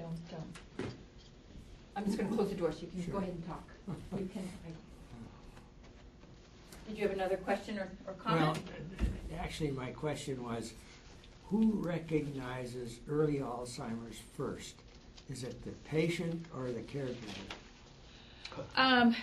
[0.00, 0.86] don't, um,
[1.96, 3.64] I'm just gonna close the door so you can go ahead and talk.
[4.18, 4.72] You can, I-
[6.88, 8.58] Did you have another question or, or comment?
[8.68, 10.72] Well, actually, my question was,
[11.48, 14.74] who recognizes early Alzheimer's first?
[15.30, 17.16] Is it the patient or the caregiver?
[18.76, 19.14] Um,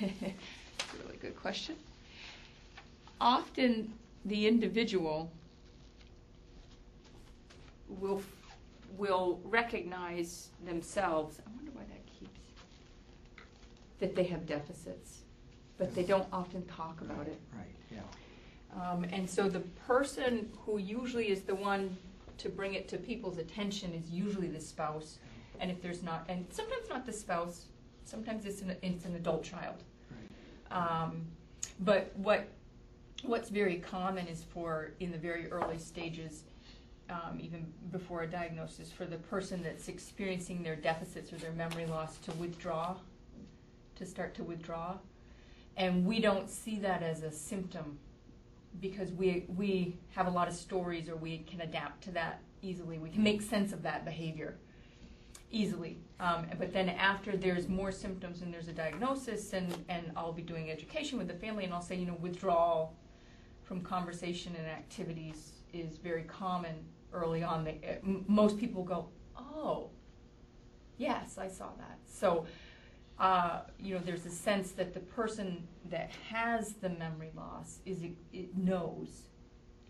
[0.00, 1.76] it's a really good question.
[3.20, 3.92] Often
[4.24, 5.30] the individual
[7.88, 8.22] will
[8.96, 11.40] will recognize themselves.
[11.46, 12.40] I wonder why that keeps
[13.98, 15.20] that they have deficits,
[15.78, 17.40] but they don't often talk about it.
[17.54, 18.90] Right, yeah.
[18.90, 21.96] Um, and so the person who usually is the one
[22.38, 25.18] to bring it to people's attention is usually the spouse.
[25.58, 27.64] And if there's not, and sometimes not the spouse,
[28.04, 29.82] sometimes it's an, it's an adult child.
[30.10, 30.76] Right.
[30.76, 31.22] Um,
[31.80, 32.46] but what
[33.22, 36.44] what's very common is for in the very early stages,
[37.10, 41.86] um, even before a diagnosis, for the person that's experiencing their deficits or their memory
[41.86, 42.96] loss to withdraw,
[43.96, 44.96] to start to withdraw,
[45.76, 47.98] and we don't see that as a symptom
[48.80, 52.98] because we we have a lot of stories or we can adapt to that easily.
[52.98, 54.56] We can make sense of that behavior
[55.50, 55.98] easily.
[56.18, 60.42] Um, but then after there's more symptoms and there's a diagnosis, and, and I'll be
[60.42, 62.94] doing education with the family, and I'll say, you know, withdrawal
[63.62, 66.74] from conversation and activities is very common
[67.12, 67.64] early on.
[67.64, 69.90] They, uh, m- most people go, oh,
[70.98, 71.98] yes, I saw that.
[72.06, 72.46] So,
[73.18, 78.02] uh, you know, there's a sense that the person that has the memory loss is
[78.32, 79.28] it knows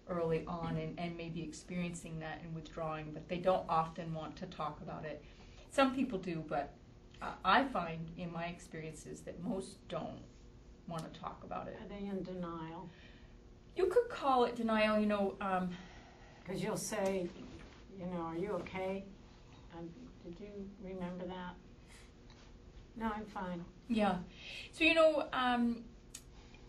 [0.09, 4.37] early on and, and may be experiencing that and withdrawing, but they don't often want
[4.37, 5.25] to talk about it.
[5.71, 6.75] Some people do, but
[7.21, 10.21] uh, I find in my experiences that most don't
[10.87, 11.77] want to talk about it.
[11.83, 12.89] Are they in denial?
[13.75, 15.35] You could call it denial, you know.
[15.41, 15.71] Um,
[16.47, 17.29] Because you'll say,
[17.99, 19.05] you know, are you okay?
[19.77, 19.89] Um,
[20.25, 21.55] did you remember that?
[22.97, 23.65] No, I'm fine.
[23.89, 24.17] yeah.
[24.73, 25.83] So, you know, um,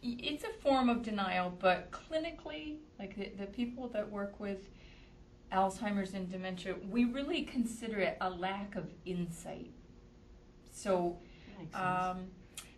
[0.01, 4.69] it's a form of denial, but clinically, like the, the people that work with
[5.53, 9.71] Alzheimer's and dementia, we really consider it a lack of insight.
[10.71, 11.17] So,
[11.73, 12.27] Um,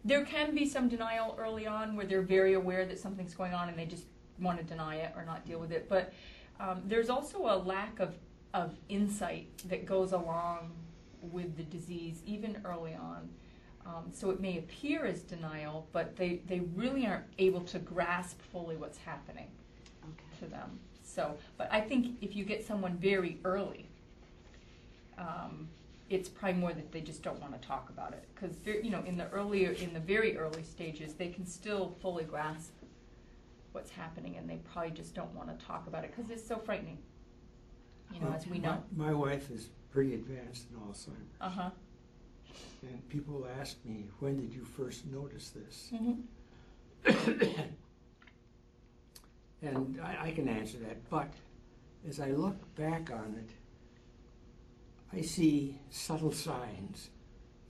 [0.06, 3.68] there can be some denial early on where they're very aware that something's going on
[3.68, 4.06] and they just
[4.40, 5.90] want to deny it or not deal with it.
[5.90, 6.14] But
[6.60, 8.16] um, there's also a lack of,
[8.54, 10.72] of insight that goes along
[11.22, 13.30] with the disease, even early on.
[13.86, 18.40] Um, so it may appear as denial, but they, they really aren't able to grasp
[18.52, 19.48] fully what's happening
[20.04, 20.40] Okay.
[20.46, 20.80] to them.
[21.04, 23.86] So, but I think if you get someone very early,
[25.18, 25.68] um,
[26.10, 29.04] it's probably more that they just don't want to talk about it because you know
[29.06, 32.72] in the earlier in the very early stages they can still fully grasp
[33.72, 36.58] what's happening and they probably just don't want to talk about it because it's so
[36.58, 36.98] frightening.
[38.14, 38.84] You know, Well, as we my- know.
[38.96, 41.70] My wife is pretty advanced in Alzheimer's, Uh huh.
[42.84, 45.92] and people ask me, when did you first notice this?
[45.94, 46.22] Mm-hmm.
[49.62, 51.34] And I, I can answer that, but
[52.08, 53.50] as I look back on it,
[55.18, 57.10] I see subtle signs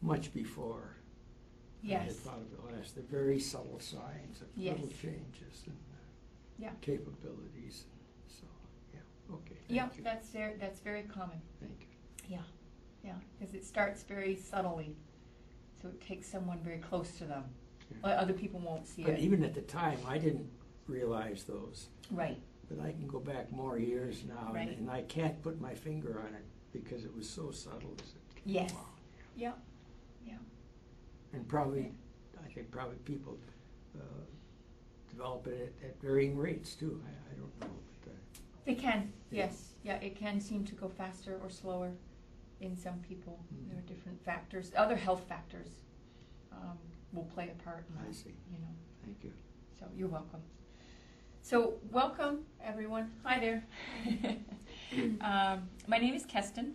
[0.02, 0.96] much before
[1.84, 2.94] I had thought of it last.
[2.96, 4.76] The very subtle signs of Yes.
[4.76, 5.76] little changes and
[6.60, 6.72] Yeah.
[6.82, 7.86] capabilities.
[8.28, 8.46] So,
[8.94, 9.00] yeah,
[9.34, 9.56] okay.
[9.56, 10.04] Thank Yeah, you.
[10.04, 11.42] that's very, that's very common.
[11.60, 11.88] Thank you.
[12.36, 12.42] Yeah,
[13.04, 14.96] yeah, because it starts very subtly,
[15.82, 17.46] so it takes someone very close to them.
[18.04, 18.10] Yeah.
[18.12, 19.20] Other people won't see But it.
[19.20, 20.50] even at the time, I didn't
[20.88, 21.88] realize those.
[22.12, 22.40] Right.
[22.70, 24.68] But I can go back more years now, Right.
[24.68, 28.10] and, and I can't put my finger on it because it was so subtle as
[28.10, 28.72] it came Yes.
[28.74, 28.86] along.
[29.36, 29.54] Yeah.
[30.28, 30.38] Yeah.
[31.34, 31.94] And probably,
[32.44, 33.40] I think probably people
[33.98, 34.02] uh,
[35.10, 37.02] develop it at, at varying rates too.
[37.06, 38.16] I, I don't know, but uh,
[38.66, 39.46] They can, Yeah.
[39.46, 39.66] yes.
[39.84, 41.92] Yeah, it can seem to go faster or slower
[42.60, 43.40] in some people.
[43.54, 43.70] Mhm.
[43.70, 44.72] There are different factors.
[44.76, 45.70] Other health factors
[46.52, 46.78] um,
[47.14, 48.34] will play a part in I that, see.
[48.52, 48.68] you know.
[49.06, 49.32] Thank you.
[49.80, 50.42] So you're welcome.
[51.42, 53.12] So welcome, everyone.
[53.24, 53.64] Hi there.
[55.22, 56.74] um, my name is Kesstan.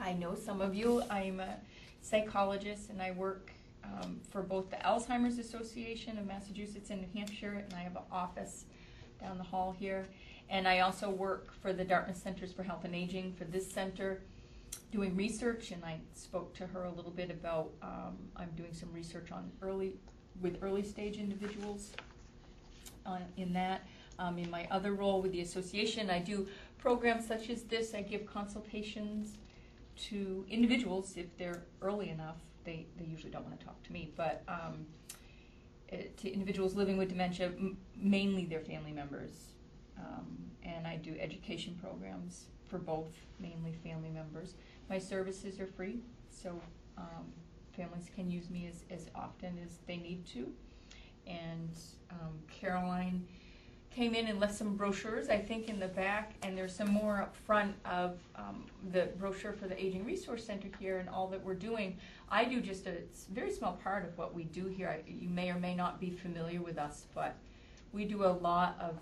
[0.00, 1.02] I know some of you.
[1.10, 1.56] I'm a
[2.00, 3.52] psychologist, and I work
[3.94, 8.02] um, for both the Alzheimer's Association of Massachusetts and New Hampshire, and I have an
[8.10, 8.64] office
[9.20, 10.06] down the hall here.
[10.50, 14.22] And I also work for the Dartmouth Centers for Health and Aging for this center,
[14.90, 15.72] doing research.
[15.72, 19.50] And I spoke to her a little bit about um, I'm doing some research on
[19.60, 19.94] early
[20.40, 21.92] with early stage individuals
[23.04, 23.86] on, in that.
[24.20, 26.48] Um, in my other role with the association, I do
[26.78, 27.94] programs such as this.
[27.94, 29.36] I give consultations
[30.08, 32.36] to individuals if they're early enough.
[32.68, 34.84] They, they usually don't want to talk to me, but um,
[35.90, 39.30] uh, to individuals living with dementia, m- mainly their family members.
[39.96, 44.52] Um, and I do education programs for both, mainly family members.
[44.90, 46.60] My services are free, so
[46.98, 47.32] um,
[47.74, 50.52] families can use me as, as often as they need to.
[51.26, 51.70] And
[52.10, 53.26] um, Caroline
[53.90, 57.22] came in and left some brochures, I think, in the back, and there's some more
[57.22, 61.42] up front of um, the brochure for the Aging Resource Center here and all that
[61.42, 61.96] we're doing.
[62.30, 62.98] I do just a
[63.32, 64.88] very small part of what we do here.
[64.88, 67.34] I, you may or may not be familiar with us, but
[67.92, 68.98] we do a lot of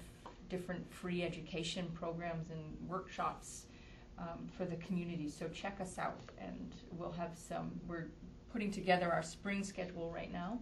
[0.49, 3.67] different free education programs and workshops
[4.19, 5.29] um, for the community.
[5.29, 7.73] So check us out, and we'll have some.
[7.87, 8.07] We're
[8.53, 10.59] putting together our spring schedule right now,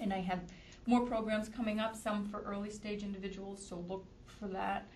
[0.00, 0.40] and I have
[0.86, 1.96] more programs coming up.
[1.96, 4.88] Some for early stage individuals, so look for that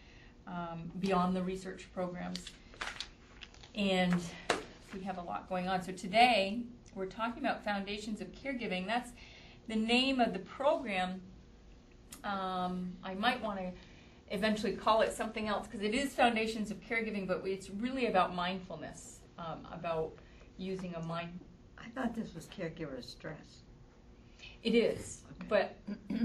[0.46, 2.44] um, beyond the research programs.
[3.74, 4.20] And
[4.94, 5.82] we have a lot going on.
[5.82, 6.62] So today
[6.94, 8.86] we're talking about foundations of caregiving.
[8.86, 9.12] That's
[9.68, 11.20] the name of the program.
[12.24, 13.72] Um, I might want to
[14.30, 18.34] eventually call it something else because it is foundations of caregiving, but it's really about
[18.34, 20.12] mindfulness, um, about
[20.58, 21.38] using a mind.
[21.78, 23.62] I thought this was caregiver stress.
[24.62, 25.76] It is, but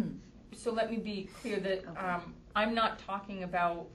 [0.56, 3.88] so let me be clear that um, I'm not talking about.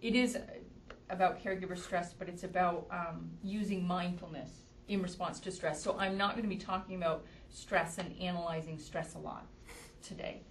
[0.00, 0.38] It is
[1.10, 4.50] about caregiver stress, but it's about um, using mindfulness
[4.86, 5.82] in response to stress.
[5.82, 9.46] So I'm not going to be talking about stress and analyzing stress a lot
[10.02, 10.42] today.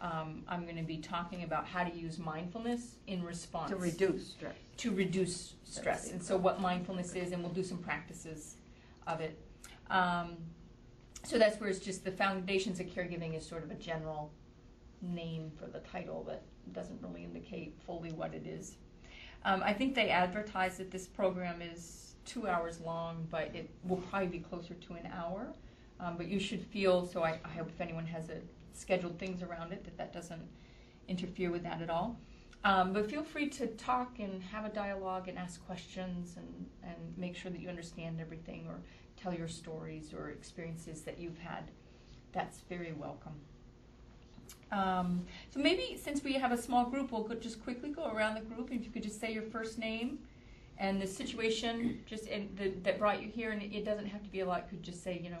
[0.00, 4.28] Um, I'm going to be talking about how to use mindfulness in response To reduce
[4.28, 4.54] stress.
[4.78, 6.10] to reduce stress.
[6.12, 8.56] And so, what mindfulness is, and we'll do some practices
[9.06, 9.38] of it.
[9.90, 10.36] Um,
[11.24, 14.32] so that's where it's just the foundations of caregiving is sort of a general
[15.02, 16.42] name for the title that
[16.72, 18.76] doesn't really indicate fully what it is.
[19.44, 23.98] Um, I think they advertise that this program is two hours long, but it will
[23.98, 25.52] probably be closer to an hour.
[26.00, 27.22] Um, but you should feel so.
[27.22, 28.38] I, I hope if anyone has a
[28.72, 30.46] scheduled things around it, that that doesn't
[31.08, 32.18] interfere with that at all.
[32.64, 37.16] Um, but feel free to talk and have a dialogue and ask questions and, and
[37.16, 38.80] make sure that you understand everything or
[39.20, 41.70] tell your stories or experiences that you've had.
[42.32, 43.34] That's very welcome.
[44.70, 48.42] Um, so maybe since we have a small group, we'll just quickly go around the
[48.42, 48.70] group.
[48.70, 50.18] If you could just say your first name
[50.78, 54.30] and the situation just and the, that brought you here, and it, doesn't have to
[54.30, 54.68] be a lot.
[54.68, 55.40] Could just say, you know,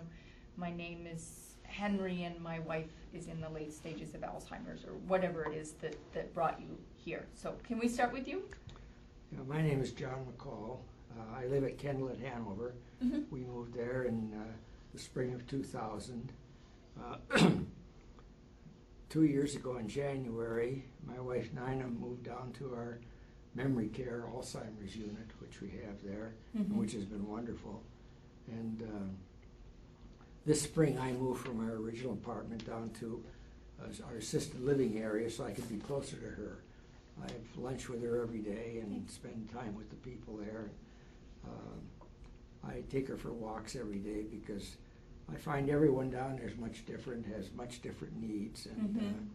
[0.56, 4.94] my name is Henry and my wife is in the late stages of Alzheimer's or
[5.06, 7.26] whatever it is that, that brought you here.
[7.34, 8.42] So can we start with you?
[9.32, 10.78] Know, my name is John McCall.
[11.18, 12.74] Uh, I live at Kendall at Hanover.
[13.04, 13.20] Mm-hmm.
[13.30, 14.52] We moved there in uh,
[14.92, 16.32] the spring of 2000.
[17.02, 17.16] Uh,
[19.08, 22.98] two years ago in January, my wife Nina moved down to our
[23.54, 26.76] memory care Alzheimer's unit, which we have there, Mhm.
[26.76, 27.82] which has been wonderful.
[28.48, 33.22] And uh, this spring, I moved from our original apartment down to
[33.80, 36.58] uh, our assisted living area so I could be closer to her.
[37.20, 40.70] I have lunch with her every day and spend time with the people there.
[41.48, 44.76] Um, I take her for walks every day because
[45.32, 49.26] I find everyone down there is much different, has much different needs, and Mhm.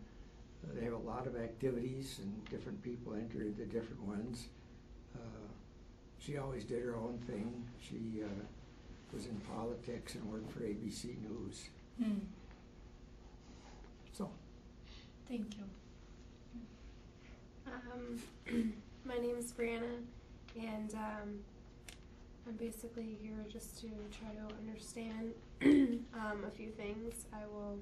[0.70, 4.50] uh, they have a lot of activities, and different people enter into different ones.
[5.16, 5.20] Uh,
[6.20, 7.64] she always did her own thing.
[7.80, 8.28] She uh,
[9.14, 11.70] was in politics and worked for ABC News.
[11.98, 12.20] Hmm.
[14.14, 14.30] So,
[15.28, 15.64] Thank you.
[17.66, 18.20] Um,
[19.06, 20.04] my name is Brianna,
[20.60, 21.40] and um,
[22.48, 25.34] I'm basically here just to try to understand
[26.14, 27.26] um, a few things.
[27.34, 27.80] I will.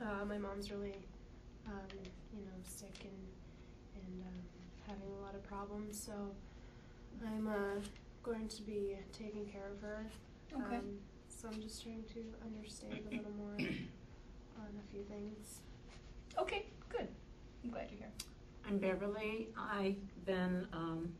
[0.00, 0.96] Uh, my mom's really,
[1.66, 1.88] um,
[2.32, 3.20] you know, sick and
[3.96, 4.42] and um,
[4.86, 6.12] having a lot of problems, so
[7.26, 7.80] I'm uh,
[8.22, 10.06] going to be taking care of her.
[10.52, 10.76] Okay.
[10.76, 15.60] Um, so I'm just trying to understand a little more on a few things.
[16.38, 17.08] Okay, good.
[17.64, 18.12] I'm glad you're here.
[18.66, 19.48] I'm Beverly.
[19.58, 21.12] I've been um,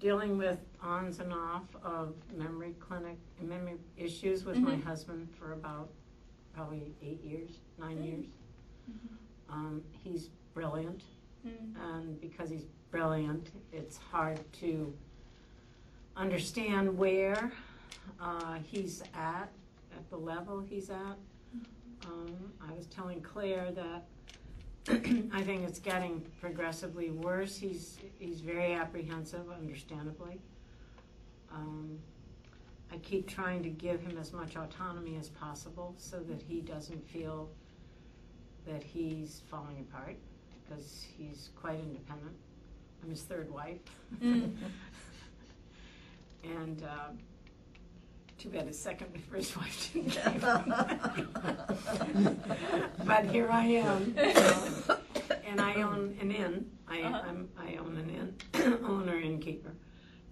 [0.00, 4.82] dealing with ons and off of memory clinic, memory issues with my Mhm.
[4.84, 5.88] husband for about
[6.52, 8.04] probably eight years, nine Mm.
[8.04, 8.26] years.
[9.48, 11.02] Um, he's brilliant,
[11.44, 11.74] Mm.
[11.76, 14.94] and because he's brilliant, it's hard to
[16.16, 17.52] understand where
[18.20, 19.52] uh, he's at,
[19.92, 21.16] at the level he's at.
[22.06, 24.06] Um, I was telling Claire that
[25.32, 27.56] I think it's getting progressively worse.
[27.56, 30.40] He's he's very apprehensive, understandably.
[31.52, 31.98] Um,
[32.90, 37.06] I keep trying to give him as much autonomy as possible so that he doesn't
[37.06, 37.50] feel
[38.66, 40.16] that he's falling apart
[40.64, 42.34] because he's quite independent.
[43.02, 43.80] I'm his third wife.
[44.22, 44.54] Mm.
[46.44, 47.10] and uh,
[48.38, 50.42] too bad his second and first wife didn't give
[53.04, 54.14] But here I am.
[55.44, 56.70] and I own an inn.
[56.86, 57.22] I, Uh-huh.
[57.28, 58.78] I'm, I own an inn.
[58.84, 59.72] owner innkeeper.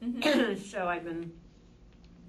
[0.03, 0.59] Mhm.
[0.71, 1.33] so I've been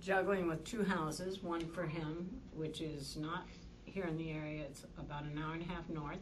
[0.02, 3.46] juggling with two houses, one for him, which is not
[3.86, 6.20] here in the area, it's about an hour and a half north.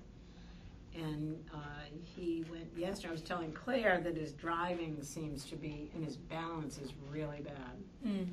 [0.95, 1.57] And uh,
[2.01, 3.09] he went yesterday.
[3.09, 7.41] I was telling Claire that his driving seems to be, and his balance is really
[7.41, 7.75] bad.
[8.07, 8.27] Mm.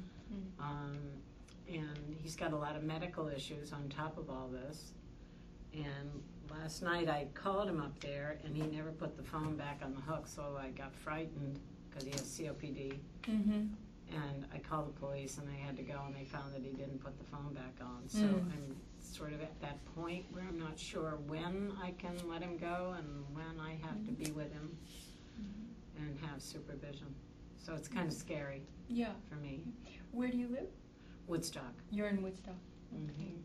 [0.58, 0.98] Um,
[1.68, 4.92] and he's got a lot of medical issues on top of all this.
[5.74, 9.80] And last night I called him up there, and he never put the phone back
[9.82, 11.58] on the hook, so I got frightened
[11.88, 12.98] because he has COPD.
[13.22, 13.70] Mhm.
[14.10, 16.70] And I called the police, and they had to go, and they found that he
[16.72, 18.06] didn't put the phone back on.
[18.08, 18.52] So Mm.
[18.52, 22.58] I'm sort of at that point where I'm not sure when I can let him
[22.58, 24.76] go and when I have to be with him
[25.98, 27.14] and have supervision.
[27.62, 29.12] So it's kind of scary Yeah.
[29.28, 29.62] for me.
[30.10, 30.68] Where do you live?
[31.28, 31.72] Woodstock.
[31.90, 32.56] You're in Woodstock.
[32.92, 33.38] Mhm.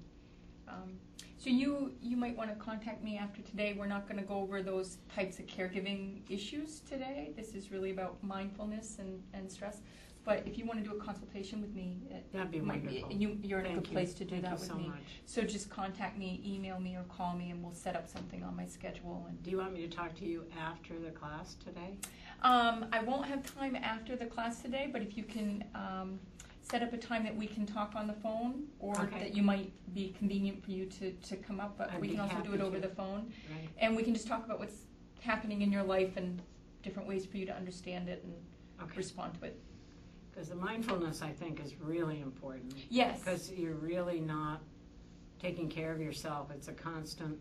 [0.68, 1.00] Um,
[1.38, 3.74] so you you might want to contact me after today.
[3.74, 7.32] We're not going to go over those types of caregiving issues today.
[7.38, 9.82] This is really about mindfulness and, and stress.
[10.26, 13.14] But if you want to do a consultation with me, it That'd be might wonderful.
[13.14, 13.94] you, you're in a good you.
[13.94, 14.88] place to do Thank that you with so me.
[14.90, 15.22] much.
[15.26, 18.54] So just contact me, email me, or call me, and we'll set up something on
[18.54, 19.26] my schedule.
[19.30, 21.96] And Do you want me to talk to you after the class today?
[22.44, 26.20] Um, I won't have time after the class today, but if you can um,
[26.62, 29.20] set up a time that we can talk on the phone, or Okay.
[29.20, 32.13] that you might be convenient for you to, to come up, but I'd we be
[32.15, 32.88] can also do it over to.
[32.88, 33.32] the phone.
[33.51, 33.70] Right.
[33.79, 34.82] And we can just talk about what's
[35.22, 36.41] happening in your life and
[36.84, 38.34] different ways for you to understand it and
[38.84, 38.98] Okay.
[38.98, 39.60] respond to it.
[40.29, 42.75] Because the mindfulness, I think, is really important.
[42.89, 43.20] Yes.
[43.20, 44.62] Because you're really not
[45.39, 46.51] taking care of yourself.
[46.51, 47.39] It's a constant,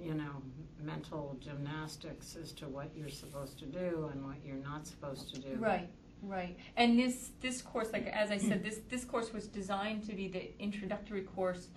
[0.00, 0.42] you know,
[0.82, 5.40] mental gymnastics as to what you're supposed to do and what you're not supposed to
[5.40, 5.56] do.
[5.58, 5.88] Right,
[6.22, 6.56] right.
[6.76, 10.28] And this this course, like as I said, this this course was designed to be
[10.28, 11.68] the introductory course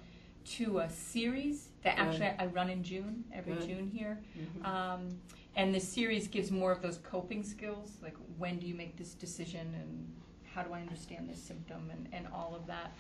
[0.46, 2.04] to a series that Good.
[2.04, 3.68] actually I run in June every Good.
[3.68, 4.20] June here.
[4.38, 4.66] Mhm.
[4.66, 5.20] Um,
[5.56, 9.14] and the series gives more of those coping skills, like when do you make this
[9.14, 10.12] decision and
[10.56, 12.94] how do I understand this symptom and, and all of that.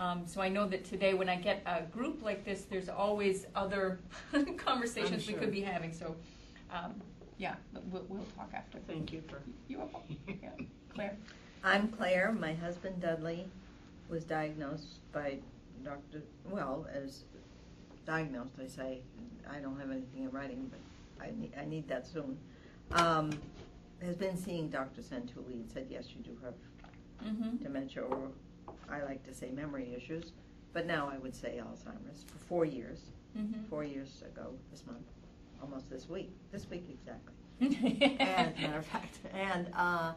[0.00, 3.46] Um, so I know that today when I get a group like this, there's always
[3.54, 4.00] other
[4.56, 5.40] conversations we sure.
[5.40, 5.92] could be having.
[5.92, 6.16] So,
[6.72, 6.94] um,
[7.38, 7.54] yeah,
[7.90, 8.78] we'll, we'll talk after.
[8.88, 9.40] Thank you for.
[9.68, 10.16] You're welcome.
[10.26, 10.50] Yeah.
[10.94, 11.16] Claire?
[11.62, 12.32] I'm Claire.
[12.32, 13.46] My husband Dudley
[14.08, 15.38] was diagnosed by
[15.84, 16.22] Dr.
[16.50, 17.24] Well, as
[18.06, 19.00] diagnosed, I say.
[19.50, 22.36] I don't have anything in writing, but I need, I need that soon.
[22.92, 23.30] Um,
[24.02, 25.02] has been seeing Dr.
[25.02, 26.54] Santulli and said, yes, you do have
[27.24, 27.56] Mm-hmm.
[27.62, 28.28] dementia, or
[28.90, 30.32] I like to say memory issues,
[30.72, 33.00] but now I would say Alzheimer's for four years.
[33.36, 33.64] Mm-hmm.
[33.64, 35.06] Four years ago this month,
[35.60, 37.34] almost this week, this week exactly.
[38.20, 40.12] and matter of fact, and uh,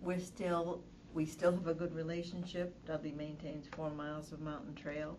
[0.00, 2.74] we're still we still have a good relationship.
[2.86, 5.18] Dudley maintains four miles of mountain trail.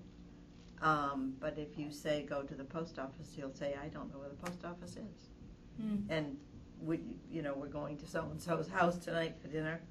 [0.82, 4.20] Um, but if you say go to the post office, he'll say I don't know
[4.20, 5.30] where the post office is.
[5.82, 6.04] Mm.
[6.10, 6.38] And
[6.82, 7.00] we,
[7.32, 9.82] you know, we're going to so and so's house tonight for dinner.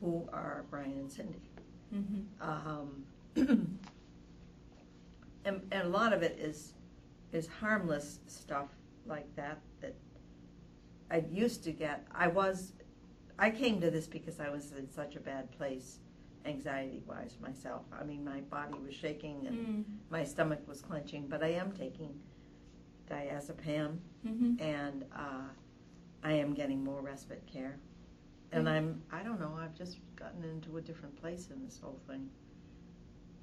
[0.00, 1.47] Who are Brian and Cindy?
[1.94, 2.42] Mm-hmm.
[2.42, 3.04] Um,
[5.44, 6.74] and, and a lot of it is
[7.32, 8.68] is harmless stuff
[9.06, 9.94] like that that
[11.10, 12.06] I used to get.
[12.14, 12.72] I was
[13.38, 15.98] I came to this because I was in such a bad place
[16.44, 17.82] anxiety wise myself.
[17.98, 19.84] I mean my body was shaking and Mm.
[20.10, 22.14] my stomach was clenching, but I am taking
[23.10, 24.60] diazepam Mm-hmm.
[24.60, 25.48] and uh,
[26.24, 27.78] I am getting more respite care.
[28.52, 28.68] And.
[28.68, 32.28] I'm, I don't know, I've just gotten into a different place in this whole thing.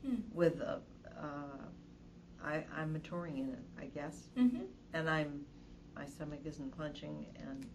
[0.05, 0.21] Mm.
[0.33, 0.77] With, uh,
[1.19, 1.65] uh,
[2.43, 4.29] I, I'm maturing in it, I guess.
[4.37, 4.63] Mm-hmm.
[4.93, 5.41] And I'm,
[5.95, 7.65] my stomach isn't clenching, and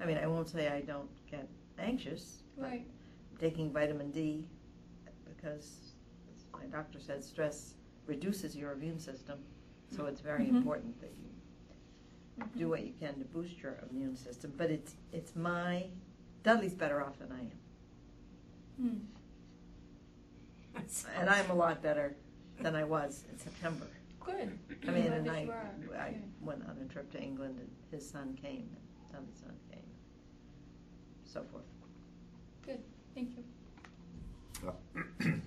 [0.00, 2.42] I mean, I won't say I don't get anxious.
[2.56, 2.86] but Right.
[3.38, 4.46] Taking vitamin D
[5.24, 5.92] because
[6.52, 7.74] my doctor said stress
[8.06, 9.38] reduces your immune system,
[9.94, 10.56] so it's very Mhm.
[10.56, 11.28] important that you
[12.56, 14.52] do what you can to boost your immune system.
[14.56, 15.88] But it's it's my
[16.48, 17.52] Dudley's better off than I am,
[18.80, 19.00] Mm.
[21.20, 22.16] and I'm a lot better
[22.58, 23.86] than I was in September.
[24.24, 24.58] Good.
[24.86, 25.46] I mean, and I.
[25.94, 29.84] I went on a trip to England, and his son came, and Dudley's son came,
[31.26, 31.66] so forth.
[32.64, 32.82] Good.
[33.14, 33.44] Thank you.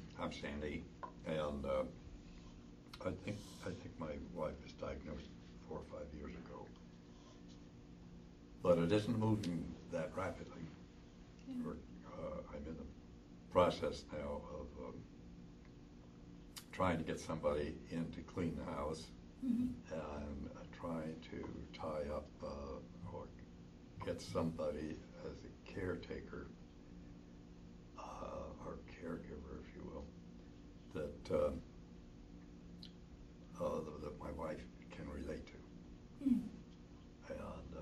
[0.22, 0.84] I'm Sandy,
[1.25, 1.84] and uh,
[3.03, 5.29] I think, I think my wife was diagnosed
[5.67, 6.67] four or five years ago.
[8.62, 10.62] But it isn't moving that rapidly.
[11.60, 12.86] Uh, I'm in the
[13.51, 14.93] process now of um,
[16.72, 19.08] trying to get somebody in to clean the house
[19.43, 19.91] Mm-hmm.
[19.91, 21.43] and uh, trying to
[21.75, 23.24] tie up uh, or
[24.05, 26.46] get somebody as a caretaker
[27.98, 28.03] uh,
[28.67, 30.05] or caregiver, if you will,
[30.93, 31.60] that um,
[33.60, 36.29] uh, that- my wife can relate to.
[36.29, 36.41] Mm.
[37.29, 37.81] And uh,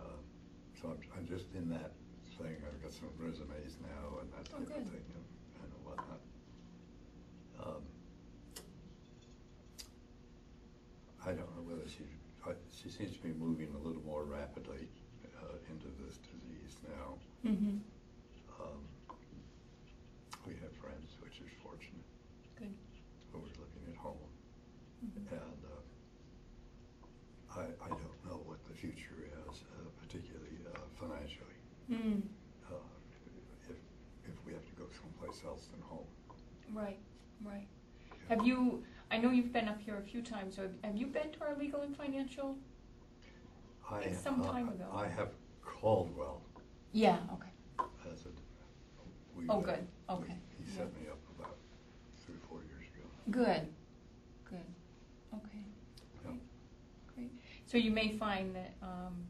[0.82, 1.92] so I'm, I'm just in that
[2.38, 4.88] thing I've got some resumes now and that Oh, type of good.
[4.94, 5.26] thing and,
[5.62, 6.22] and whatnot.
[7.62, 7.84] Um,
[11.26, 12.06] I don't know whether she,
[12.48, 14.88] I- she seems to be moving a little more rapidly
[15.44, 17.20] uh, into this disease now.
[17.46, 17.78] Mm-hmm.
[18.56, 18.82] Um,
[20.48, 22.08] We have friends, which is fortunate,
[22.58, 22.74] Good.
[23.32, 24.32] who are living at home.
[25.04, 25.28] Mhm.
[25.32, 31.60] And uh, I, I don't know what the future is, uh, particularly uh, financially,
[31.92, 32.22] Mm,
[32.72, 32.76] uh,
[33.70, 33.76] if,
[34.32, 36.08] if we have to go someplace else than home.
[36.74, 36.98] right,
[37.44, 37.68] right.
[38.30, 41.08] Have you, I know you've been up here a few times, so have- have you
[41.08, 42.58] been to our legal and financial?
[43.90, 44.86] I, It's some time ago.
[44.94, 45.34] I have
[45.64, 46.42] Caldwell
[46.92, 47.50] Yeah, okay.
[48.12, 48.30] as a.
[49.36, 49.88] we, Oh, uh, good.
[50.08, 50.38] we- Okay.
[50.60, 51.58] He set me up about
[52.18, 53.08] three or four years ago.
[53.32, 53.74] Good,
[54.46, 54.66] good,
[55.34, 55.64] okay,
[56.14, 56.22] Yeah.
[56.30, 56.42] great,
[57.16, 57.32] great.
[57.66, 59.26] So you may find that, um,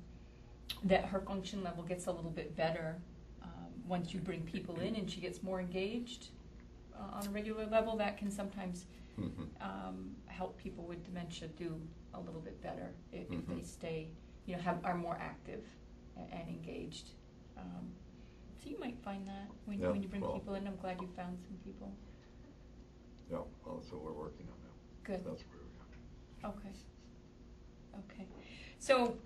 [0.83, 3.01] that her function level gets a little bit better,
[3.43, 6.31] um, once you bring people in and she gets more engaged,
[6.99, 8.85] uh, on a regular level, that can sometimes,
[9.17, 9.47] Mhm.
[9.61, 11.79] um, help people with dementia do
[12.13, 13.65] a little bit better if, if they Mhm.
[13.65, 14.09] stay,
[14.45, 15.63] you know, have, are more active
[16.15, 17.11] and, and engaged.
[17.57, 17.91] Um,
[18.57, 21.01] so you might find that when, Yeah, when you bring well- people in, I'm glad
[21.01, 21.93] you found some people.
[23.29, 25.03] Yeah, well, so we're working on that.
[25.03, 25.23] Good.
[25.25, 26.49] That's where we are.
[26.51, 26.69] Okay.
[27.99, 28.27] Okay.
[28.79, 29.17] So,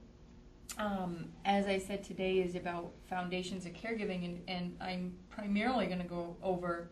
[0.77, 5.99] um, as I said, today is about foundations of caregiving, and, and I'm primarily going
[6.01, 6.89] to go over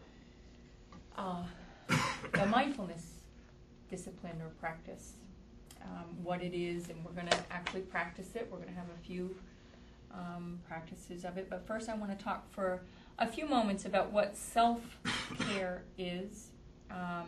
[1.17, 1.43] uh,
[2.33, 3.05] the mindfulness
[3.89, 5.13] discipline or practice,
[5.83, 8.47] um, what it is, and we're going to actually practice it.
[8.51, 9.35] We're going to have a few
[10.13, 11.49] um, practices of it.
[11.49, 12.81] But first, I want to talk for
[13.19, 14.81] a few moments about what self
[15.39, 16.47] care is.
[16.89, 17.27] Um,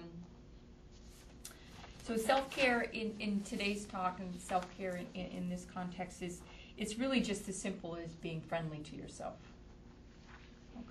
[2.05, 6.41] so self-care in, in today's talk and self-care in, in, in this context is
[6.77, 9.37] it's really just as simple as being friendly to yourself.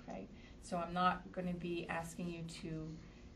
[0.09, 0.25] Okay,
[0.63, 2.89] so I'm not going to be asking you to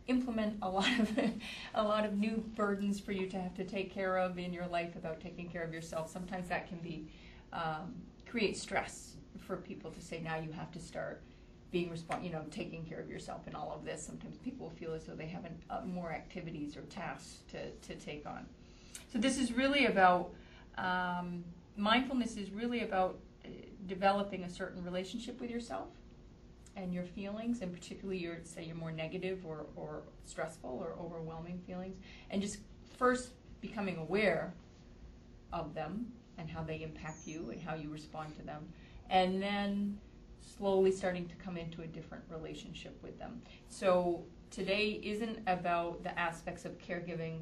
[0.08, 1.20] implement a lot of
[1.76, 4.68] a lot of new burdens for you to have to take care of in your
[4.68, 6.10] life about taking care of yourself.
[6.10, 7.08] Sometimes that can be
[7.54, 7.94] um,
[8.30, 11.22] create stress for people to say now you have to start
[11.72, 14.06] being respon you know, taking care of yourself and all of this.
[14.06, 17.96] Sometimes people feel as though they have an, uh, more activities or tasks to, to
[17.96, 18.46] take on.
[19.12, 20.32] So this is really about
[20.78, 21.44] um,
[21.76, 23.50] mindfulness is really about uh,
[23.86, 25.90] developing a certain relationship with yourself
[26.78, 31.60] and your feelings, and particularly your say your more negative or, or stressful or overwhelming
[31.66, 31.98] feelings,
[32.30, 32.60] and just
[32.98, 34.54] first becoming aware
[35.52, 36.06] of them
[36.38, 38.68] and how they impact you and how you respond to them,
[39.10, 39.98] and then
[40.40, 43.42] slowly starting to come into a different relationship with them.
[43.68, 47.40] So today isn't about the aspects of caregiving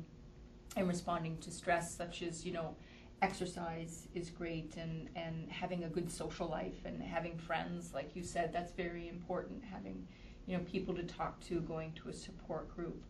[0.78, 2.76] and responding to stress, such as, you know,
[3.25, 8.23] exercise is great and, and having a good social life and having friends, like you
[8.23, 9.63] said, that's very important.
[9.63, 10.07] Having,
[10.45, 13.03] you know, people to talk to, going to a support group,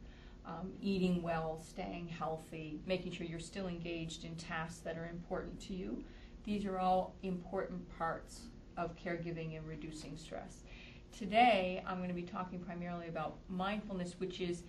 [0.45, 5.59] um, eating well, staying healthy, making sure you're still engaged in tasks that are important
[5.67, 6.01] to you.
[6.45, 8.43] These are all important parts
[8.77, 10.63] of caregiving and reducing stress.
[11.17, 14.63] Today, I'm going to be talking primarily about mindfulness, which is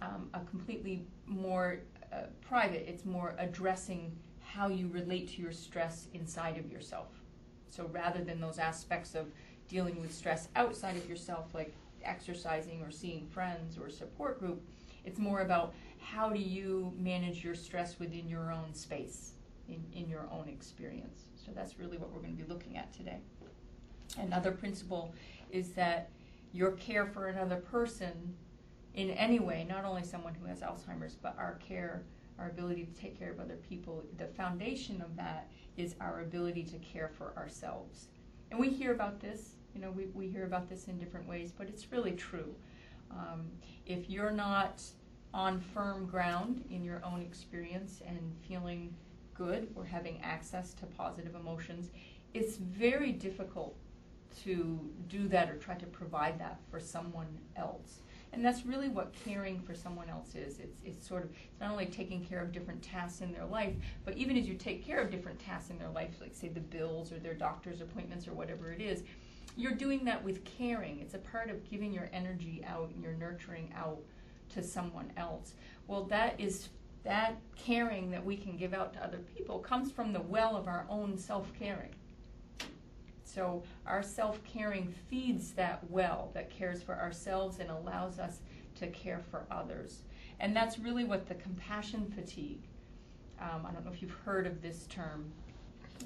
[0.00, 1.80] um, a completely more
[2.12, 4.16] uh, private, it's more addressing
[4.54, 7.08] how you relate to your stress inside of yourself.
[7.70, 9.26] So rather than those aspects of
[9.68, 14.62] dealing with stress outside of yourself, like exercising or seeing friends or support group,
[15.04, 19.32] it's more about how do you manage your stress within your own space,
[19.68, 21.30] in, in your own experience.
[21.34, 23.18] So that's really what we're going to be looking at today.
[24.18, 25.14] Another principle
[25.50, 26.10] is that
[26.52, 28.34] your care for another person
[28.94, 32.04] in any way, not only someone who has Alzheimer's, but our care,
[32.38, 36.62] our ability to take care of other people, the foundation of that is our ability
[36.64, 38.08] to care for ourselves.
[38.50, 41.52] And we hear about this, you know, we, we hear about this in different ways,
[41.56, 42.54] but it's really true.
[43.10, 43.46] Um,
[43.86, 44.82] if you're not
[45.32, 48.94] on firm ground in your own experience and feeling
[49.34, 51.90] good or having access to positive emotions,
[52.34, 53.76] it's very difficult
[54.44, 58.00] to do that or try to provide that for someone else.
[58.34, 60.58] And that's really what caring for someone else is.
[60.58, 63.74] It's, it's sort of it's not only taking care of different tasks in their life,
[64.04, 66.60] but even as you take care of different tasks in their life, like say the
[66.60, 69.04] bills or their doctor's appointments or whatever it is,
[69.56, 70.98] you're doing that with caring.
[71.00, 74.00] It's a part of giving your energy out and your nurturing out
[74.50, 75.54] to someone else.
[75.86, 76.70] Well, that is
[77.04, 80.66] that caring that we can give out to other people comes from the well of
[80.66, 81.94] our own self-caring.
[83.24, 88.40] So our self-caring feeds that well that cares for ourselves and allows us
[88.76, 90.02] to care for others.
[90.40, 92.62] And that's really what the compassion fatigue,
[93.40, 95.32] um, I don't know if you've heard of this term,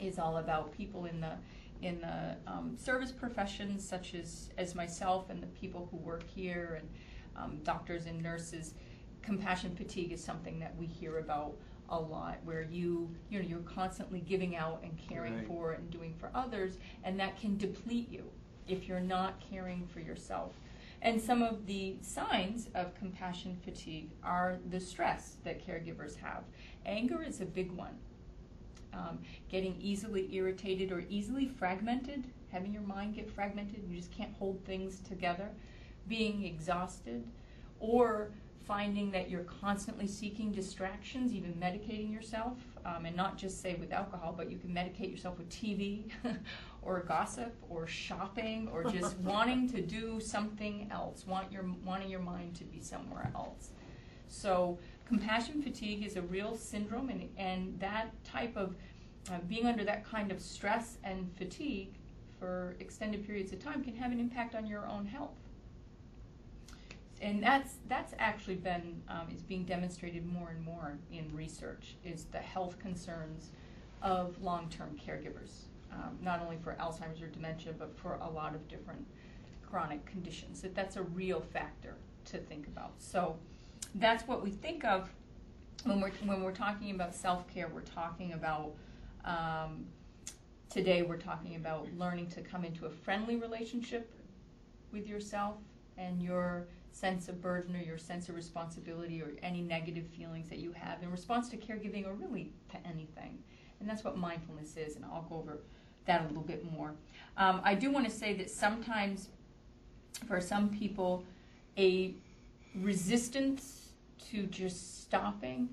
[0.00, 1.32] is all about people in the
[1.80, 6.80] in the um, service professions, such as, as myself and the people who work here,
[6.80, 6.88] and
[7.36, 8.74] um, doctors and nurses,
[9.22, 11.54] compassion fatigue is something that we hear about
[11.88, 15.46] a lot, where you, you know, you're constantly giving out and caring Right.
[15.46, 18.30] for and doing for others, and that can deplete you
[18.66, 20.52] if you're not caring for yourself.
[21.00, 26.44] And some of the signs of compassion fatigue are the stress that caregivers have.
[26.84, 27.96] Anger is a big one.
[28.92, 34.34] Um, getting easily irritated or easily fragmented, having your mind get fragmented, you just can't
[34.34, 35.48] hold things together.
[36.08, 37.24] Being exhausted,
[37.80, 38.30] or
[38.68, 43.90] finding that you're constantly seeking distractions, even medicating yourself, um, and not just say with
[43.90, 46.10] alcohol, but you can medicate yourself with TV
[46.82, 52.20] or gossip or shopping or just wanting to do something else, want your wanting your
[52.20, 53.70] mind to be somewhere else.
[54.28, 58.76] So compassion fatigue is a real syndrome, and and that type of
[59.32, 61.94] uh, being under that kind of stress and fatigue
[62.38, 65.47] for extended periods of time can have an impact on your own health
[67.20, 72.24] and that's that's actually been um, is being demonstrated more and more in research is
[72.26, 73.50] the health concerns
[74.02, 78.66] of long-term caregivers, um, not only for Alzheimer's or dementia, but for a lot of
[78.68, 79.04] different
[79.68, 80.62] chronic conditions.
[80.62, 82.92] That that's a real factor to think about.
[82.98, 83.36] So
[83.96, 85.10] that's what we think of
[85.84, 87.68] when we're when we're talking about self-care.
[87.68, 88.74] We're talking about
[89.24, 89.86] um,
[90.70, 91.02] today.
[91.02, 94.12] We're talking about learning to come into a friendly relationship
[94.92, 95.56] with yourself
[95.96, 96.68] and your
[96.98, 101.02] sense of burden or your sense of responsibility or any negative feelings that you have
[101.02, 103.38] in response to caregiving or really to anything.
[103.80, 105.58] And that's what mindfulness is, and I'll go over
[106.06, 106.94] that a little bit more.
[107.36, 109.28] Um, I do want to say that sometimes,
[110.26, 111.24] for some people,
[111.76, 112.14] a
[112.74, 113.92] resistance
[114.30, 115.68] to just stopping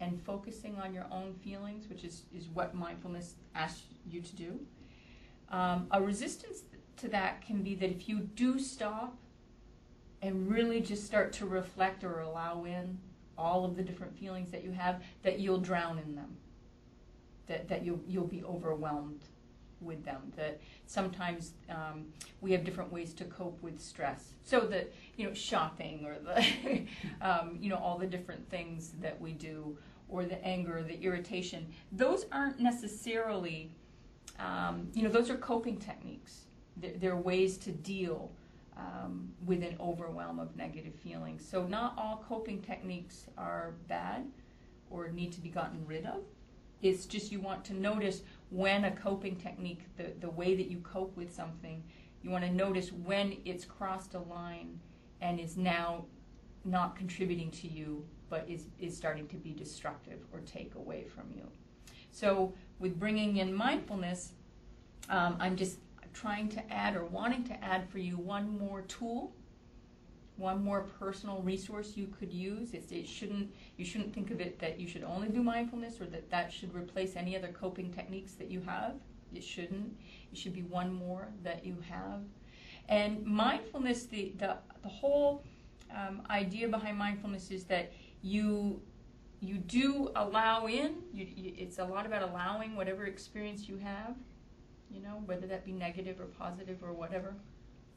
[0.00, 4.60] and focusing on your own feelings, which is, is what mindfulness asks you to do,
[5.50, 6.62] um, a resistance
[6.96, 9.16] to that can be that if you do stop
[10.22, 12.98] and really just start to reflect or allow in
[13.38, 16.36] all of the different feelings that you have, that you'll drown in them.
[17.46, 19.20] That, that you'll, you'll be overwhelmed
[19.80, 20.32] with them.
[20.36, 22.06] That sometimes um,
[22.40, 24.32] we have different ways to cope with stress.
[24.42, 26.86] So that, you know, shopping or the,
[27.20, 29.76] um, you know, all the different things that we do,
[30.08, 33.70] or the anger, the irritation, those aren't necessarily,
[34.38, 36.46] um, you know, those are coping techniques.
[36.76, 38.30] They're, they're ways to deal
[38.76, 41.46] um, with an overwhelm of negative feelings.
[41.48, 44.26] So, not all coping techniques are bad
[44.90, 46.20] or need to be gotten rid of.
[46.82, 50.78] It's just you want to notice when a coping technique, the, the way that you
[50.78, 51.82] cope with something,
[52.22, 54.78] you want to notice when it's crossed a line
[55.20, 56.04] and is now
[56.64, 61.24] not contributing to you, but is, is starting to be destructive or take away from
[61.34, 61.48] you.
[62.10, 64.32] So, with bringing in mindfulness,
[65.08, 65.78] um, I'm just
[66.16, 69.32] trying to add or wanting to add for you one more tool,
[70.36, 72.72] one more personal resource you could use.
[72.72, 76.06] It's, it shouldn't you shouldn't think of it that you should only do mindfulness or
[76.06, 78.94] that that should replace any other coping techniques that you have.
[79.34, 79.98] It shouldn't.
[80.32, 82.20] It should be one more that you have.
[82.88, 85.44] And mindfulness, the the, the whole
[85.94, 88.80] um, idea behind mindfulness is that you
[89.40, 90.96] you do allow in.
[91.12, 94.16] You, you, it's a lot about allowing whatever experience you have
[94.96, 97.34] you know, whether that be negative or positive or whatever.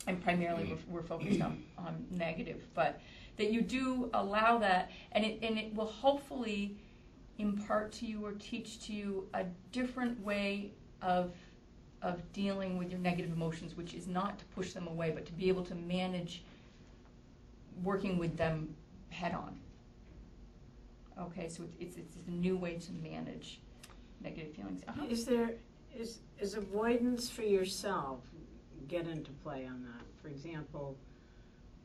[0.07, 2.99] And primarily we're, we're focused on, on negative, but
[3.37, 6.75] that you do allow that, and it, and it will hopefully
[7.37, 11.31] impart to you or teach to you a different way of,
[12.01, 15.33] of dealing with your negative emotions, which is not to push them away, but to
[15.33, 16.43] be able to manage
[17.83, 18.75] working with them
[19.09, 19.57] head on.
[21.19, 23.59] Okay, so it's, it's, it's a new way to manage
[24.21, 24.81] negative feelings.
[24.87, 25.05] Uh-huh.
[25.09, 25.51] Is there,
[25.97, 28.19] is, is avoidance for yourself
[28.87, 30.05] get into play on that?
[30.21, 30.95] For example,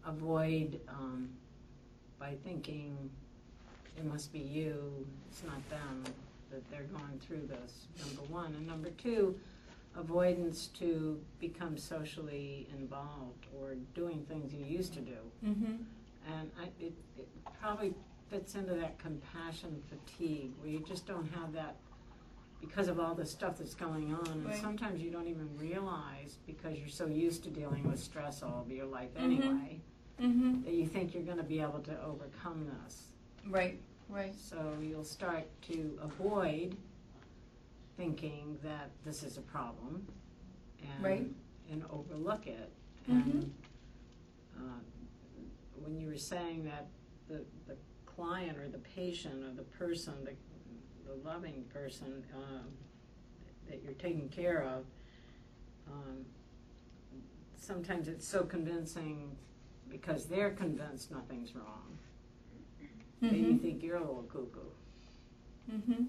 [0.07, 1.29] avoid um,
[2.19, 3.11] by thinking
[3.97, 6.05] it must be you, it's not them,
[6.51, 8.55] that they're going through this, number one.
[8.55, 9.39] And number two,
[9.97, 15.19] avoidance to become socially involved or doing things you used to do.
[15.45, 15.75] Mm-hmm.
[16.33, 17.29] And I, it, it
[17.61, 17.95] probably
[18.31, 21.77] fits into that compassion fatigue where you just don't have that
[22.69, 24.27] because of all the stuff that's going on.
[24.29, 24.61] And Right.
[24.61, 28.71] sometimes you don't even realize because you're so used to dealing with stress all of
[28.71, 29.21] your life Mhm.
[29.23, 29.81] anyway
[30.21, 30.63] Mm-hmm.
[30.63, 33.09] that you think you're going to be able to overcome this.
[33.49, 34.35] Right, right.
[34.39, 36.77] So you'll start to avoid
[37.97, 40.07] thinking that this is a problem
[40.83, 41.31] and, Right.
[41.71, 42.71] and overlook it.
[43.09, 43.11] Mhm.
[43.33, 43.55] And
[44.57, 44.79] uh,
[45.83, 46.87] when you were saying that
[47.29, 50.35] the, the client or the patient or the person, the,
[51.07, 52.67] the loving person um,
[53.69, 54.85] that you're taking care of,
[55.91, 56.25] um,
[57.59, 59.37] sometimes it's so convincing
[59.91, 61.99] because they're convinced nothing's wrong.
[63.21, 63.63] That you Mhm.
[63.63, 64.69] think you're a little cuckoo.
[65.71, 66.05] Mm-hmm.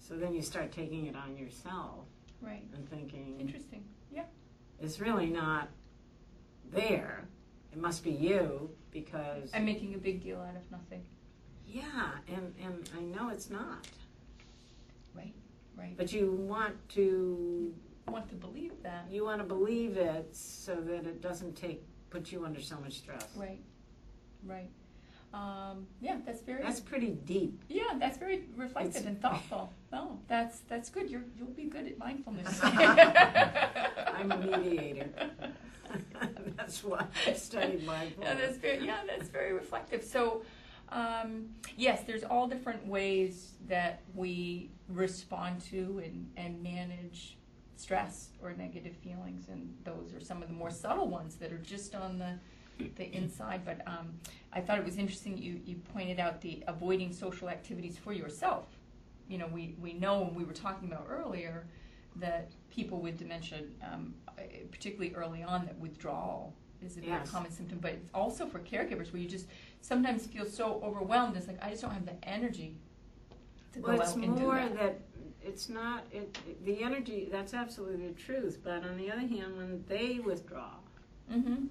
[0.00, 2.06] So then you start taking it on yourself
[2.40, 2.64] Right.
[2.74, 3.84] and thinking, Interesting.
[4.10, 4.26] Yeah.
[4.80, 5.68] it's really not
[6.72, 7.28] there.
[7.72, 11.04] It must be you because, I'm making a big deal out of nothing.
[11.76, 13.86] Yeah, and, and I know it's not.
[15.14, 15.34] Right.
[15.76, 15.94] Right.
[15.96, 17.72] But you want to,
[18.08, 19.06] want to believe that.
[19.10, 22.94] you want to believe it so that it doesn't take, put you under so much
[22.94, 23.26] stress.
[23.36, 23.60] Right.
[24.46, 24.70] Right.
[25.34, 26.62] Um, yeah, that's very.
[26.62, 27.62] That's pretty deep.
[27.68, 29.70] yeah, that's very reflective It's- and thoughtful.
[29.92, 31.10] Oh, that's that's good.
[31.10, 32.58] You're you'll be good at mindfulness.
[32.62, 35.08] I'm a mediator.
[36.56, 38.38] That's why I studied Yeah, mindfulness.
[38.40, 40.02] that's very yeah, that's very reflective.
[40.02, 40.42] So,
[40.90, 47.36] um, yes, there's all different ways that we respond to and, and manage
[47.76, 51.58] stress or negative feelings, and those are some of the more subtle ones that are
[51.58, 52.34] just on the
[52.96, 53.62] the inside.
[53.64, 54.12] But um,
[54.52, 58.66] I thought it was interesting you you pointed out the avoiding social activities for yourself.
[59.28, 61.66] You know, we we know and we were talking about earlier
[62.16, 64.14] that people with dementia, um,
[64.70, 67.30] particularly early on, that withdrawal is a very Yes.
[67.30, 67.78] common symptom.
[67.78, 69.46] But it's also for caregivers where you just
[69.86, 71.36] sometimes feel so overwhelmed.
[71.36, 72.76] It's like I just don't have the energy
[73.72, 74.74] to Well, go it's out and do more that.
[74.76, 75.00] that
[75.42, 78.58] it's not, it, the energy, that's absolutely the truth.
[78.64, 80.70] But on the other hand, when they withdraw,
[81.32, 81.64] Mm-hmm.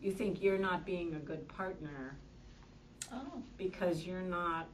[0.00, 2.16] you think you're not being a good partner
[3.12, 4.68] Oh, because you're not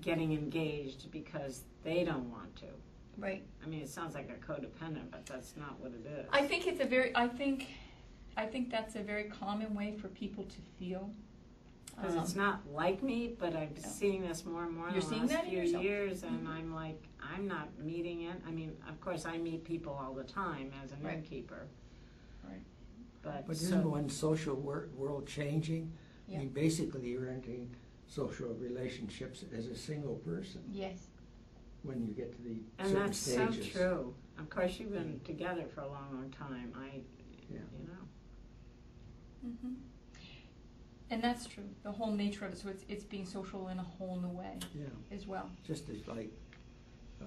[0.00, 2.64] getting engaged because they don't want to.
[3.18, 3.42] right.
[3.62, 6.26] I mean, it sounds like a codependent, but that's not what it is.
[6.32, 7.14] I think it's a very.
[7.14, 7.66] I think,
[8.36, 11.10] I think that's a very common way for people to feel.
[11.94, 13.86] Because it's Um, not like me, but I'm Yeah.
[13.86, 15.84] seeing this more and more in You're the seeing last that few yourself?
[15.84, 16.50] years, and Mhm.
[16.50, 18.40] I'm like, I'm not meeting it.
[18.46, 21.18] I mean, of course, I meet people all the time as an Right.
[21.18, 21.68] innkeeper.
[22.44, 22.62] Right.
[23.20, 25.92] But, But so, isn't one social wor- world changing?
[26.28, 26.38] I Yeah.
[26.38, 31.10] mean, basically, you're entering social relationships as a single person Yes.
[31.82, 33.72] when you get to the and certain that's stages.
[33.72, 34.14] so true.
[34.38, 36.72] Of course, you've been together for a long, long time.
[36.74, 37.02] I,
[37.52, 37.60] Yeah.
[37.78, 38.01] you know,
[39.42, 39.74] hmm
[41.10, 41.68] And that's true.
[41.82, 42.58] The whole nature of it.
[42.58, 45.50] So it's it's being social in a whole new way Yeah, as well.
[45.66, 46.32] just as like
[47.20, 47.24] uh,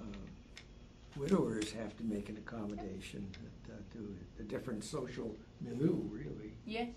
[1.16, 3.42] widowers have to make an accommodation to-
[3.98, 6.52] to the different social milieu, really.
[6.66, 6.90] Yes.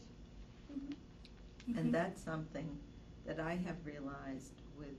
[0.68, 2.68] hmm And that's something
[3.26, 4.96] that I have realized with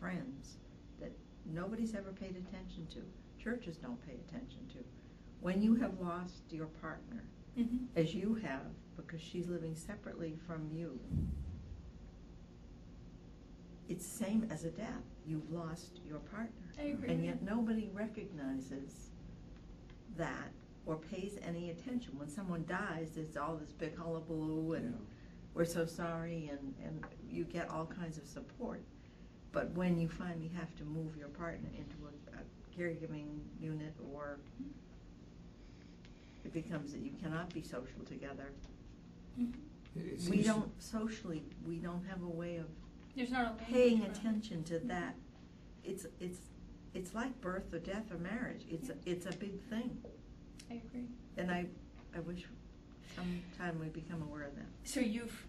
[0.00, 0.56] friends
[1.00, 1.12] that
[1.46, 3.00] nobody's ever paid attention to.
[3.42, 4.78] Churches don't pay attention to.
[5.40, 7.22] When you have lost your partner,
[7.56, 8.62] hmm as you have,
[8.96, 10.98] because she's living separately from you,
[13.88, 15.02] it's same as a death.
[15.26, 16.50] You've lost your partner.
[16.78, 17.10] I agree.
[17.10, 19.10] And yet nobody recognizes
[20.16, 20.50] that
[20.86, 22.18] or pays any attention.
[22.18, 24.98] When someone dies, there's all this big hullabaloo and Yeah.
[25.54, 28.82] we're so sorry and, and you get all kinds of support.
[29.52, 32.42] But when you finally have to move your partner into a, a
[32.76, 33.28] caregiving
[33.60, 34.38] unit or
[36.44, 38.52] it becomes that you cannot be social together,
[39.38, 39.54] Mhm.
[39.96, 42.66] It- it we to- don't socially, we don't have a way of
[43.14, 44.16] There's not a language paying for it.
[44.16, 45.14] attention to that.
[45.84, 46.38] It's, it's,
[46.94, 48.64] it's like birth or death or marriage.
[48.70, 50.02] It's, a- it's a big thing.
[50.70, 51.06] I agree.
[51.36, 51.66] And I,
[52.14, 52.44] I wish
[53.14, 54.66] sometime we become aware of that.
[54.84, 55.46] So you've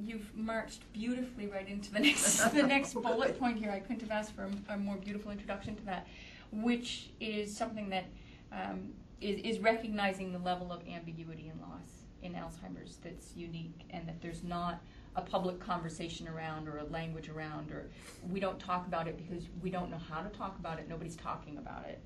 [0.00, 3.70] you've marched beautifully right into the next the next bullet point here.
[3.72, 6.06] I couldn't have asked for a, a more beautiful introduction to that,
[6.52, 8.04] which is something that
[8.52, 14.08] um, is, is recognizing the level of ambiguity and loss in Alzheimer's that's unique, and
[14.08, 14.82] that there's not
[15.16, 17.88] a public conversation around or a language around, or
[18.30, 20.88] we don't talk about it because we don't know how to talk about it.
[20.88, 22.00] Nobody's talking about it.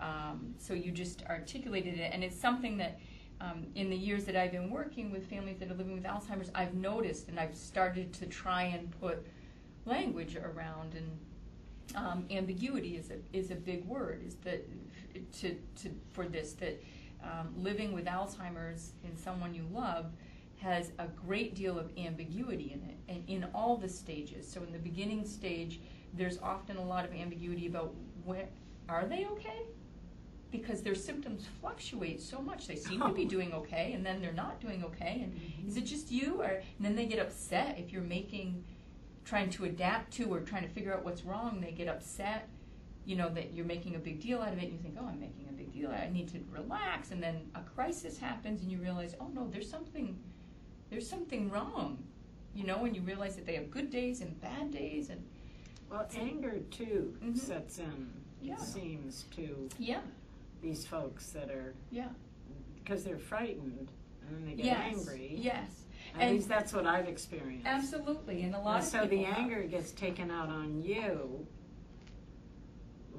[0.00, 3.00] Um, so you just articulated it, and it's something that
[3.40, 6.50] um, in the years that I've been working with families that are living with Alzheimer's,
[6.54, 9.24] I've noticed and I've started to try and put
[9.86, 10.94] language around.
[10.94, 11.18] And
[11.94, 14.22] um, ambiguity is a is a big word.
[14.26, 14.68] Is that
[15.40, 16.82] to to for this that
[17.22, 20.06] um, living with Alzheimer's in someone you love
[20.58, 24.50] has a great deal of ambiguity in it, and in all the stages.
[24.50, 25.80] So in the beginning stage,
[26.14, 28.48] there's often a lot of ambiguity about where
[28.88, 29.62] are they okay
[30.50, 32.66] because their symptoms fluctuate so much.
[32.66, 33.28] They seem to be Oh.
[33.28, 35.20] doing okay, and then they're not doing okay.
[35.24, 38.64] And is it just you, or and then they get upset if you're making,
[39.24, 41.60] trying to adapt to or trying to figure out what's wrong.
[41.60, 42.48] They get upset,
[43.08, 44.64] you know, that you're making a big deal out of it.
[44.64, 45.90] And you think, oh, I'm making a big deal.
[45.90, 47.10] I need to relax.
[47.10, 50.14] And then a crisis happens, and you realize, oh no, there's something,
[50.90, 51.96] there's something wrong,
[52.54, 52.84] you know.
[52.84, 55.24] And you realize that they have good days and bad days, and
[55.90, 57.38] well, anger too Mhm.
[57.38, 58.10] sets in.
[58.42, 58.54] Yeah.
[58.56, 60.02] It seems to yeah,
[60.60, 62.10] these folks that are, Yeah.
[62.76, 63.90] because they're frightened
[64.20, 65.34] and then they get Yes, angry.
[65.34, 65.86] Yes.
[66.14, 67.66] At And- least that's what I've experienced.
[67.66, 69.38] Absolutely, and a lot And of so the people have.
[69.38, 71.46] anger gets taken out on you,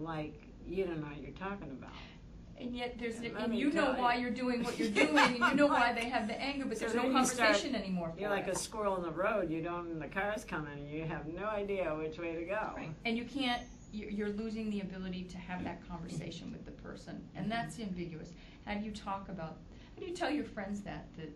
[0.01, 1.91] like you don't know what you're talking about.
[2.59, 5.55] And yet there's, And and you know why you're doing what you're doing, and you
[5.55, 8.19] know why they have the anger, but So there's no you start- conversation anymore for
[8.19, 8.55] You're like it.
[8.55, 9.49] a squirrel in the road.
[9.49, 12.71] You don't, the car's coming, and you have no idea which way to go.
[12.75, 12.89] Right.
[13.05, 13.61] And you can't,
[13.93, 18.31] you're, you're losing the ability to have that conversation with the person, and that's ambiguous.
[18.65, 19.55] How do you talk about,
[19.95, 21.29] how do you tell your friends that, that,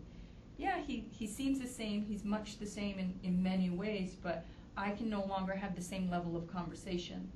[0.58, 4.44] yeah, he, he seems the same, he's much the same in, in many ways, but
[4.76, 7.30] I can no longer have the same level of conversation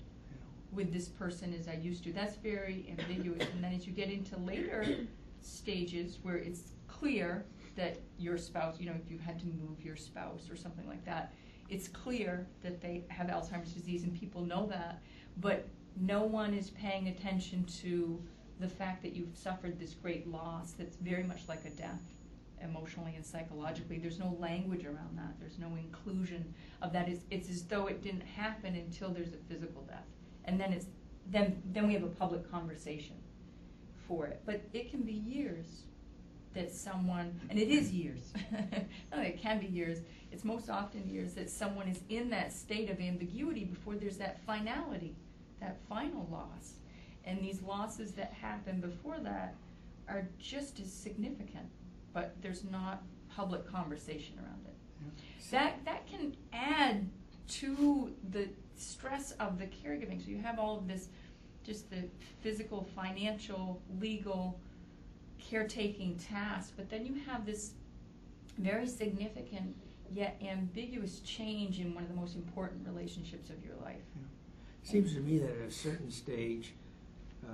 [0.72, 2.12] with this person as I used to.
[2.12, 4.85] That's very ambiguous, and then as you get into later
[5.40, 7.44] stages where it's clear
[7.76, 11.04] that your spouse, you know, if you had to move your spouse or something like
[11.04, 11.33] that,
[11.68, 15.00] it's clear that they have Alzheimer's disease and people know that,
[15.38, 15.68] but
[16.00, 18.20] no one is paying attention to
[18.61, 22.02] the fact that you've suffered this great loss that's very much like a death
[22.62, 23.98] emotionally and psychologically.
[23.98, 25.38] There's no language around that.
[25.38, 26.52] There's no inclusion
[26.83, 27.09] of that.
[27.09, 30.07] It's, it's as though it didn't happen until there's a physical death.
[30.48, 30.87] And then it's
[31.30, 33.16] then then we have a public conversation
[34.08, 34.40] for it.
[34.46, 35.82] But it can be years
[36.54, 38.32] that someone and it is years.
[39.12, 39.98] no, it can be years.
[40.32, 44.40] It's most often years that someone is in that state of ambiguity before there's that
[44.46, 45.14] finality,
[45.61, 46.74] that final loss.
[47.26, 49.54] And these losses that happen before that
[50.08, 51.68] are just as significant,
[52.14, 53.02] but there's not
[53.37, 54.74] public conversation around it.
[55.50, 57.06] That that can add
[57.48, 58.48] to the
[58.79, 60.23] stress of the caregiving.
[60.23, 61.09] So you have all of this,
[61.64, 62.05] just the
[62.41, 64.59] physical, financial, legal,
[65.38, 67.73] caretaking task, but then you have this
[68.59, 69.75] very significant
[70.11, 74.01] yet ambiguous change in one of the most important relationships of your life.
[74.83, 76.73] Seems to me that at a certain stage,
[77.45, 77.53] uh,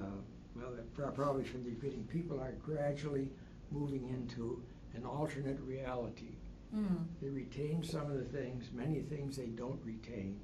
[0.54, 3.28] well, that probably from the beginning, people are gradually
[3.72, 4.62] moving into
[4.94, 6.36] an alternate reality.
[6.74, 7.04] Mm.
[7.20, 10.38] They retain some of the things, many things they don't retain,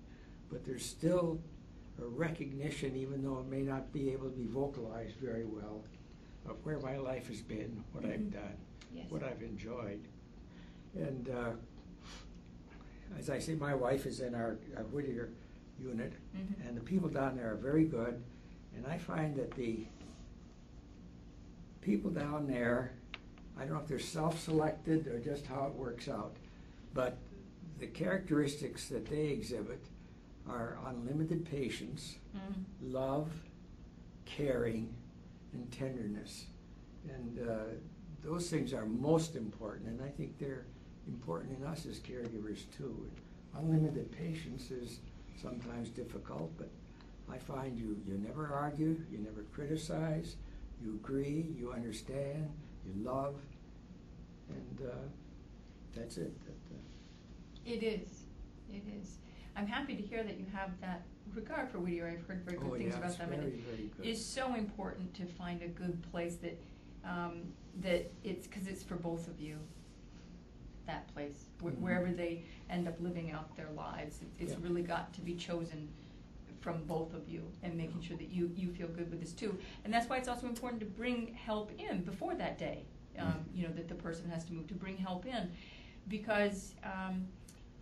[0.51, 1.41] but there's still
[2.03, 5.83] a recognition, even though it may not be able to be vocalized very well,
[6.49, 8.33] of where my life has been, what I've Mhm.
[8.33, 8.57] done,
[8.95, 9.11] Yes.
[9.11, 10.01] what I've enjoyed.
[10.95, 11.53] And uh,
[13.19, 15.31] as I say, my wife is in our our Whittier
[15.79, 16.67] unit, Mhm.
[16.69, 18.23] and the people down there are very good.
[18.77, 19.87] And I find that the
[21.81, 22.93] people down there,
[23.57, 26.37] I don't know if they're self-selected or just how it works out,
[26.95, 27.19] but
[27.79, 29.81] the characteristics that they exhibit
[30.51, 32.65] are unlimited patience, Mm.
[32.93, 33.31] love,
[34.25, 34.93] caring,
[35.53, 36.47] and tenderness.
[37.09, 37.65] And uh,
[38.23, 40.67] those things are most important, and I think they're
[41.07, 43.11] important in us as caregivers too.
[43.55, 45.01] Unlimited patience is
[45.41, 46.71] sometimes difficult, but
[47.29, 50.37] I find you, you never argue, you never criticize,
[50.83, 52.49] you agree, you understand,
[52.85, 53.37] you love,
[54.49, 54.95] and uh,
[55.95, 56.33] that's it.
[56.45, 58.25] That, uh, It is.
[58.73, 59.19] It is.
[59.57, 61.03] I'm happy to hear that you have that
[61.35, 62.09] regard for Whittier.
[62.09, 63.33] I've heard very good oh, things yeah, about them.
[63.33, 64.07] and very, it very good.
[64.07, 66.61] is so important to find a good place that
[67.05, 67.43] um,
[67.81, 69.59] that it's because it's for both of you.
[70.87, 71.79] That place, Wh- Mhm.
[71.79, 74.59] wherever they end up living out their lives, it, it's Yeah.
[74.63, 75.89] really got to be chosen
[76.61, 79.57] from both of you and making sure that you you feel good with this too.
[79.85, 82.85] And that's why it's also important to bring help in before that day.
[83.19, 85.51] Um, you know that the person has to move to bring help in,
[86.09, 87.27] because um,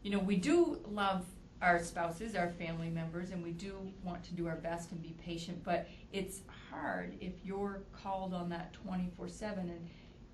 [0.02, 1.24] you know we do love
[1.60, 5.14] our spouses, our family members, and we do want to do our best and be
[5.22, 9.58] patient, but it's hard if you're called on that 24 7.
[9.68, 9.88] And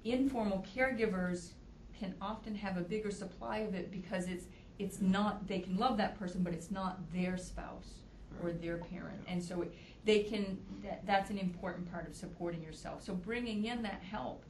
[0.04, 1.52] informal caregivers
[1.98, 4.46] can often have a bigger supply of it because it's,
[4.78, 8.00] it's not, they can love that person, but it's not their spouse
[8.42, 9.20] or their parent.
[9.26, 13.02] And so it, they can, that, that's an important part of supporting yourself.
[13.02, 14.44] So bringing in that help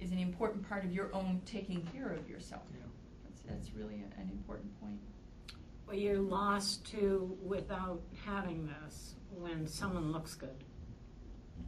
[0.00, 2.62] is an important part of your own taking care of yourself.
[2.72, 2.86] Yeah.
[3.24, 4.98] That's, that's really a- an important point.
[5.86, 10.64] Well, you're lost too without having this when someone looks good.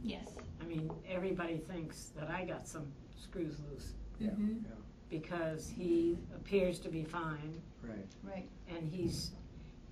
[0.03, 0.29] Yes.
[0.61, 2.87] I mean, everybody thinks that I got some
[3.21, 4.63] screws loose Yeah, Mhm.
[4.63, 4.69] yeah,
[5.09, 8.07] because he appears to be fine right.
[8.23, 8.49] Right.
[8.67, 9.31] and he's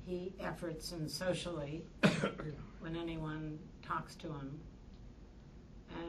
[0.05, 1.83] he efforts and socially
[2.79, 4.59] when anyone talks to him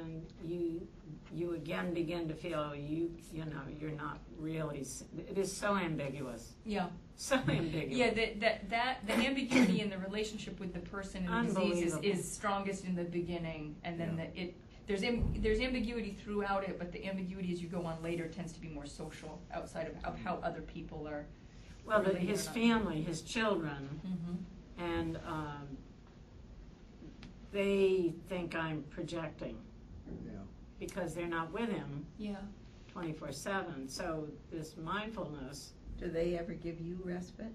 [0.01, 0.87] and you
[1.35, 5.77] you again begin to feel you you know you're not really s- it is so
[5.77, 6.89] ambiguous Yeah.
[7.17, 11.49] So ambiguous Yeah, that, that, that, the ambiguity in the relationship with the person and
[11.51, 14.27] the disease is, is strongest in the beginning, and then Yeah.
[14.35, 14.55] the, it,
[14.87, 18.53] there's, am- there's ambiguity throughout it, but the ambiguity as you go on later tends
[18.53, 21.25] to be more social, outside of, of how other people are.
[21.87, 24.85] well the, his family his children Mm-hmm.
[24.85, 25.67] and um,
[27.53, 29.57] they think I'm projecting
[30.07, 30.43] you know.
[30.79, 32.37] because they're not with him Yeah.
[32.93, 37.53] twenty-four seven, so this mindfulness, Do they ever give you respite?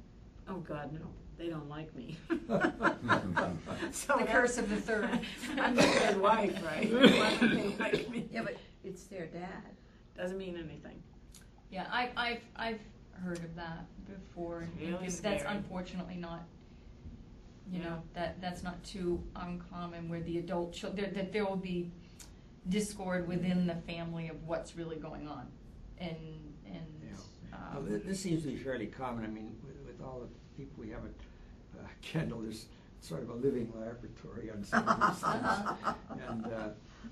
[0.50, 1.02] oh God, no,
[1.38, 2.18] they don't like me.
[3.92, 5.10] So The curse of the third.
[5.60, 6.92] I'm a good wife, right?
[6.92, 8.28] Why would they like me?
[8.32, 9.64] Yeah, but it's their dad.
[10.18, 11.02] Doesn't mean anything.
[11.72, 12.80] Yeah, I, I've, I've
[13.24, 15.44] heard of that before, and- Really and that's scary.
[15.56, 16.44] unfortunately not,
[17.72, 17.90] you Yeah.
[17.90, 21.92] know, that, that's not too uncommon where the adult chil- there, that there will be
[22.70, 25.48] discord within the family of what's really going on,
[26.00, 26.18] and,
[26.66, 26.86] and,
[27.52, 30.58] Well, um, thi- this seems to be fairly common, I mean, with, with all the
[30.58, 32.66] people we have at uh, Kendall, there's
[33.02, 35.96] sort of a living laboratory on some of these things.
[36.30, 36.70] And uh,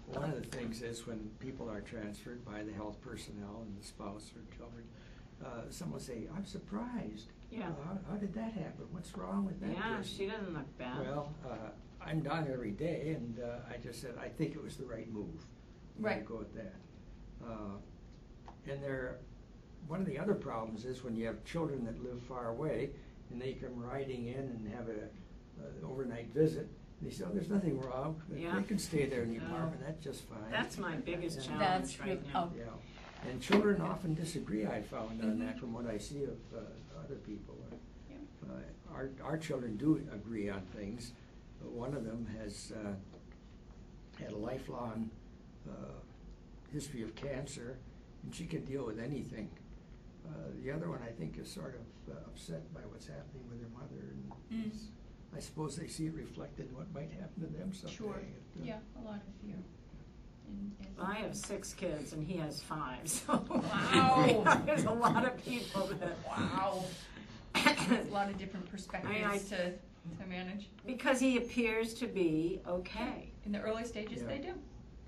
[0.08, 3.86] one of the things is when people are transferred by the health personnel and the
[3.86, 4.84] spouse or children,
[5.44, 7.28] uh, someone will say, I'm surprised.
[7.50, 7.70] Yeah.
[7.70, 8.86] Uh, How, how did that happen?
[8.92, 11.00] What's wrong with that Yeah, person?" she doesn't look bad.
[11.00, 11.56] Well, uh,
[12.06, 15.12] I'm down every day, and uh, I just said, I think it was the right
[15.12, 15.26] move.
[15.98, 16.26] I'm gonna Right.
[16.26, 16.76] Go with that.
[18.68, 19.18] And there,
[19.88, 22.89] one of the other problems is when you have children that live far away,
[23.32, 26.68] and they come riding in and have a, a overnight visit,
[27.01, 28.22] they say, oh, there's nothing wrong.
[28.36, 28.55] Yeah.
[28.55, 29.45] They can stay there in the No.
[29.45, 30.39] apartment, that's just fine.
[30.51, 32.51] That's my biggest And- challenge That's right now.
[32.53, 32.57] oh.
[32.57, 36.60] Yeah, and children often disagree, I found on that from what I see of uh,
[37.03, 37.55] other people.
[38.10, 38.16] Yeah.
[38.49, 41.14] Uh, Our, our children do agree on things,
[41.62, 42.93] but one of them has uh,
[44.22, 45.10] had a lifelong
[45.70, 45.74] uh,
[46.74, 47.78] history of cancer,
[48.24, 49.50] and she can deal with anything.
[50.26, 50.32] Uh,
[50.64, 53.70] The other one, I think, is sort of uh, upset by what's happening with her
[53.70, 54.66] mother, and Mm.
[54.68, 54.88] it's-
[55.36, 57.96] I suppose they see it reflected in what might happen to them someday.
[57.96, 59.56] sure, It, uh, yeah, a lot of fear.
[60.48, 63.34] And- and- Well, I have six kids and he has five, so.
[63.50, 64.62] Wow.
[64.66, 66.18] There's a lot of people that.
[66.28, 66.84] Wow.
[67.90, 69.72] There's a lot of different I- perspectives to,
[70.20, 70.70] to manage.
[70.86, 73.32] Because he appears to be okay.
[73.46, 74.28] In the early stages, Yeah.
[74.28, 74.54] they do.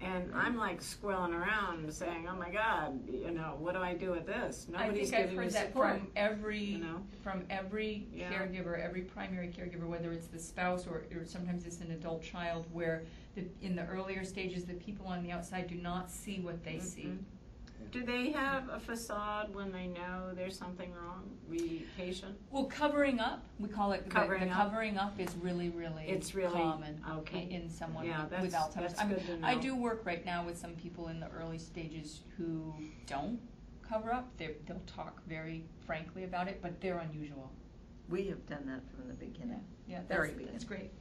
[0.04, 4.12] And I'm like squirreling around saying, oh my God, you know, what do I do
[4.12, 4.66] with this?
[4.74, 5.98] I Nobody's think I've giving me heard that support.
[6.00, 7.02] from every, you know?
[7.24, 8.32] from every Yeah.
[8.32, 12.66] caregiver, every primary caregiver, whether it's the spouse or, or sometimes it's an adult child,
[12.72, 13.04] where
[13.36, 16.76] the, in the earlier stages, the people on the outside do not see what they
[16.76, 16.86] mm-hmm.
[16.86, 17.14] see.
[17.92, 21.30] Do they have a facade when they know there's something wrong?
[21.50, 22.38] Be patient?
[22.50, 24.70] Well, covering up, we call it, the, Covering the up?
[24.70, 27.44] covering up is really, really It's really- common okay.
[27.50, 28.76] in, in someone Yeah, with with Alzheimer's.
[28.76, 31.30] that's I, mean, good to I do work right now with some people in the
[31.30, 32.74] early stages who
[33.08, 33.40] don't
[33.88, 34.30] cover up.
[34.38, 37.52] They, they'll talk very frankly about it, but they're unusual.
[38.08, 39.64] We have done that from the beginning.
[39.88, 40.92] Yeah, Very that's, that's great.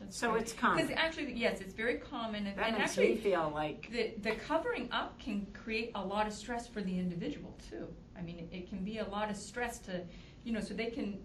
[0.00, 0.42] That's So great.
[0.42, 0.86] it's common.
[0.86, 4.14] Because actually, yes, it's very common, and, That and makes actually, me feel like, the,
[4.22, 7.88] the covering up can create a lot of stress for the individual too.
[8.16, 10.02] I mean, it, it can be a lot of stress to,
[10.44, 11.18] you know, so they can,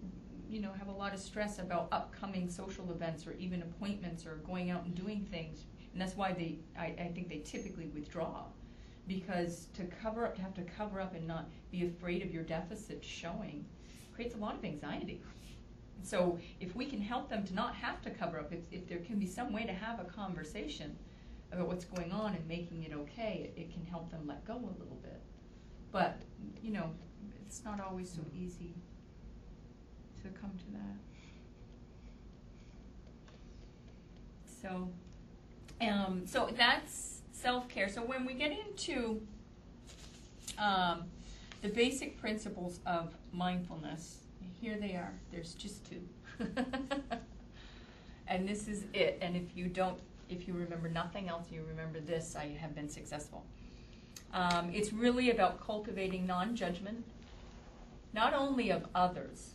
[0.48, 4.36] you know, have a lot of stress about upcoming social events or even appointments or
[4.46, 5.64] going out and doing things.
[5.92, 8.44] And that's why they, I, I think they typically withdraw.
[9.06, 12.42] Because to cover up, to have to cover up and not be afraid of your
[12.42, 13.64] deficit showing
[14.14, 15.20] creates a lot of anxiety.
[16.02, 18.98] So if we can help them to not have to cover up, if, if there
[18.98, 20.96] can be some way to have a conversation
[21.50, 24.54] about what's going on and making it okay, it, it can help them let go
[24.54, 25.20] a little bit.
[25.92, 26.20] But,
[26.62, 26.90] you know,
[27.46, 28.74] it's not always so easy
[30.22, 30.98] to come to that.
[34.60, 34.90] So,
[35.80, 37.88] um, so that's self-care.
[37.88, 39.20] So when we get into,
[40.58, 41.04] um,
[41.62, 44.23] the basic principles of mindfulness,
[44.60, 45.12] here they are.
[45.30, 46.00] There's just two.
[48.28, 49.18] and this is it.
[49.20, 52.88] And if you don't, if you remember nothing else, you remember this, I have been
[52.88, 53.44] successful.
[54.32, 57.04] Um, it's really about cultivating non judgment,
[58.12, 59.50] not only of others,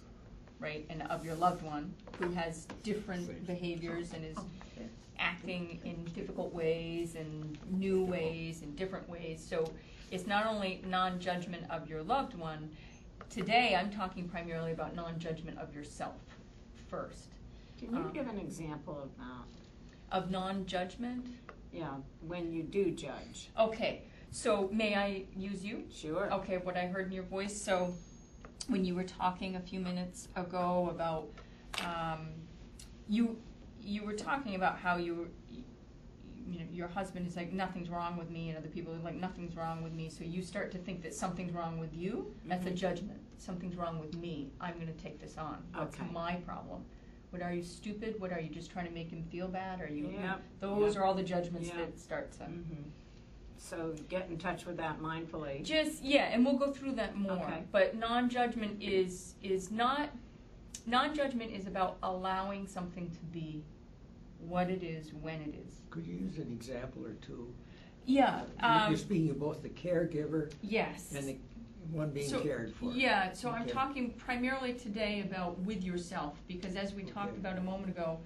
[0.59, 4.45] right, and of your loved one who has different behaviors and is Oh,
[5.19, 9.45] acting in difficult ways and new ways and different ways.
[9.47, 9.71] So
[10.11, 12.69] it's not only non judgment of your loved one.
[13.30, 16.15] Today, I'm talking primarily about non judgment of yourself
[16.89, 17.27] first.
[17.77, 19.45] can you Um, give an example of that?
[20.17, 21.27] Of non judgment?
[21.71, 23.49] Yeah, when you do judge.
[23.57, 24.01] Okay,
[24.32, 25.86] so may I use you?
[25.91, 26.34] Sure.
[26.34, 27.55] Okay, what I heard in your voice.
[27.61, 27.93] So,
[28.67, 31.30] when you were talking a few minutes ago about
[31.86, 32.30] um,
[33.07, 33.38] you,
[33.82, 35.27] you were talking about how you, were-
[36.50, 39.16] you, know, your husband is like nothing's wrong with me, and other people are like
[39.16, 40.10] nothing's wrong with me.
[40.10, 42.34] So you start to think that something's wrong with you.
[42.45, 42.76] That's a Mhm.
[42.76, 43.20] judgment.
[43.38, 44.52] Something's wrong with me.
[44.60, 45.64] I'm going to take this on.
[45.74, 46.10] What's Okay.
[46.12, 46.84] my problem?
[47.30, 48.20] What are you stupid?
[48.20, 49.80] What are you just trying to make him feel bad?
[49.82, 50.10] Are you?
[50.10, 51.02] Yep, Those yep.
[51.02, 51.78] are all the judgments Yep.
[51.78, 52.43] that start to.
[52.45, 52.84] Mhm.
[53.58, 55.64] So get in touch with that mindfully.
[55.64, 57.34] Just yeah, and we'll go through that more.
[57.34, 57.64] Okay.
[57.72, 60.10] But non-judgment is is not
[60.88, 63.64] non-judgment is about allowing something to be
[64.47, 65.73] what it is, when it is.
[65.89, 67.53] Could you use an example or two?
[68.05, 71.13] Yeah, You're- um, You're speaking of both the caregiver yes.
[71.15, 71.37] and the
[71.91, 72.91] one being So, cared for.
[72.91, 77.61] Yeah, so I'm talking primarily today about with yourself, because as we talked about a
[77.61, 78.19] moment ago,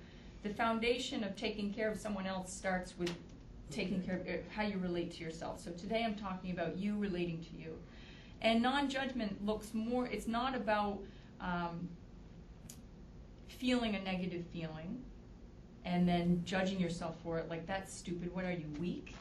[0.43, 3.13] the foundation of taking care of someone else starts with
[3.71, 5.59] taking care of uh, how you relate to yourself.
[5.59, 7.77] So today I'm talking about you relating to you.
[8.41, 10.99] And non-judgment looks more, it's not about
[11.39, 11.87] um,
[13.47, 15.01] feeling a negative feeling
[15.85, 19.15] and then judging yourself for it, like that's stupid, what are you, weak?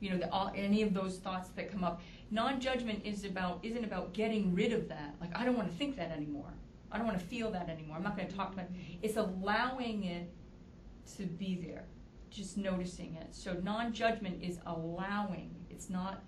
[0.00, 2.02] You know, the, all, any of those thoughts that come up.
[2.30, 5.14] Non-judgment is about isn't about getting rid of that.
[5.20, 6.52] Like I don't want to think that anymore.
[6.90, 7.96] I don't want to feel that anymore.
[7.96, 8.66] I'm not going to talk about.
[8.66, 8.70] it.
[9.02, 10.30] It's allowing it
[11.16, 11.84] to be there,
[12.30, 13.28] just noticing it.
[13.34, 15.54] So non-judgment is allowing.
[15.70, 16.22] It's not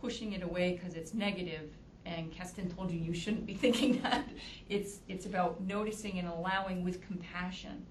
[0.00, 1.70] pushing it away because it's negative.
[2.06, 4.28] And Kesstan told you you shouldn't be thinking that.
[4.68, 7.84] It's it's about noticing and allowing with compassion.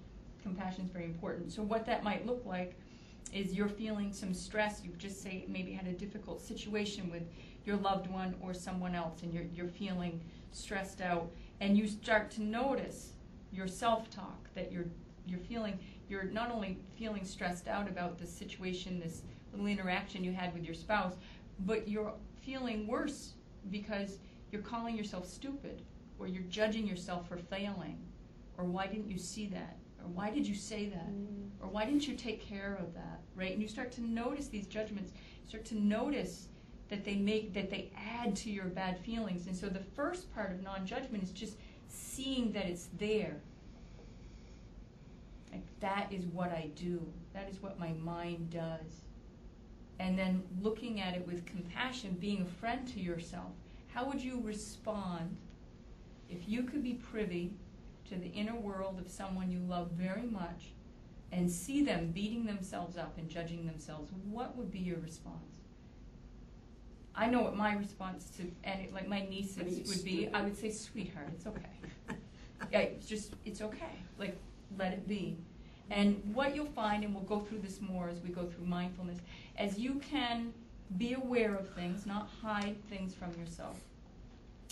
[0.44, 1.50] Compassion is very important.
[1.50, 2.78] So what that might look like
[3.32, 4.82] is you're feeling some stress.
[4.84, 7.22] You've just say maybe had a difficult situation with
[7.64, 10.20] your loved one or someone else, and you're you're feeling
[10.52, 13.14] stressed out, and you start to notice
[13.52, 14.84] your self-talk that you're
[15.26, 15.78] you're feeling.
[16.10, 20.64] You're not only feeling stressed out about the situation, this little interaction you had with
[20.64, 21.14] your spouse,
[21.60, 23.32] but you're feeling worse
[23.70, 24.18] because
[24.52, 25.80] you're calling yourself stupid,
[26.18, 27.98] or you're judging yourself for failing,
[28.58, 31.08] or why didn't you see that, or why did you say that,
[31.60, 33.52] or why didn't you take care of that, right?
[33.52, 36.48] And you start to notice these judgments, you start to notice
[36.90, 39.46] that they make that they add to your bad feelings.
[39.46, 41.56] And so the first part of non-judgment is just
[41.88, 43.40] seeing that it's there.
[45.50, 47.00] Like that is what I do.
[47.32, 49.02] That is what my mind does.
[49.98, 53.52] And then looking at it with compassion, being a friend to yourself.
[53.88, 55.36] How would you respond
[56.28, 57.52] if you could be privy
[58.08, 60.72] to the inner world of someone you love very much
[61.32, 64.12] and see them beating themselves up and judging themselves?
[64.30, 65.58] What would be your response?
[67.16, 70.28] I know what my response to any like my nieces would be.
[70.34, 71.70] I would say, "Sweetheart, it's okay.
[72.72, 73.94] Yeah, it's just it's okay.
[74.18, 74.36] Like
[74.78, 75.36] let it be."
[75.90, 79.18] And what you'll find, and we'll go through this more as we go through mindfulness,
[79.56, 80.52] as you can
[80.96, 83.78] be aware of things, not hide things from yourself,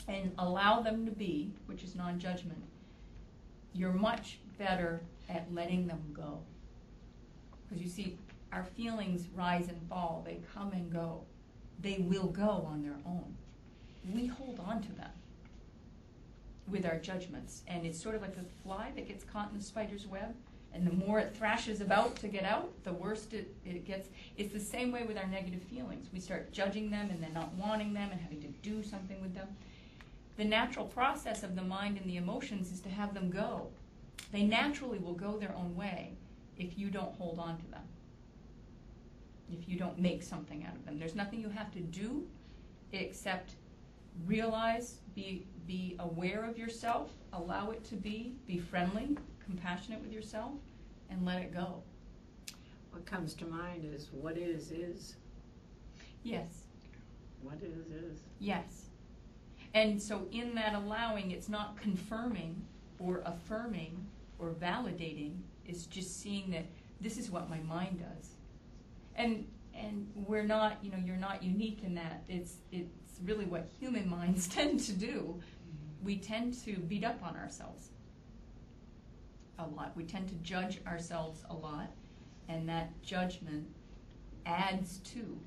[0.09, 2.63] and allow them to be, which is non-judgment.
[3.75, 6.41] You're much better at letting them go.
[7.69, 8.19] Because you see,
[8.53, 10.23] our feelings rise and fall.
[10.27, 11.23] They come and go
[11.83, 13.37] they will go on their own.
[14.13, 15.11] We hold on to them
[16.69, 17.63] with our judgments.
[17.67, 20.35] And it's sort of like a fly that gets caught in the spider's web.
[20.75, 24.09] And the more it thrashes about to get out, the worse it, it gets.
[24.39, 26.07] It's the same way with our negative feelings.
[26.13, 29.35] We start judging them and then not wanting them and having to do something with
[29.35, 29.49] them.
[30.37, 33.69] The natural process of the mind and the emotions is to have them go.
[34.33, 36.13] They naturally will go their own way
[36.57, 37.83] if you don't hold on to them
[39.53, 40.99] if you don't make something out of them.
[40.99, 42.27] There's nothing you have to do
[42.93, 43.53] except
[44.27, 50.53] realize, be, be aware of yourself, allow it to be, be friendly, compassionate with yourself,
[51.11, 51.83] and let it go.
[52.91, 55.17] What comes to mind is what is, is.
[56.23, 56.65] Yes,
[57.43, 58.21] What is, is.
[58.39, 58.87] yes.
[59.75, 62.63] And so in that allowing, it's not confirming
[62.99, 64.07] or affirming
[64.39, 66.67] or validating, it's just seeing that
[67.01, 68.31] this is what my mind does.
[69.17, 72.25] And and we're not, you know, you're not unique in that.
[72.29, 75.41] It's it's really what human minds tend to do.
[76.03, 77.91] We tend to beat up on ourselves
[79.59, 79.97] a lot.
[79.97, 81.91] We tend to judge ourselves a lot,
[82.49, 83.69] and that judgment
[84.45, 85.39] adds to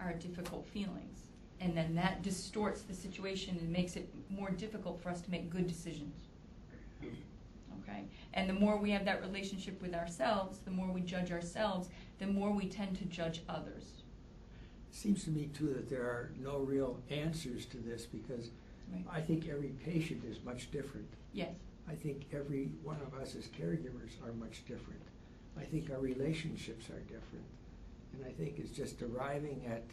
[0.00, 1.27] our difficult feelings.
[1.60, 5.50] And then that distorts the situation and makes it more difficult for us to make
[5.50, 6.14] good decisions.
[7.82, 8.04] Okay?
[8.34, 11.88] And the more we have that relationship with ourselves, the more we judge ourselves,
[12.18, 13.84] the more we tend to judge others.
[14.90, 18.50] It seems to me too that there are no real answers to this because
[18.92, 19.04] Right?
[19.10, 21.08] I think every patient is much different.
[21.32, 21.54] Yes.
[21.88, 25.00] I think every one of us as caregivers are much different.
[25.58, 27.46] I think our relationships are different.
[28.12, 29.84] And I think it's just arriving at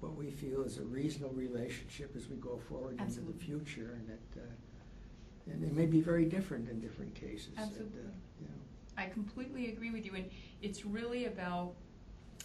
[0.00, 4.08] what we feel is a reasonable relationship as we go forward into the future and
[4.08, 7.48] that, uh, and it may be very different in different cases.
[7.56, 8.00] and, uh, Absolutely.
[8.40, 8.54] you know.
[8.96, 10.28] I completely agree with you, and
[10.62, 11.74] it's really about,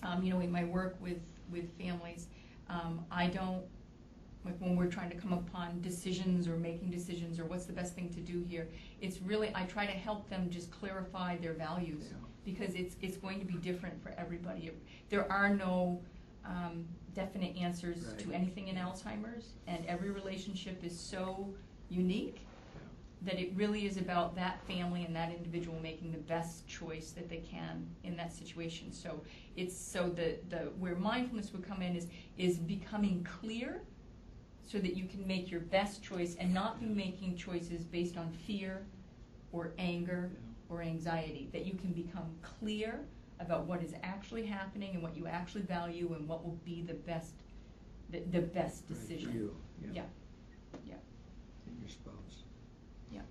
[0.04, 2.28] um, you know, in my work with, with families,
[2.70, 3.64] um, I don't,
[4.44, 7.96] like when we're trying to come upon decisions or making decisions or what's the best
[7.96, 8.68] thing to do here,
[9.02, 12.06] it's really, I try to help them just clarify their values.
[12.12, 12.18] Yeah.
[12.44, 14.72] Because it's, it's going to be different for everybody.
[15.10, 16.00] There are no,
[16.46, 16.86] um,
[17.16, 21.54] definite answers to anything in Alzheimer's, and every relationship is so
[21.90, 22.46] unique
[23.22, 27.30] that it really is about that family and that individual making the best choice that
[27.30, 28.92] they can in that situation.
[28.92, 29.22] So
[29.56, 32.08] it's so the, the where mindfulness would come in is
[32.38, 33.82] is becoming clear
[34.62, 38.32] so that you can make your best choice and not be making choices based on
[38.32, 38.86] fear
[39.52, 40.32] or anger
[40.70, 41.50] or anxiety.
[41.52, 43.06] That you can become clear
[43.40, 46.94] about what is actually happening and what you actually value and what will be the
[46.94, 47.34] best
[48.12, 49.34] the, the best Right, for decision.
[49.34, 49.90] you, yeah.
[49.94, 50.04] Yeah.
[50.86, 50.96] Yeah.
[51.68, 52.44] And your spouse.
[53.12, 53.22] Yeah.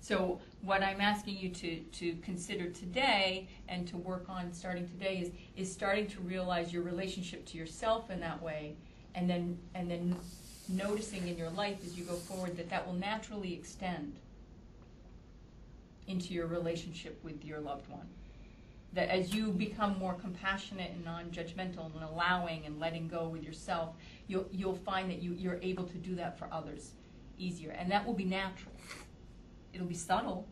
[0.00, 5.18] So what I'm asking you to, to consider today and to work on starting today
[5.18, 8.74] is, is starting to realize your relationship to yourself in that way
[9.14, 10.16] and then, and then
[10.68, 14.16] noticing in your life as you go forward that that will naturally extend
[16.08, 18.08] into your relationship with your loved one.
[18.94, 23.94] That as you become more compassionate and non-judgmental and allowing and letting go with yourself,
[24.26, 26.92] you'll, you'll find that you, you're able to do that for others
[27.38, 27.70] easier.
[27.72, 28.72] And that will be natural
[29.78, 30.46] it'll be subtle.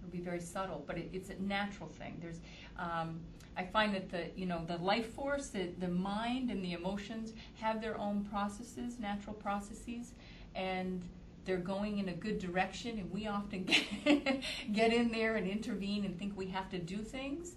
[0.00, 2.18] It'll be very subtle, but it, it's a natural thing.
[2.20, 2.40] There's,
[2.78, 3.20] um,
[3.56, 7.32] I find that the, you know, the life force, the, the mind and the emotions
[7.60, 10.12] have their own processes, natural processes,
[10.54, 11.02] and
[11.46, 12.98] they're going in a good direction.
[12.98, 14.42] And we often get,
[14.72, 17.54] get in there and intervene and think we have to do things,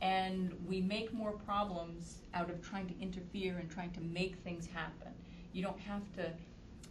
[0.00, 4.66] and we make more problems out of trying to interfere and trying to make things
[4.66, 5.12] happen.
[5.52, 6.32] You don't have to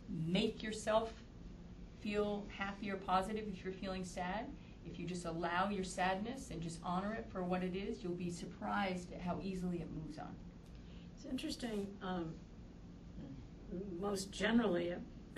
[0.10, 1.14] make yourself
[2.02, 4.48] feel happy or positive if you're feeling sad.
[4.86, 8.14] If you just allow your sadness and just honor it for what it is, you'll
[8.14, 10.36] be surprised at how easily it moves on.
[11.16, 12.34] It's interesting, um,
[14.00, 14.94] most generally,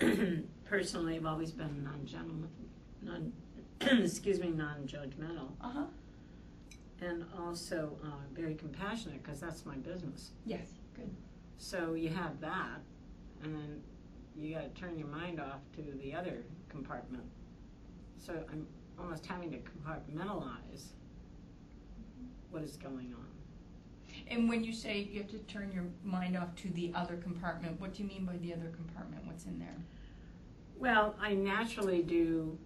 [0.68, 2.50] personally, I've always been non-gentleman,
[3.02, 3.32] non,
[3.80, 5.84] excuse me, non-judgmental, Uh huh.
[7.00, 10.30] and also, uh, very compassionate, cause that's my business.
[10.44, 10.68] Yes.
[10.94, 11.10] Good.
[11.58, 12.80] So you have that,
[13.42, 13.80] and then
[14.36, 17.24] you gotta turn your mind off to the other compartment.
[18.18, 18.66] So I'm
[18.98, 20.88] almost having to compartmentalize
[22.50, 23.26] what is going on.
[24.28, 27.78] And when you say you have to turn your mind off to the other compartment,
[27.80, 29.24] what do you mean by the other compartment?
[29.26, 29.76] What's in there?
[30.78, 32.58] Well, I naturally do,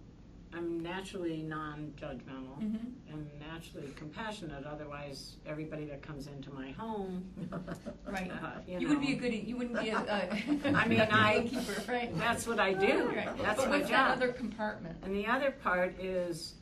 [0.53, 2.59] I'm naturally non-judgmental.
[2.61, 3.13] Mm-hmm.
[3.13, 4.65] and naturally compassionate.
[4.65, 7.23] Otherwise, everybody that comes into my home,
[8.05, 8.31] Right.
[8.31, 9.33] uh, You, you, wouldn't be a good.
[9.33, 9.97] You wouldn't be a.
[9.97, 11.39] a I mean, I.
[11.53, 12.17] bookkeeper, right?
[12.17, 13.07] That's what I do.
[13.07, 13.37] Right.
[13.41, 14.07] That's but my what's job.
[14.09, 14.97] that other compartment?
[15.03, 16.55] And the other part is,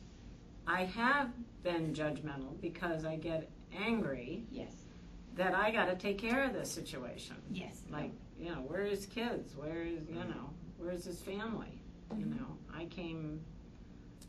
[0.66, 1.30] I have
[1.62, 4.72] been judgmental because I get angry Yes.
[5.36, 7.36] that I got to take care of this situation.
[7.50, 7.82] Yes.
[7.90, 9.54] Like, you know, where is kids?
[9.56, 10.50] Where is, you know,
[10.80, 11.80] where's his family?
[12.16, 12.40] You Mhm.
[12.40, 13.40] know, I came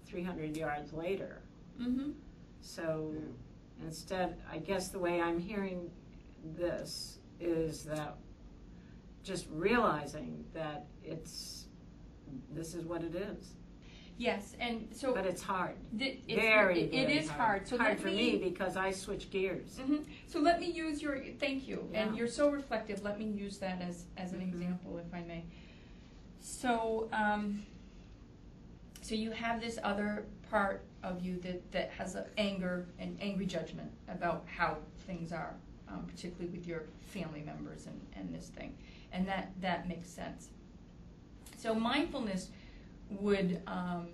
[0.06, 1.42] 300 yards later.
[1.80, 2.12] Mm-hmm.
[2.62, 3.14] So
[3.82, 5.90] instead, I guess the way I'm hearing
[6.58, 8.18] this is that
[9.24, 11.68] just realizing that it's,
[12.54, 13.56] this is what it is.
[14.18, 15.78] Yes, and so But it's hard.
[15.98, 17.68] Th- it's- Very, it- it very is hard.
[17.68, 19.80] So hard for me because I switch gears.
[19.80, 20.06] Mhm.
[20.28, 23.82] So let me use your, thank you, and you're so reflective, let me use that
[23.82, 24.50] as, as an Mhm.
[24.50, 25.44] example, if I may.
[26.42, 27.64] So, um,
[29.02, 33.46] so you have this other part of you that, that has a anger and angry
[33.46, 35.54] judgment about how things are,
[35.88, 38.76] um, particularly with your family members and, and this thing,
[39.14, 40.50] and that, that makes sense.
[41.58, 42.50] So mindfulness
[43.10, 44.08] would, um,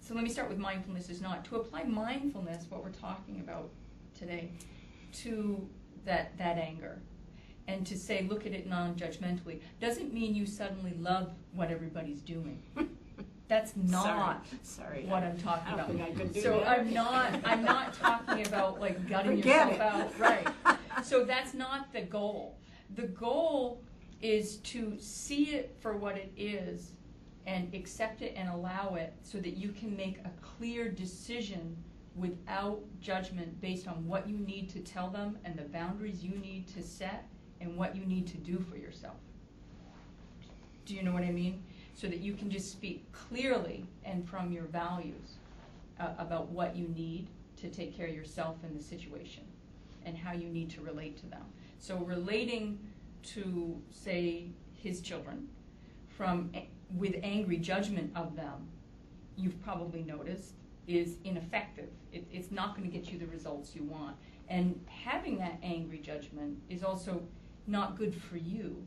[0.00, 3.68] so let me start with mindfulness is not to apply mindfulness, what we're talking about
[4.18, 4.50] today,
[5.12, 5.66] to
[6.04, 7.00] that that anger,
[7.68, 12.60] and to say look at it non-judgmentally doesn't mean you suddenly love what everybody's doing.
[13.48, 15.00] That's not Sorry.
[15.00, 15.04] Sorry.
[15.06, 15.88] what I'm talking I don't about.
[15.88, 16.80] think I could do so that.
[16.80, 20.20] I'm not I'm not talking about like gutting Forget yourself it.
[20.20, 20.48] out, right?
[21.04, 22.58] So that's not the goal.
[22.96, 23.80] The goal
[24.20, 26.90] is to see it for what it is
[27.46, 31.76] and accept it and allow it so that you can make a clear decision
[32.16, 36.66] without judgment based on what you need to tell them and the boundaries you need
[36.74, 37.28] to set
[37.60, 39.16] and what you need to do for yourself.
[40.84, 41.62] Do you know what I mean?
[41.94, 45.36] So that you can just speak clearly and from your values
[46.00, 49.42] uh, about what you need to take care of yourself in the situation
[50.04, 51.42] and how you need to relate to them.
[51.78, 52.78] So relating
[53.34, 55.48] to, say, his children
[56.16, 56.50] from
[56.96, 58.68] with angry judgment of them,
[59.36, 60.54] you've probably noticed
[60.86, 61.90] is ineffective.
[62.12, 64.16] It, it's not going to get you the results you want.
[64.48, 67.22] And having that angry judgment is also
[67.68, 68.82] not good for you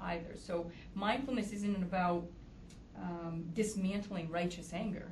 [0.00, 0.36] either.
[0.36, 2.24] So mindfulness isn't about
[3.00, 5.08] um, dismantling righteous anger.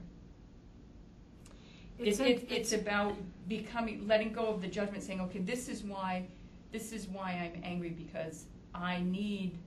[1.98, 3.14] It's, it's, it's about
[3.48, 6.26] becoming, letting go of the judgment, saying, okay, this is why,
[6.72, 9.58] this is why I'm angry because I need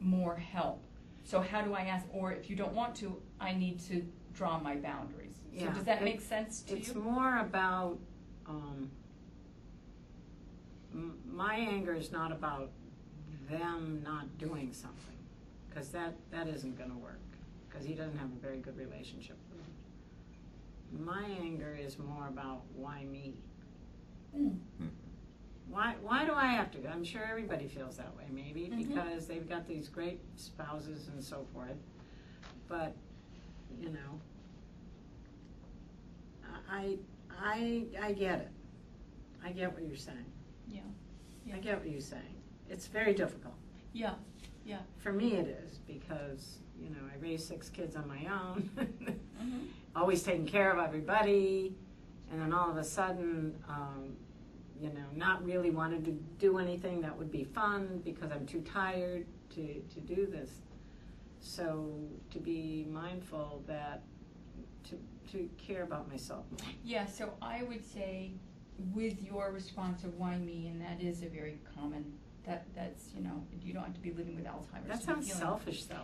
[0.00, 0.82] more help.
[1.24, 4.58] So how do I ask, or if you don't want to, I need to draw
[4.60, 5.36] my boundaries.
[5.58, 6.94] So Yeah, does that it- make sense to It's you?
[6.96, 7.98] It's more about,
[8.46, 8.90] um,
[10.92, 12.70] m- my anger is not about
[13.48, 15.16] them not doing something,
[15.74, 17.20] cause that, that isn't gonna work,
[17.70, 21.04] cause he doesn't have a very good relationship with them.
[21.06, 23.34] My anger is more about why me?
[24.36, 24.56] Mm.
[25.68, 26.78] Why, why do I have to?
[26.78, 26.88] go?
[26.88, 28.88] I'm sure everybody feels that way, maybe, Mhm.
[28.88, 31.76] because they've got these great spouses and so forth.
[32.68, 32.94] But,
[33.80, 34.20] you know,
[36.70, 36.98] I,
[37.30, 38.50] I, I get it.
[39.44, 40.24] I get what you're saying.
[40.68, 40.80] Yeah,
[41.54, 42.22] I get what you're saying.
[42.68, 43.54] It's very difficult.
[43.92, 44.14] yeah,
[44.64, 44.78] yeah.
[44.98, 48.70] For me, it is, because, you know, I raised six kids on my own.
[49.42, 49.66] Mhm.
[49.96, 51.76] Always taking care of everybody,
[52.32, 54.16] and then all of a sudden, um,
[54.80, 58.60] you know, not really wanting to do anything that would be fun because I'm too
[58.62, 60.50] tired to, to do this.
[61.40, 61.94] So
[62.30, 64.02] to be mindful that,
[64.88, 64.98] to,
[65.32, 66.70] to care about myself more.
[66.82, 68.32] Yeah, so I would say
[68.92, 72.04] with your response of why me, and that is a very common,
[72.46, 74.86] that, that's, you know, you don't have to be living with Alzheimer's.
[74.88, 75.96] That to be sounds feeling selfish though.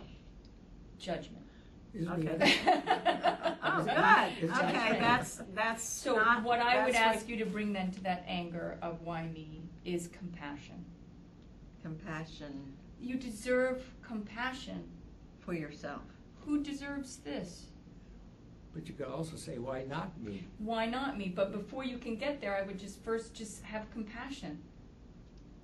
[0.99, 1.45] Judgment.
[1.93, 2.59] Isn't the Okay.
[2.65, 3.93] other- Oh, Is good.
[3.97, 6.43] it- is it- Okay, oh, that's, that's So not.
[6.43, 9.63] what I would that's ask you to bring then to that anger of why me
[9.85, 10.83] is compassion.
[11.81, 14.83] Compassion You deserve compassion.
[15.39, 16.03] for yourself.
[16.45, 17.65] Who deserves this?
[18.73, 20.45] But you could also say, why not me?
[20.59, 21.29] Why not me?
[21.35, 24.59] But before you can get there, I would just first just have compassion.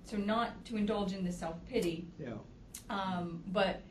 [0.08, 2.28] So not to indulge in the self-pity, Yeah.
[2.88, 3.82] um, but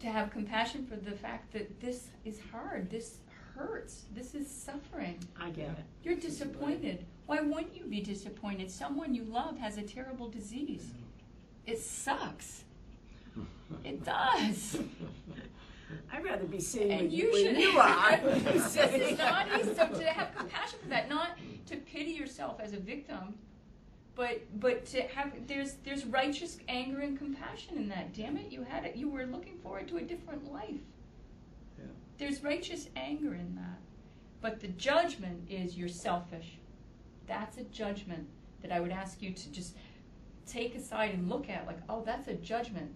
[0.00, 3.18] to have compassion for the fact that this is hard, this
[3.54, 5.18] hurts, this is suffering.
[5.38, 5.84] I get it.
[6.02, 7.04] You're disappointed.
[7.26, 8.70] Why wouldn't you be disappointed?
[8.70, 10.86] Someone you love has a terrible disease.
[11.66, 12.64] It sucks.
[13.84, 14.78] It does.
[16.12, 17.60] I'd rather be sitting And with you you where should.
[17.62, 18.16] you are.
[18.52, 19.74] this is not easy.
[19.74, 23.34] So to have compassion for that, not to pity yourself as a victim,
[24.16, 28.14] but but to have there's there's righteous anger and compassion in that.
[28.14, 28.96] Damn it, you had it.
[28.96, 30.80] You were looking forward to a different life.
[31.78, 31.84] Yeah.
[32.18, 33.78] There's righteous anger in that,
[34.40, 36.58] but the judgment is you're selfish.
[37.26, 38.26] That's a judgment
[38.62, 39.76] that I would ask you to just
[40.46, 41.66] take aside and look at.
[41.66, 42.90] Like, oh, that's a judgment,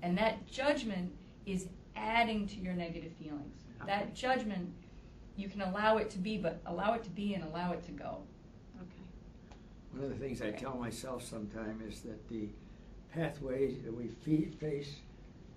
[0.00, 1.12] and that judgment
[1.44, 3.64] is adding to your negative feelings.
[3.82, 3.92] Okay.
[3.92, 4.72] That judgment,
[5.36, 7.92] you can allow it to be, but allow it to be and allow it to
[7.92, 8.22] go.
[9.92, 12.48] One of the things I tell myself sometime is that the
[13.12, 14.96] pathway that we face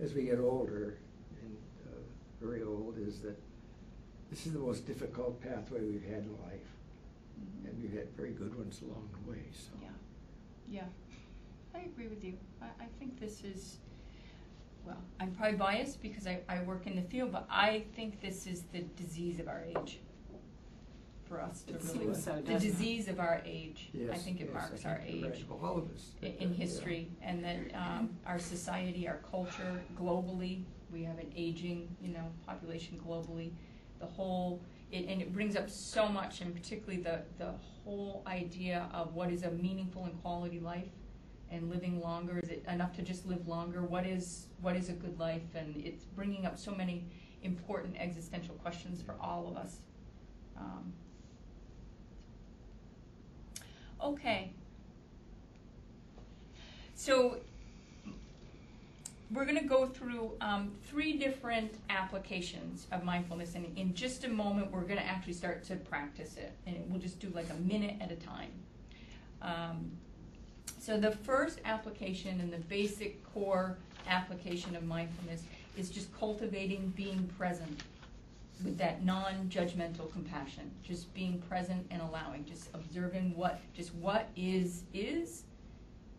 [0.01, 0.97] as we get older
[1.41, 1.55] and
[1.87, 1.97] uh,
[2.41, 3.37] very old is that
[4.29, 6.67] this is the most difficult pathway we've had in life.
[7.65, 9.71] And we've had very good ones along the way, so.
[9.81, 9.89] Yeah,
[10.69, 10.83] yeah,
[11.73, 12.33] I agree with you.
[12.61, 13.77] I, I think this is,
[14.85, 18.47] well, I'm probably biased because I, I work in the field, but I think this
[18.47, 19.99] is the disease of our age.
[21.27, 22.71] For us to It really, seems so, the doesn't it?
[22.71, 23.89] disease of our age.
[23.93, 25.59] I Yes, think it yes, marks I our think you're age right.
[25.63, 26.11] All of us.
[26.21, 31.95] i- in history, and that um, our society, our culture, globally, we have an aging,
[31.99, 33.51] you know, population globally.
[33.99, 34.61] The whole,
[34.91, 37.53] it, and it brings up so much, and particularly the the
[37.83, 40.91] whole idea of what is a meaningful and quality life,
[41.49, 42.39] and living longer.
[42.43, 43.81] Is it enough to just live longer?
[43.83, 45.55] What is what is a good life?
[45.55, 47.07] And it's bringing up so many
[47.41, 49.77] important existential questions for all of us.
[50.55, 50.93] Um,
[54.05, 54.51] okay.
[56.95, 57.37] So
[59.31, 64.29] we're going to go through um, three different applications of mindfulness, and in just a
[64.29, 67.61] moment, we're going to actually start to practice it, and we'll just do like a
[67.61, 68.51] minute at a time.
[69.41, 69.91] Um,
[70.79, 73.77] so the first application and the basic core
[74.07, 75.41] application of mindfulness
[75.77, 77.83] is just cultivating being present
[78.63, 84.83] with that non-judgmental compassion, just being present and allowing, just observing what, just what is
[84.93, 85.43] is,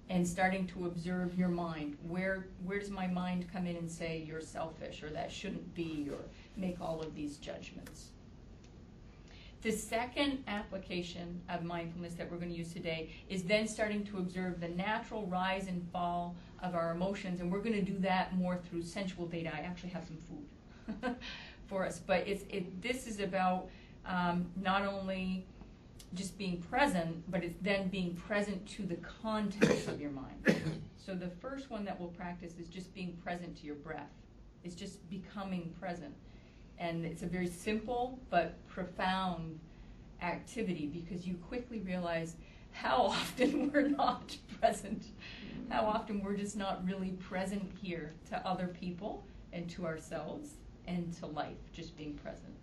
[0.08, 1.96] and starting to observe your mind.
[2.06, 6.08] Where where does my mind come in and say you're selfish or that shouldn't be
[6.10, 6.18] or
[6.56, 8.10] make all of these judgments?
[9.62, 14.18] The second application of mindfulness that we're going to use today is then starting to
[14.18, 18.36] observe the natural rise and fall of our emotions, and we're going to do that
[18.36, 19.50] more through sensual data.
[19.52, 21.16] I actually have some food
[21.68, 22.82] for us, but it's it.
[22.82, 23.68] This is about
[24.04, 25.46] um, not only
[26.14, 30.44] just being present, but it's then being present to the contents of your mind.
[31.06, 34.10] So the first one that we'll practice is just being present to your breath.
[34.64, 36.12] It's just becoming present.
[36.78, 39.60] And it's a very simple but profound
[40.20, 42.34] activity because you quickly realize
[42.72, 45.04] how often we're not present,
[45.68, 50.56] how often we're just not really present here to other people and to ourselves
[50.86, 52.54] and to life, just being present.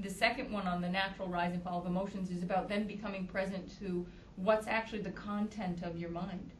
[0.00, 3.26] The second one on the natural rise and fall of emotions is about then becoming
[3.26, 4.06] present to
[4.36, 6.50] what's actually the content of your mind.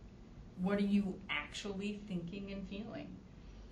[0.62, 3.08] What are you actually thinking and feeling?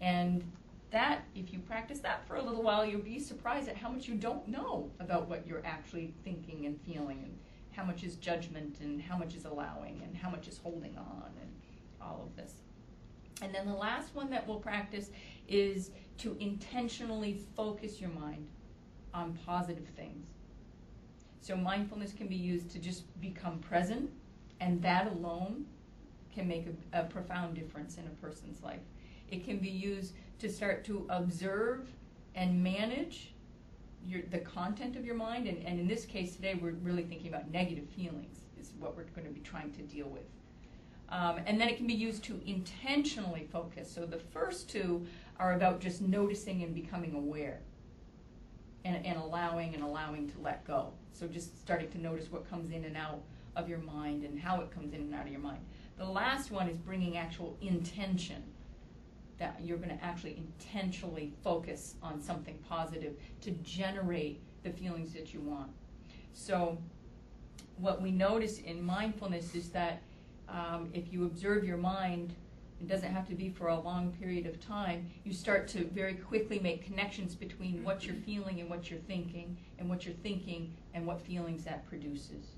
[0.01, 0.43] And
[0.91, 4.09] that, if you practice that for a little while, you'll be surprised at how much
[4.09, 7.39] you don't know about what you're actually thinking and feeling, and
[7.71, 11.31] how much is judgment, and how much is allowing, and how much is holding on,
[11.41, 11.51] and
[12.01, 12.55] all of this.
[13.41, 15.11] And then the last one that we'll practice
[15.49, 18.47] is to intentionally focus your mind
[19.15, 20.27] on positive things.
[21.41, 24.11] So mindfulness can be used to just become present,
[24.61, 25.67] and that alone
[26.33, 28.81] can make a, a profound difference in a person's life.
[29.31, 31.89] It can be used to start to observe
[32.35, 33.35] and manage
[34.07, 37.29] your, the content of your mind, and, and in this case today, we're really thinking
[37.29, 40.25] about negative feelings, is what we're going to be trying to deal with.
[41.09, 43.93] Um, and then it can be used to intentionally focus.
[43.93, 45.07] So the first two
[45.43, 47.59] are about just noticing and becoming aware
[48.85, 50.93] and, and allowing and allowing to let go.
[51.13, 53.23] So just starting to notice what comes in and out
[53.57, 55.59] of your mind and how it comes in and out of your mind.
[55.99, 58.45] The last one is bringing actual intention.
[59.39, 65.35] That you're going to actually intentionally focus on something positive to generate the feelings that
[65.35, 65.73] you want.
[66.33, 66.79] So,
[67.79, 70.03] what we notice in mindfulness is that
[70.49, 72.37] um, if you observe your mind,
[72.83, 76.15] it doesn't have to be for a long period of time, you start to very
[76.15, 78.25] quickly make connections between what you're mm-hmm.
[78.25, 82.57] feeling and what you're thinking, and what you're thinking and what feelings that produces.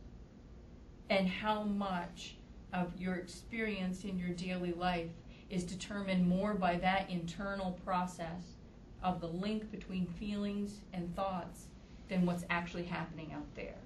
[1.10, 2.36] And how much
[2.72, 5.10] of your experience in your daily life
[5.50, 8.54] is determined more by that internal process
[9.02, 11.66] of the link between feelings and thoughts
[12.08, 13.76] than what's actually happening out there.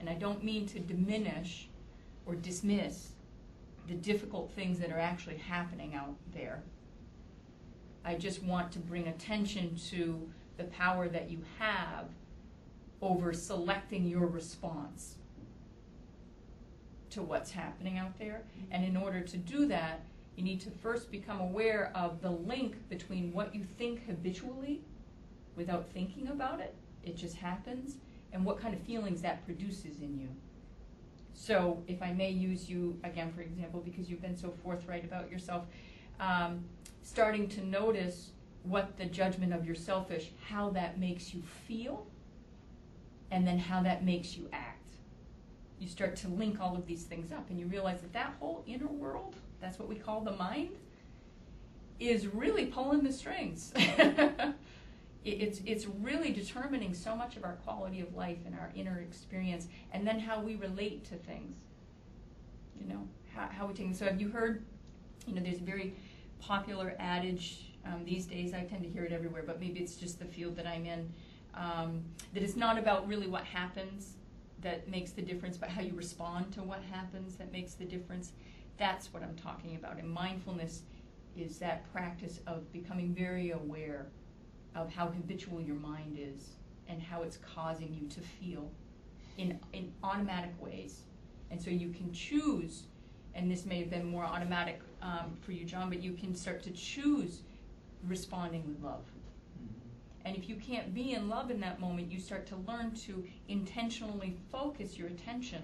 [0.00, 1.68] And I don't mean to diminish
[2.26, 3.12] or dismiss
[3.90, 6.62] the difficult things that are actually happening out there.
[8.04, 12.06] I just want to bring attention to the power that you have
[13.02, 15.16] over selecting your response
[17.10, 18.42] to what's happening out there.
[18.70, 20.02] And in order to do that,
[20.36, 24.82] you need to first become aware of the link between what you think habitually
[25.56, 27.96] without thinking about it, it just happens,
[28.32, 30.28] and what kind of feelings that produces in you.
[31.40, 35.30] So, if I may use you again, for example, because you've been so forthright about
[35.30, 35.64] yourself,
[36.20, 36.62] um,
[37.02, 38.32] starting to notice
[38.62, 42.06] what the judgment of your selfish, how that makes you feel,
[43.30, 44.90] and then how that makes you act.
[45.78, 48.62] You start to link all of these things up, and you realize that that whole
[48.66, 50.76] inner world, that's what we call the mind,
[51.98, 53.72] is really pulling the strings.
[55.24, 58.98] It- it's, it's really determining so much of our quality of life and our inner
[59.00, 61.56] experience, and then how we relate to things.
[62.80, 63.94] You know, how, how we take.
[63.94, 64.64] So, have you heard?
[65.26, 65.92] You know, there's a very
[66.40, 68.54] popular adage um, these days.
[68.54, 71.12] I tend to hear it everywhere, but maybe it's just the field that I'm in.
[71.54, 72.02] Um,
[72.32, 74.14] that it's not about really what happens
[74.62, 78.32] that makes the difference, but how you respond to what happens that makes the difference.
[78.78, 79.98] That's what I'm talking about.
[79.98, 80.82] And mindfulness
[81.36, 84.06] is that practice of becoming very aware
[84.74, 86.50] of how habitual your mind is
[86.88, 88.70] and how it's causing you to feel
[89.38, 91.02] in, in automatic ways.
[91.50, 92.84] And so you can choose,
[93.34, 96.62] and this may have been more automatic um, for you, John, but you can start
[96.64, 97.42] to choose
[98.06, 99.04] responding with love.
[100.24, 103.24] And if you can't be in love in that moment, you start to learn to
[103.48, 105.62] intentionally focus your attention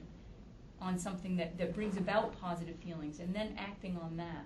[0.80, 4.44] on something that, that brings about positive feelings and then acting on that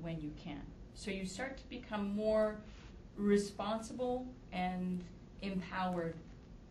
[0.00, 0.60] when you can.
[0.94, 2.58] So you start to become more
[3.16, 5.02] responsible and
[5.42, 6.16] empowered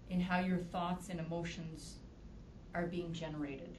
[0.09, 1.95] in how your thoughts and emotions
[2.73, 3.77] are being generated.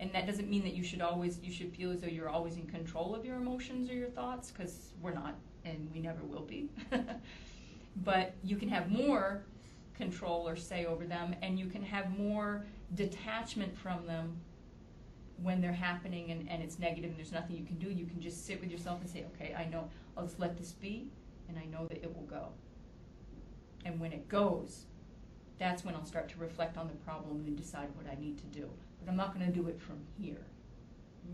[0.00, 2.56] And that doesn't mean that you should always you should feel as though you're always
[2.56, 6.42] in control of your emotions or your thoughts because we're not and we never will
[6.42, 6.68] be.
[8.04, 9.42] but you can have more
[9.96, 12.64] control or say over them and you can have more
[12.94, 14.36] detachment from them
[15.42, 17.88] when they're happening and, and it's negative and there's nothing you can do.
[17.88, 20.72] You can just sit with yourself and say, okay, I know, I'll just let this
[20.72, 21.06] be
[21.48, 22.48] and I know that it will go.
[23.84, 24.86] And when it goes,
[25.58, 28.44] that's when I'll start to reflect on the problem and decide what I need to
[28.46, 28.68] do.
[29.00, 30.46] But I'm not going to do it from here.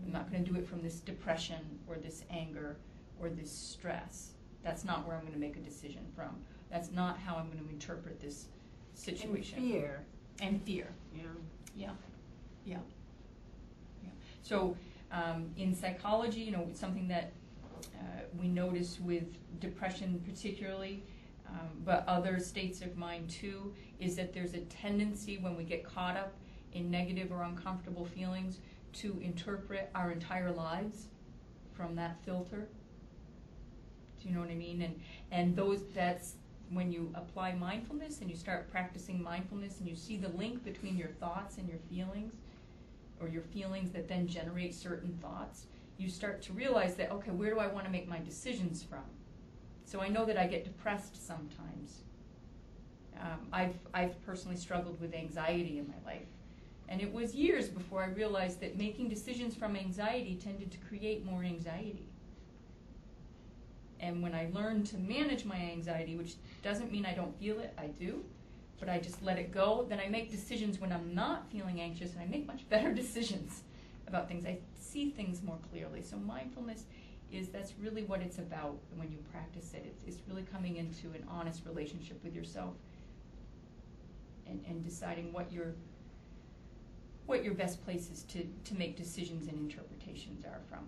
[0.05, 2.77] I'm not going to do it from this depression or this anger
[3.19, 4.31] or this stress.
[4.63, 6.35] That's not where I'm going to make a decision from.
[6.69, 8.45] That's not how I'm going to interpret this
[8.93, 9.57] situation.
[9.59, 9.99] And fear,
[10.41, 10.87] And fear.
[11.15, 11.23] yeah.
[11.75, 11.89] Yeah,
[12.65, 12.77] yeah,
[14.03, 14.09] yeah.
[14.41, 14.75] So,
[15.11, 17.31] um, in psychology, you know, it's something that
[17.99, 19.25] uh, we notice with
[19.59, 21.03] depression particularly,
[21.47, 25.83] um, but other states of mind too, is that there's a tendency when we get
[25.83, 26.33] caught up
[26.73, 28.59] in negative or uncomfortable feelings
[28.93, 31.07] to interpret our entire lives
[31.73, 32.67] from that filter.
[34.21, 34.81] Do you know what I mean?
[34.81, 34.99] And,
[35.31, 36.35] and those, that's
[36.69, 40.97] when you apply mindfulness and you start practicing mindfulness and you see the link between
[40.97, 42.35] your thoughts and your feelings,
[43.19, 45.67] or your feelings that then generate certain thoughts,
[46.01, 49.03] you start to realize that, okay, where do I want to make my decisions from?
[49.85, 52.01] So I know that I get depressed sometimes.
[53.19, 56.27] Um, I've, I've personally struggled with anxiety in my life.
[56.89, 61.23] And it was years before I realized that making decisions from anxiety tended to create
[61.23, 62.07] more anxiety.
[63.99, 66.33] And when I learned to manage my anxiety, which
[66.63, 68.23] doesn't mean I don't feel it, I do,
[68.79, 72.13] but I just let it go, then I make decisions when I'm not feeling anxious
[72.13, 73.61] and I make much better decisions
[74.11, 74.45] about things.
[74.45, 76.01] I see things more clearly.
[76.01, 76.85] So mindfulness
[77.31, 79.85] is that's really what it's about when you practice it.
[79.87, 82.75] It's, it's really coming into an honest relationship with yourself
[84.45, 85.73] and, and deciding what your
[87.25, 90.85] what your best places to, to make decisions and interpretations are from.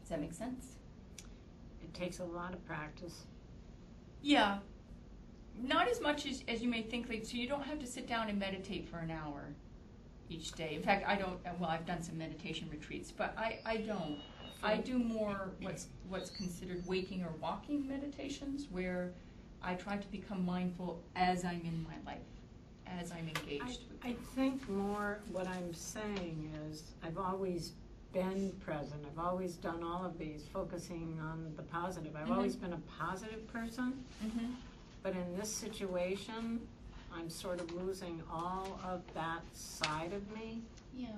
[0.00, 0.76] Does that make sense?
[1.82, 3.26] It takes a lot of practice.
[4.22, 4.58] Yeah.
[5.60, 8.06] Not as much as, as you may think, like, so you don't have to sit
[8.06, 9.48] down and meditate for an hour
[10.32, 10.74] each day.
[10.74, 14.18] In fact, I don't, well, I've done some meditation retreats, but I, I don't.
[14.64, 19.10] I do more what's, what's considered waking or walking meditations, where
[19.62, 22.22] I try to become mindful as I'm in my life,
[22.86, 27.72] as I'm engaged with I think more what I'm saying is I've always
[28.12, 29.04] been present.
[29.10, 32.14] I've always done all of these, focusing on the positive.
[32.14, 32.36] I've Mhm.
[32.36, 34.46] always been a positive person, Mm-hmm.
[35.02, 36.60] but in this situation,
[37.14, 40.62] I'm sort of losing all of that side of me,
[40.94, 41.08] Yeah.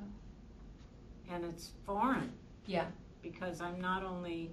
[1.30, 2.32] and it's foreign
[2.66, 2.90] Yeah.
[3.22, 4.50] because I'm not only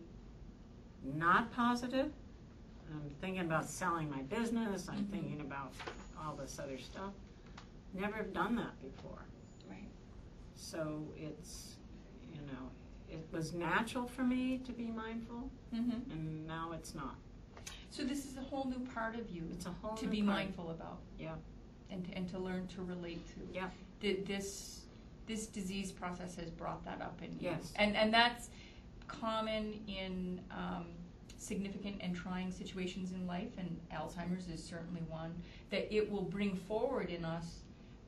[1.03, 2.11] not positive,
[2.93, 5.09] I'm thinking about selling my business, I'm Mhm.
[5.11, 5.73] thinking about
[6.19, 7.13] all this other stuff.
[7.93, 9.23] Never have done that before.
[9.69, 9.89] Right.
[10.55, 11.77] So it's,
[12.33, 12.69] you know,
[13.09, 16.11] it was natural for me to be mindful, Mm-hmm.
[16.11, 17.15] and now it's not.
[17.91, 20.21] So this is a whole new part of you It's a whole to new be
[20.23, 20.37] part.
[20.37, 20.99] mindful about.
[21.19, 21.35] Yeah.
[21.89, 23.41] And to, and to learn to relate to.
[23.53, 23.69] Yeah.
[23.99, 24.81] Th- This,
[25.27, 27.49] this disease process has brought that up in you.
[27.51, 27.73] Yes.
[27.75, 28.49] And, and that's
[29.07, 30.85] common in, um,
[31.37, 35.33] significant and trying situations in life, and Alzheimer's is certainly one,
[35.71, 37.61] that it will bring forward in us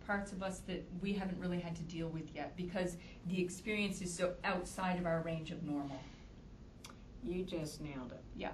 [0.05, 2.95] parts of us that we haven't really had to deal with yet, because
[3.27, 5.99] the experience is so outside of our range of normal.
[7.23, 8.21] You just nailed it.
[8.35, 8.51] Yeah.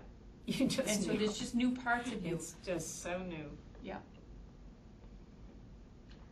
[0.57, 2.33] You just And so nailed there's just new parts of you.
[2.35, 3.45] It's just so new.
[3.83, 3.97] Yeah.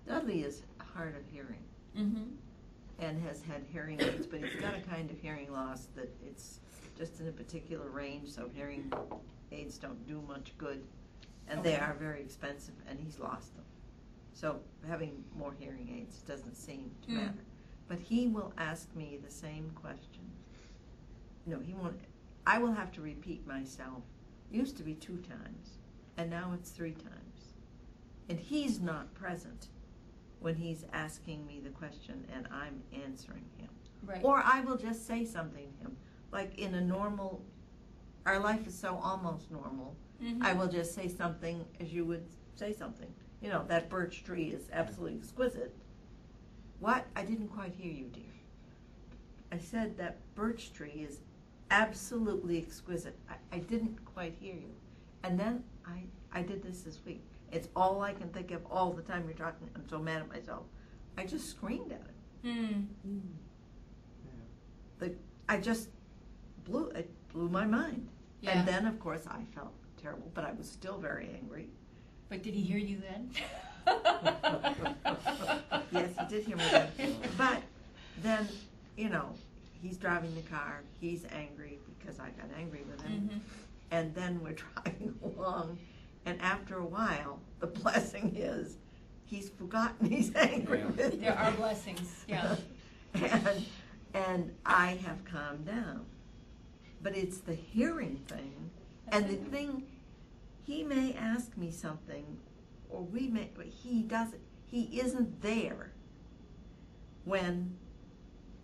[0.08, 0.64] Dudley is
[0.94, 1.64] hard of hearing
[1.98, 2.24] Mm-hmm.
[3.00, 6.60] and has had hearing aids, but he's got a kind of hearing loss that it's
[6.98, 8.92] just in a particular range, so hearing
[9.52, 10.84] aids don't do much good.
[11.48, 11.84] And they Okay.
[11.84, 13.66] are very expensive, and he's lost them.
[14.34, 17.16] So having more hearing aids doesn't seem to Mm.
[17.16, 17.44] matter.
[17.88, 20.22] But he will ask me the same question.
[21.48, 22.00] No, he won't.
[22.48, 24.04] I will have to repeat myself.
[24.50, 25.72] Used to be two times,
[26.16, 27.54] and now it's three times.
[28.30, 29.68] And he's not present
[30.40, 33.70] when he's asking me the question and I'm answering him.
[34.06, 34.24] Right.
[34.24, 35.98] Or I will just say something to him.
[36.32, 37.44] Like in a normal,
[38.26, 39.96] our life is so almost normal.
[40.22, 40.42] Mhm.
[40.42, 42.26] I will just say something as you would
[42.56, 43.14] say something.
[43.42, 45.76] You know, that birch tree is absolutely exquisite.
[46.80, 47.08] What?
[47.16, 48.24] I didn't quite hear you, dear.
[49.52, 51.20] I said that birch tree is
[51.72, 53.18] absolutely exquisite.
[53.30, 54.72] I, I didn't quite hear you.
[55.24, 57.24] And then I, I did this this week.
[57.52, 59.70] It's all I can think of all the time you're talking.
[59.76, 60.64] I'm so mad at myself.
[61.18, 62.02] I just screamed at
[62.44, 62.90] him.
[63.06, 63.22] Mm.
[65.00, 65.14] The,
[65.50, 65.90] I just
[66.66, 68.08] blew, it blew my mind.
[68.42, 68.60] Yeah.
[68.60, 71.70] And then, of course, I felt terrible, but I was still very angry.
[72.30, 73.32] But did he hear you then?
[75.92, 76.90] Yes, he did hear me then.
[77.38, 77.62] But
[78.22, 78.48] then,
[78.98, 79.34] you know,
[79.82, 83.30] he's driving the car, he's angry because I got angry with him.
[83.34, 83.40] Mhm.
[83.92, 84.54] And then we're
[84.84, 85.78] driving along,
[86.26, 88.78] and after a while, the blessing is
[89.26, 90.86] he's forgotten he's angry Yeah.
[90.88, 91.20] with me.
[91.20, 92.56] There are blessings, yeah.
[93.14, 93.66] and,
[94.14, 96.06] and I have calmed down.
[97.02, 98.72] But it's the hearing thing,
[99.10, 99.84] and the thing,
[100.64, 102.26] he may ask me something,
[102.90, 105.92] or we may, but he doesn't, he isn't there
[107.24, 107.78] when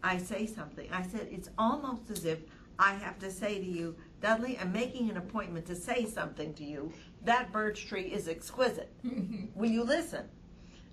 [0.04, 0.88] I say something.
[0.92, 2.40] I said, it's almost as if
[2.78, 6.64] I have to say to you, Dudley, I'm making an appointment to say something to
[6.64, 6.92] you.
[7.24, 8.92] That birch tree is exquisite.
[9.56, 10.26] Will you listen?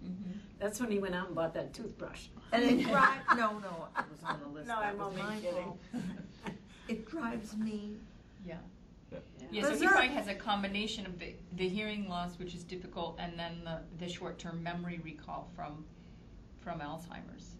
[0.04, 0.38] Mhm.
[0.60, 2.26] That's when he went out and bought that toothbrush.
[2.52, 4.68] And it drives, no, no, it was on the list.
[4.68, 5.64] No, That I'm was only my kidding.
[5.64, 5.78] fault.
[6.88, 7.96] It drives me
[8.44, 8.56] Yeah.
[9.12, 9.18] Yeah.
[9.52, 9.90] Yeah, so he Berserk.
[9.90, 13.78] probably has a combination of the, the hearing loss, which is difficult, and then the,
[14.04, 15.84] the short-term memory recall from,
[16.60, 17.56] from Alzheimer's.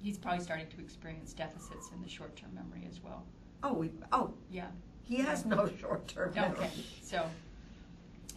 [0.00, 0.04] Yeah.
[0.04, 3.24] He's probably starting to experience deficits in the short-term memory as well.
[3.62, 4.66] Oh, we, oh, Yeah,
[5.02, 6.68] he has no short-term okay, memory.
[7.02, 7.24] so,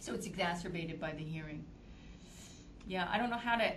[0.00, 1.64] so it's exacerbated by the hearing.
[2.86, 3.72] Yeah, I don't know how to,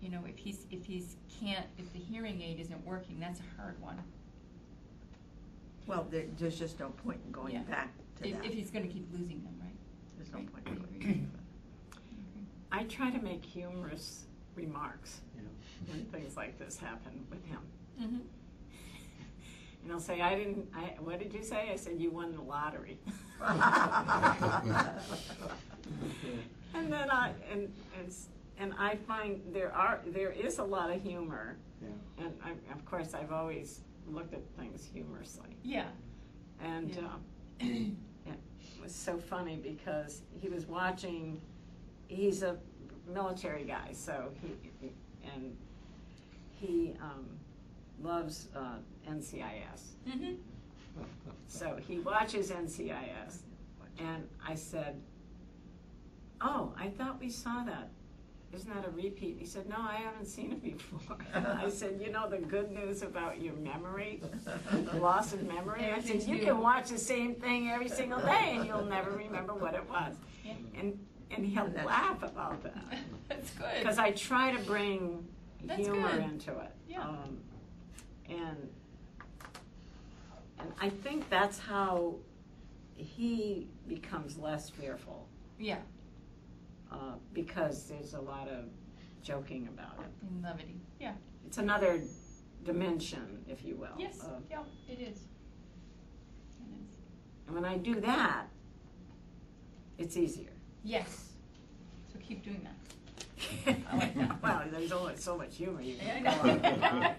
[0.00, 3.60] you know, if he's, if he's can't, if the hearing aid isn't working, that's a
[3.60, 3.98] hard one.
[5.86, 7.62] Well, there, there's just no point in going Yeah.
[7.62, 7.92] back
[8.22, 8.44] to If, that.
[8.46, 9.74] if he's gonna keep losing them, right?
[10.16, 10.98] There's no Right, point in agree.
[11.14, 12.00] going back.
[12.72, 14.24] I try to make humorous
[14.56, 15.42] remarks Yeah.
[15.88, 17.58] When things like this happen with him.
[18.00, 18.16] Mm-hmm.
[18.16, 21.70] And he'll say, I didn't, I, what did you say?
[21.72, 22.98] I said, you won the lottery.
[26.74, 28.12] And then I, and, and,
[28.58, 31.56] and I find there are, there is a lot of humor.
[31.80, 32.24] Yeah.
[32.24, 35.56] And I, of course, I've always looked at things humorously.
[35.62, 35.86] Yeah.
[36.60, 37.00] And, Yeah.
[37.60, 41.40] um, it was so funny because he was watching,
[42.08, 42.56] he's a
[43.12, 44.90] military guy, so he,
[45.34, 45.56] and
[46.66, 47.26] he, um,
[48.02, 48.76] loves, uh,
[49.08, 49.94] NCIS.
[50.08, 50.34] Mm-hmm.
[51.48, 53.38] So he watches NCIS,
[53.98, 55.00] and I said,
[56.40, 57.90] "Oh, I thought we saw that.
[58.52, 62.10] Isn't that a repeat?" He said, "No, I haven't seen it before." I said, "You
[62.12, 64.22] know the good news about your memory,
[64.72, 68.54] the loss of memory." I said, "You can watch the same thing every single day,
[68.56, 70.52] and you'll never remember what it was." Yeah.
[70.78, 70.98] And
[71.30, 72.84] and he'll That's- laugh about that
[73.28, 73.66] That's good.
[73.78, 75.26] because I try to bring
[75.66, 76.22] That's humor good.
[76.24, 76.70] into it.
[76.88, 77.02] Yeah.
[77.02, 77.38] Um,
[78.28, 78.68] and
[80.58, 82.14] and I think that's how
[82.94, 85.78] he becomes less fearful Yeah,
[86.90, 88.66] uh, because there's a lot of
[89.22, 90.10] joking about it.
[90.28, 91.12] in levity, yeah.
[91.46, 92.00] It's another
[92.62, 93.94] dimension, if you will.
[93.98, 95.18] Yes, of- yeah, it is.
[95.18, 96.96] It is.
[97.46, 98.46] and when I do that,
[99.98, 100.52] it's easier.
[100.84, 101.32] Yes,
[102.12, 102.76] so keep doing that.
[104.44, 104.70] That.
[104.70, 107.14] there's only so much humor you can go on.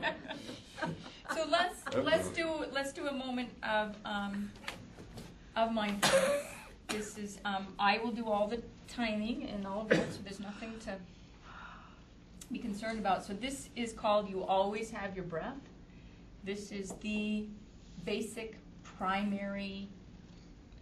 [1.34, 4.52] So let's, let's do, let's do a moment of, um,
[5.56, 6.44] of mindfulness.
[6.88, 10.40] This is, um, I will do all the timing and all of that, so there's
[10.40, 10.96] nothing to
[12.52, 13.26] be concerned about.
[13.26, 15.58] So this is called You Always Have Your Breath.
[16.44, 17.48] This is the
[18.06, 19.90] basic primary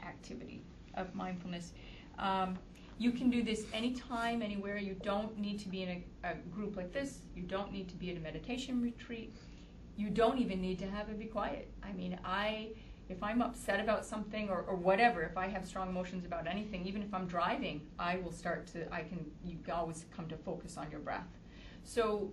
[0.01, 0.61] activity
[0.95, 1.71] of mindfulness.
[2.19, 2.57] Um,
[3.03, 4.77] you can do this anytime, anywhere.
[4.77, 7.19] You don't need to be in a, a group like this.
[7.35, 9.35] You don't need to be at a meditation retreat.
[9.97, 11.69] You don't even need to have it be quiet.
[11.83, 12.69] I mean, I,
[13.09, 16.87] if I'm upset about something or, or whatever, if I have strong emotions about anything,
[16.87, 20.77] even if I'm driving, I will start to, I can, you always come to focus
[20.77, 21.27] on your breath.
[21.83, 22.31] So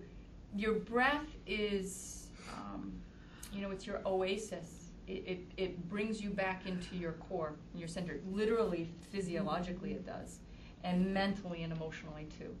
[0.55, 2.93] your breath is, um,
[3.53, 4.91] you know, it's your oasis.
[5.05, 8.21] It, it, it brings you back into your core, your center.
[8.31, 10.39] Literally, physiologically, it does,
[10.83, 12.55] and mentally and emotionally too.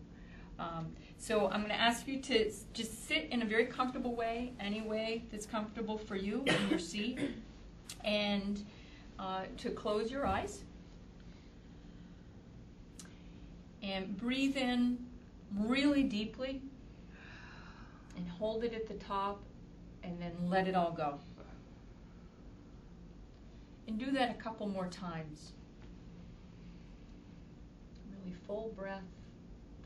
[0.59, 4.53] Um, so I'm going to ask you to just sit in a very comfortable way,
[4.59, 7.19] any way that's comfortable for you in your seat,
[8.03, 8.63] and
[9.17, 10.61] uh, to close your eyes
[13.81, 14.97] and breathe in
[15.57, 16.61] really deeply
[18.15, 19.41] and hold it at the top
[20.03, 21.19] and then let it all go.
[23.87, 25.53] And do that a couple more times.
[28.23, 29.03] Really full breath,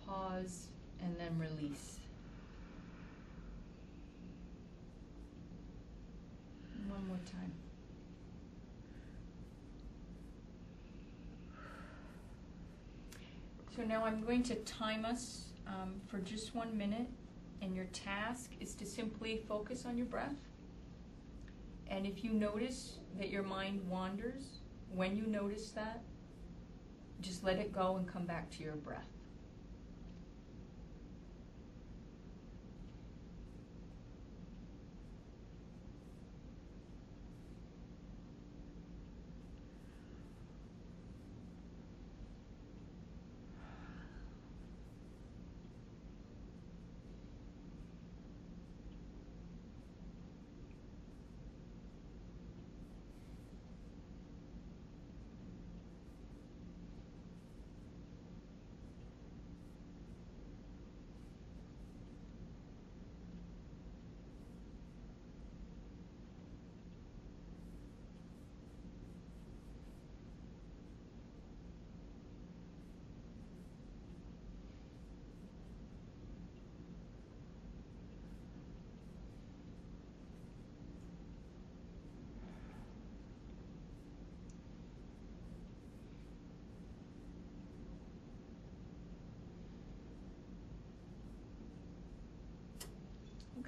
[0.06, 0.68] pause,
[1.02, 2.00] and then release.
[6.88, 7.52] One more time.
[13.76, 17.08] So now I'm going to time us um, for just one minute,
[17.62, 20.36] and your task is to simply focus on your breath.
[21.88, 24.60] And if you notice that your mind wanders,
[24.94, 26.02] when you notice that,
[27.22, 29.15] just let it go and come back to your breath.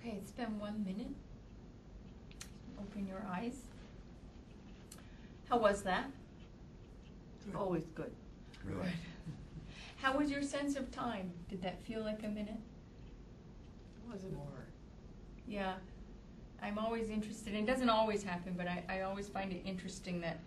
[0.07, 1.11] Okay, it's one minute.
[2.79, 3.63] Open your eyes.
[5.49, 6.09] How was that?
[7.53, 8.11] Always good.
[8.63, 8.91] Really.
[9.97, 11.31] How was your sense of time?
[11.49, 12.59] Did that feel like a minute?
[13.97, 14.45] It was it More.
[15.45, 15.73] Yeah,
[16.63, 20.21] I'm always interested, and it doesn't always happen, but I, I always find it interesting
[20.21, 20.39] that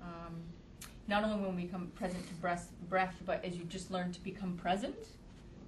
[0.00, 0.34] um,
[1.08, 4.20] not only when we become present to breath, breath, but as you just learn to
[4.20, 4.96] become present,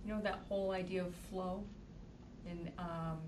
[0.07, 1.65] you know, that whole idea of flow,
[2.49, 3.19] and um,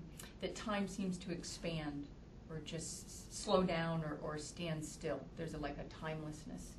[0.43, 2.09] that time seems to expand
[2.49, 5.21] or just slow down or, or stand still.
[5.37, 6.73] There's a, like a timelessness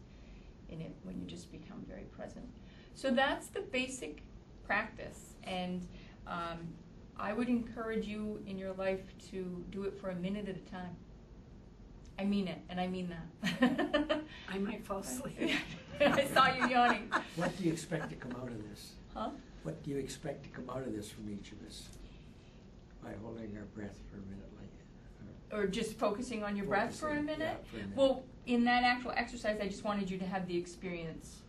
[0.68, 2.44] in it when you just become very present.
[2.94, 4.22] So that's the basic
[4.66, 5.86] practice, and
[6.26, 6.58] um,
[7.18, 9.00] I would encourage you in your life
[9.30, 10.94] to do it for a minute at a time.
[12.18, 14.20] I mean it, and I mean that.
[14.52, 15.52] I might fall asleep.
[16.00, 17.10] I saw you yawning.
[17.36, 18.92] What do you expect to come out of this?
[19.14, 19.30] Huh?
[19.62, 21.88] What do you expect to come out of this from each of us?
[23.04, 24.70] By holding our breath for a minute like?
[25.60, 27.38] Or just focusing on your breath for a minute?
[27.40, 27.96] yeah, for a minute.
[27.96, 31.42] Well, in that actual exercise, I just wanted you to have the experience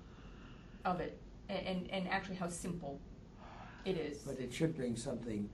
[0.84, 1.18] of it,
[1.50, 3.00] a- and, and actually how simple
[3.86, 4.18] it is.
[4.20, 5.50] But it should bring something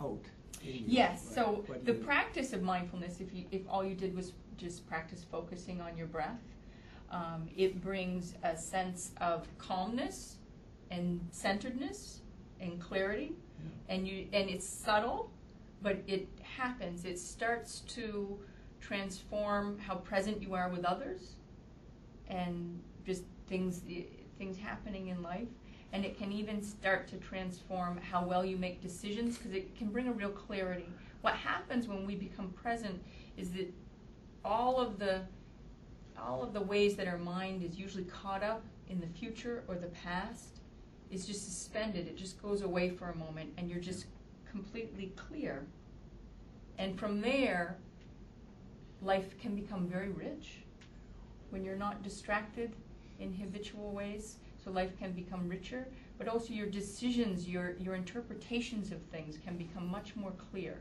[0.00, 0.24] out
[0.64, 0.84] in.
[0.86, 5.24] Yes, so the practice of mindfulness, if you, if all you did was just practice
[5.30, 6.40] focusing on your breath,
[7.10, 10.36] um, it brings a sense of calmness
[10.90, 12.20] and centeredness
[12.60, 13.32] and clarity,
[13.88, 15.30] and you, and it's subtle,
[15.82, 17.04] but it happens.
[17.04, 18.38] It starts to
[18.80, 21.36] transform how present you are with others,
[22.28, 23.82] and just things,
[24.38, 25.48] things happening in life
[25.92, 29.88] and it can even start to transform how well you make decisions because it can
[29.88, 30.88] bring a real clarity.
[31.20, 33.02] What happens when we become present
[33.36, 33.72] is that
[34.44, 35.22] all of the
[36.18, 39.76] all of the ways that our mind is usually caught up in the future or
[39.76, 40.60] the past
[41.10, 42.06] is just suspended.
[42.06, 44.06] It just goes away for a moment and you're just
[44.52, 45.66] completely clear.
[46.78, 47.76] And from there
[49.02, 50.58] life can become very rich
[51.50, 52.72] when you're not distracted
[53.18, 55.88] in habitual ways so life can become richer,
[56.18, 60.78] but also your decisions, your, your interpretations of things can become much more clear.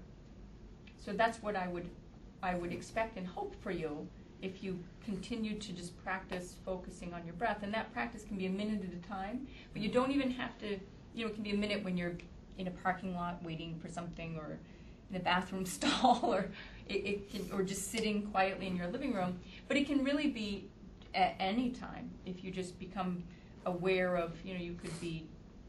[1.03, 1.89] So that's what I would,
[2.43, 4.07] I would expect and hope for you
[4.41, 7.63] if you continue to just practice focusing on your breath.
[7.63, 10.57] And that practice can be a minute at a time, but you don't even have
[10.59, 10.79] to,
[11.15, 12.13] you know, it can be a minute when you're
[12.61, 14.57] in a parking lot waiting for something or
[15.09, 16.45] in a bathroom stall or
[16.87, 19.39] it, it can, or just sitting quietly in your living room.
[19.67, 20.69] But it can really be
[21.13, 23.23] at any time if you just become
[23.65, 25.25] aware of, you know, you could be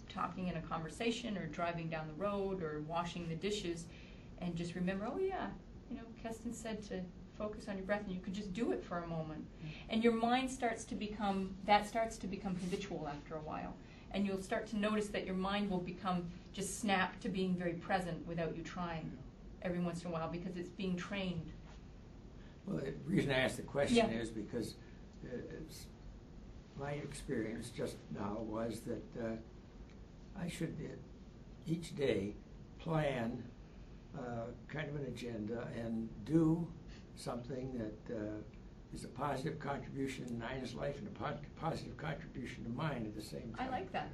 [0.09, 3.87] talking in a conversation or driving down the road or washing the dishes
[4.41, 5.47] and just remember, oh yeah,
[5.91, 7.01] you know, Kesstan said to
[7.39, 9.45] focus on your breath and you could just do it for a moment.
[9.45, 9.69] Mm-hmm.
[9.91, 13.75] And your mind starts to become, that starts to become habitual after a while.
[14.15, 17.73] And you'll start to notice that your mind will become just snap to being very
[17.75, 19.11] present without you trying
[19.63, 21.51] every once in a while because it's being trained.
[22.67, 24.21] Well, the reason I asked the question Yeah.
[24.21, 24.75] is because
[25.25, 25.87] uh, it's,
[26.79, 30.95] my experience just now was that uh, I should uh,
[31.67, 32.35] each day
[32.79, 33.43] plan
[34.17, 36.67] uh, kind of an agenda and do
[37.15, 38.21] something that uh,
[38.95, 43.15] is a positive contribution to Nina's life and a po- positive contribution to mine at
[43.15, 43.69] the same time.
[43.69, 44.11] I like that.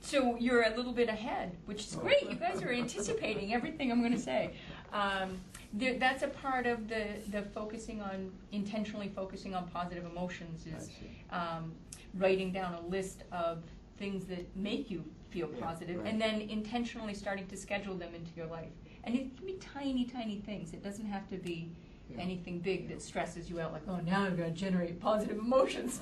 [0.00, 2.00] So you're a little bit ahead, which is Oh.
[2.00, 2.22] great.
[2.22, 4.54] You guys are anticipating everything I'm going to say.
[4.92, 5.40] Um,
[5.72, 10.90] there, that's a part of the, the focusing on, intentionally focusing on positive emotions is
[11.30, 11.72] um,
[12.14, 13.62] writing down a list of
[13.98, 15.82] things that make you feel Yeah, right.
[16.06, 18.70] and then intentionally starting to schedule them into your life.
[19.02, 20.72] And it can be tiny, tiny things.
[20.72, 21.68] It doesn't have to be
[22.10, 22.20] Yeah.
[22.20, 26.00] anything big that stresses you out like, oh, now I've got to generate positive emotions.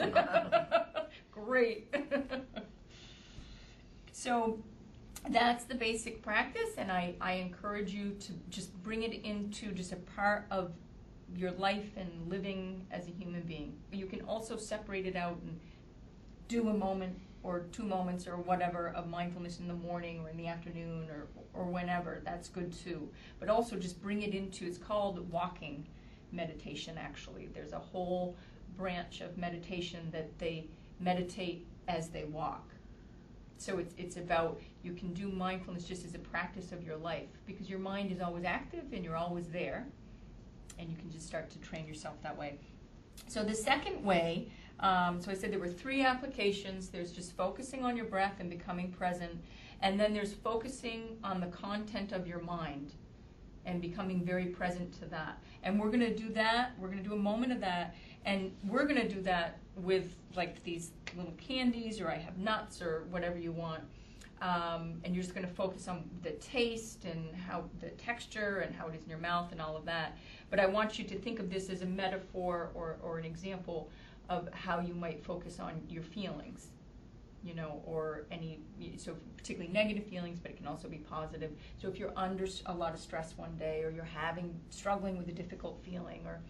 [1.31, 1.95] Great.
[4.13, 4.59] so
[5.29, 9.93] that's the basic practice, and I, I encourage you to just bring it into just
[9.93, 10.73] a part of
[11.37, 13.75] your life and living as a human being.
[13.93, 15.59] You can also separate it out and
[16.49, 20.37] do a moment or two moments or whatever of mindfulness in the morning or in
[20.37, 22.23] the afternoon or, or whenever.
[22.25, 23.09] That's good too.
[23.39, 25.87] But also just bring it into, it's called walking
[26.33, 27.49] meditation actually.
[27.53, 28.37] There's a whole
[28.77, 30.67] branch of meditation that they
[30.99, 32.69] meditate as they walk.
[33.59, 37.29] So it's, it's about, you can do mindfulness just as a practice of your life
[37.47, 39.87] because your mind is always active and you're always there.
[40.79, 42.59] And you can just start to train yourself that way.
[43.29, 44.49] So the second way,
[44.81, 46.89] um, so I said there were three applications.
[46.89, 49.33] There's just focusing on your breath and becoming present.
[49.83, 52.93] And then there's focusing on the content of your mind
[53.65, 55.39] and becoming very present to that.
[55.63, 56.73] And we're going to do that.
[56.79, 57.95] We're going to do a moment of that.
[58.25, 62.81] And we're going to do that with like these little candies or I have nuts
[62.81, 63.83] or whatever you want.
[64.41, 68.75] Um, and you're just going to focus on the taste and how the texture and
[68.75, 70.19] how it is in your mouth and all of that.
[70.51, 73.89] But I want you to think of this as a metaphor or, or an example
[74.29, 76.69] of how you might focus on your feelings,
[77.45, 78.61] you know, or any,
[78.97, 81.51] so particularly negative feelings, but it can also be positive.
[81.81, 85.29] So if you're under a lot of stress one day, or you're having, struggling with
[85.29, 86.41] a difficult feeling, or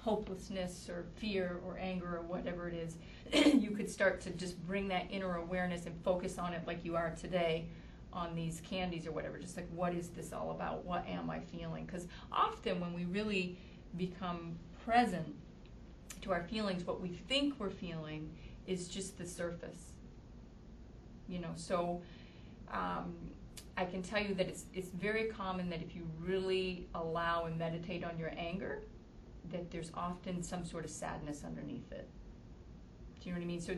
[0.00, 2.96] hopelessness, or fear, or anger, or whatever it is,
[3.54, 6.96] you could start to just bring that inner awareness and focus on it like you
[6.96, 7.66] are today
[8.12, 9.38] on these candies or whatever.
[9.38, 10.84] Just like, what is this all about?
[10.84, 11.86] What am I feeling?
[11.86, 13.58] Because often when we really
[13.96, 15.34] become present
[16.22, 18.30] to our feelings, what we think we're feeling
[18.66, 19.95] is just the surface.
[21.28, 22.02] You know, so
[22.72, 23.14] um,
[23.76, 27.58] I can tell you that it's it's very common that if you really allow and
[27.58, 28.82] meditate on your anger,
[29.50, 32.08] that there's often some sort of sadness underneath it.
[33.20, 33.60] Do you know what I mean?
[33.60, 33.74] So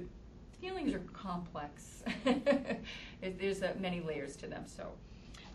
[0.60, 2.02] feelings are complex.
[3.20, 4.64] There's uh, many layers to them.
[4.66, 4.88] So,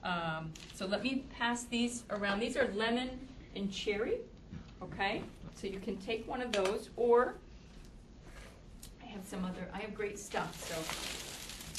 [0.04, 2.40] um, so let me pass these around.
[2.40, 3.10] These are lemon
[3.56, 4.18] and cherry.
[4.82, 5.22] Okay,
[5.56, 7.36] so you can take one of those, or
[9.02, 9.70] I have some other.
[9.74, 10.54] I have great stuff.
[10.68, 11.33] So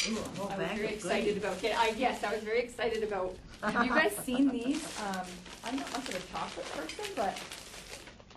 [0.09, 1.43] Ooh, a whole I was bag very of excited goodies.
[1.44, 1.62] about.
[1.62, 3.36] Get, I yes, I was very excited about.
[3.62, 4.85] Have you guys seen these?
[5.01, 5.20] Um,
[5.64, 7.39] I'm not much of a chocolate person, but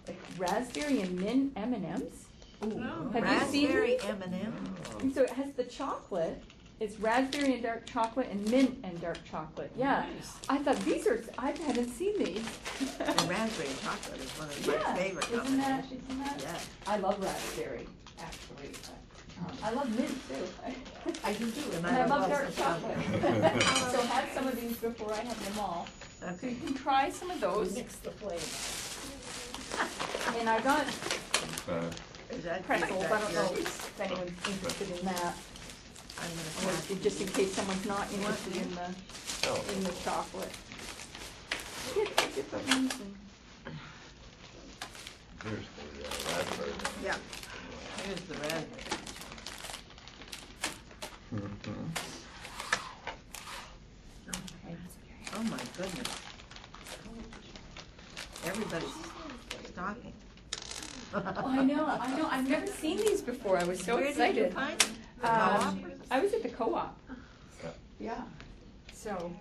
[0.08, 2.26] like raspberry and mint M and M's.
[2.66, 4.00] Ooh, Have you seen raspberry?
[4.02, 5.14] M and M.
[5.14, 6.42] So it has the chocolate.
[6.80, 9.72] It's raspberry and dark chocolate and mint and dark chocolate.
[9.76, 10.06] Yeah.
[10.48, 11.24] I thought these are.
[11.38, 12.46] I haven't seen these.
[13.00, 14.96] The raspberry and chocolate is one of my yeah.
[14.96, 15.82] favorite Isn't that?
[15.82, 16.04] combinations.
[16.10, 16.40] Isn't that?
[16.42, 16.68] Yes.
[16.86, 17.88] I love raspberry,
[18.20, 18.72] actually.
[19.46, 21.16] But, um, I love mint too.
[21.24, 21.72] I do too.
[21.78, 22.98] And And I I love love dark chocolate.
[22.98, 23.64] chocolate.
[23.92, 25.88] so have some of these before I have them all.
[26.20, 27.74] So you can try some of those.
[27.76, 28.94] Mix the flavors.
[30.40, 30.86] And I got
[31.70, 31.90] Uh,
[32.32, 33.04] Is that pretzels.
[33.06, 35.36] I don't know if anyone's interested in that.
[36.20, 37.04] I'm Or gonna pass.
[37.04, 38.90] just in case someone's not interested in the
[39.48, 40.52] oh, in the chocolate.
[41.96, 43.16] Get the different ones and
[45.44, 46.72] Here's the uh, raspberry.
[47.04, 47.16] Yeah.
[48.06, 48.97] Here's the raspberry.
[51.34, 51.90] Mhm.
[55.36, 56.08] Oh my goodness.
[58.46, 58.90] Everybody's
[59.68, 60.14] stocking.
[61.14, 62.28] Oh, I know, I know.
[62.30, 63.58] I've never seen these before.
[63.58, 64.36] I was so Where excited.
[64.36, 64.96] did you find them?
[65.22, 65.94] The Um, co-op?
[66.12, 66.98] I was at the co-op.
[67.64, 67.70] Yeah.
[68.00, 68.22] Yeah.
[68.94, 69.32] So,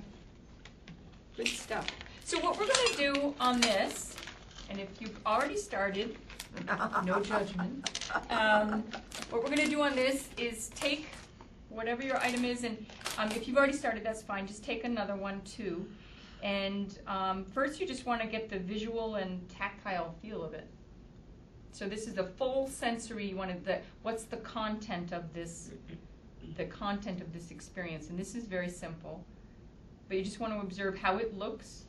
[1.37, 1.87] good stuff.
[2.25, 4.15] So what we're gonna do on this,
[4.71, 6.17] and if you've already started,
[7.05, 7.89] no judgment.
[8.31, 8.83] Um,
[9.31, 11.07] what we're gonna do on this is take
[11.69, 12.87] whatever your item is, and
[13.19, 14.47] um, if you've already started, that's fine.
[14.47, 15.87] Just take another one too.
[16.43, 20.67] And um, first, you just want to get the visual and tactile feel of it.
[21.73, 23.27] So this is the full sensory.
[23.27, 25.73] You want the what's the content of this,
[26.57, 29.25] the content of this experience, and this is very simple.
[30.09, 31.85] But you just want to observe how it looks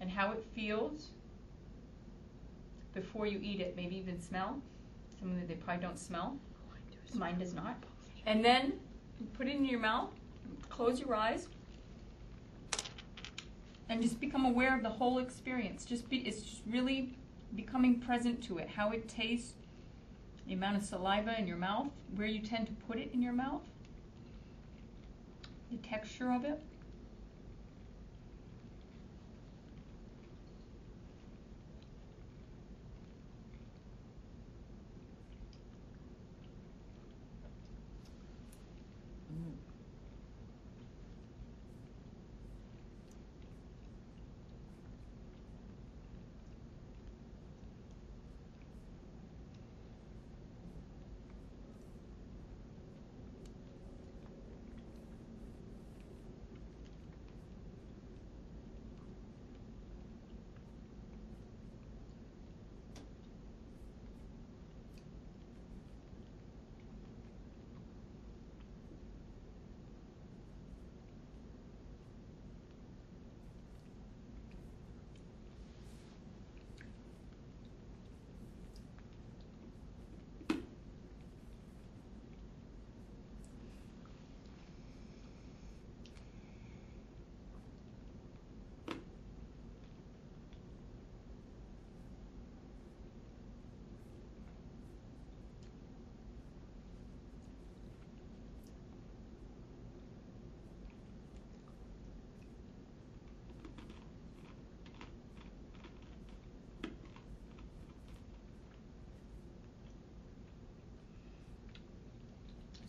[0.00, 1.08] and how it feels
[2.94, 3.76] before you eat it.
[3.76, 4.60] Maybe even smell.
[5.20, 6.36] Some of them they probably don't smell.
[7.14, 7.76] Mine does not.
[8.26, 8.74] And then
[9.34, 10.10] put it in your mouth.
[10.68, 11.48] Close your eyes.
[13.88, 15.84] And just become aware of the whole experience.
[15.84, 17.16] Just be it's just really
[17.56, 18.68] becoming present to it.
[18.68, 19.54] How it tastes,
[20.46, 23.32] the amount of saliva in your mouth, where you tend to put it in your
[23.32, 23.62] mouth,
[25.70, 26.60] the texture of it.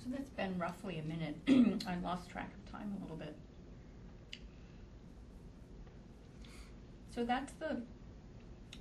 [0.03, 1.83] So that's been roughly a minute.
[1.87, 3.35] I lost track of time a little bit.
[7.13, 7.81] So that's the,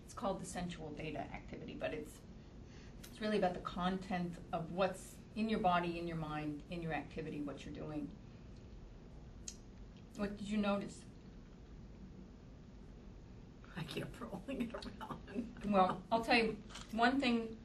[0.02, 2.12] it's called the sensual data activity, but it's,
[3.10, 6.94] it's really about the content of what's in your body, in your mind, in your
[6.94, 8.08] activity, what you're doing.
[10.16, 11.00] What did you notice?
[13.76, 15.46] I keep rolling it around.
[15.66, 16.56] Well, I'll tell you,
[16.92, 17.56] one thing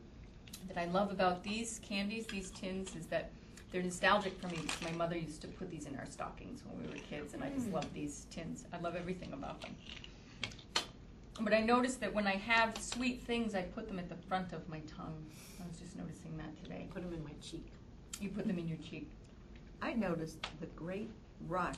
[0.68, 3.32] that I love about these candies, these tins, is that
[3.76, 4.56] they're nostalgic for me.
[4.61, 7.43] because My mother used to put these in our stockings when we were kids, and
[7.43, 8.64] I just love these tins.
[8.72, 9.76] I love everything about them.
[11.41, 14.53] But I noticed that when I have sweet things, I put them at the front
[14.53, 15.26] of my tongue.
[15.61, 16.88] I was just noticing that today.
[16.93, 17.68] Put them in my cheek.
[18.22, 19.11] You put them in your cheek.
[19.81, 21.10] I noticed the great
[21.47, 21.76] rush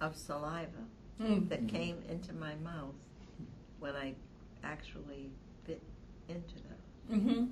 [0.00, 0.84] of saliva
[1.20, 1.48] Mm.
[1.48, 2.94] that came into my mouth
[3.80, 4.12] when I
[4.62, 5.30] actually
[5.66, 5.82] bit
[6.28, 6.78] into them.
[7.10, 7.44] Mm-hmm.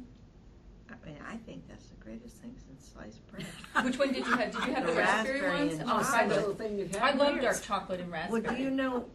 [0.91, 3.47] I mean, I think that's the greatest thing since sliced bread.
[3.85, 4.53] Which one did you have?
[4.53, 5.81] Did you have the, The raspberry, raspberry ones?
[5.81, 6.47] and Oh, I chocolate.
[6.49, 8.43] love, thing you've I love dark chocolate and raspberry.
[8.43, 9.07] Well, do you know,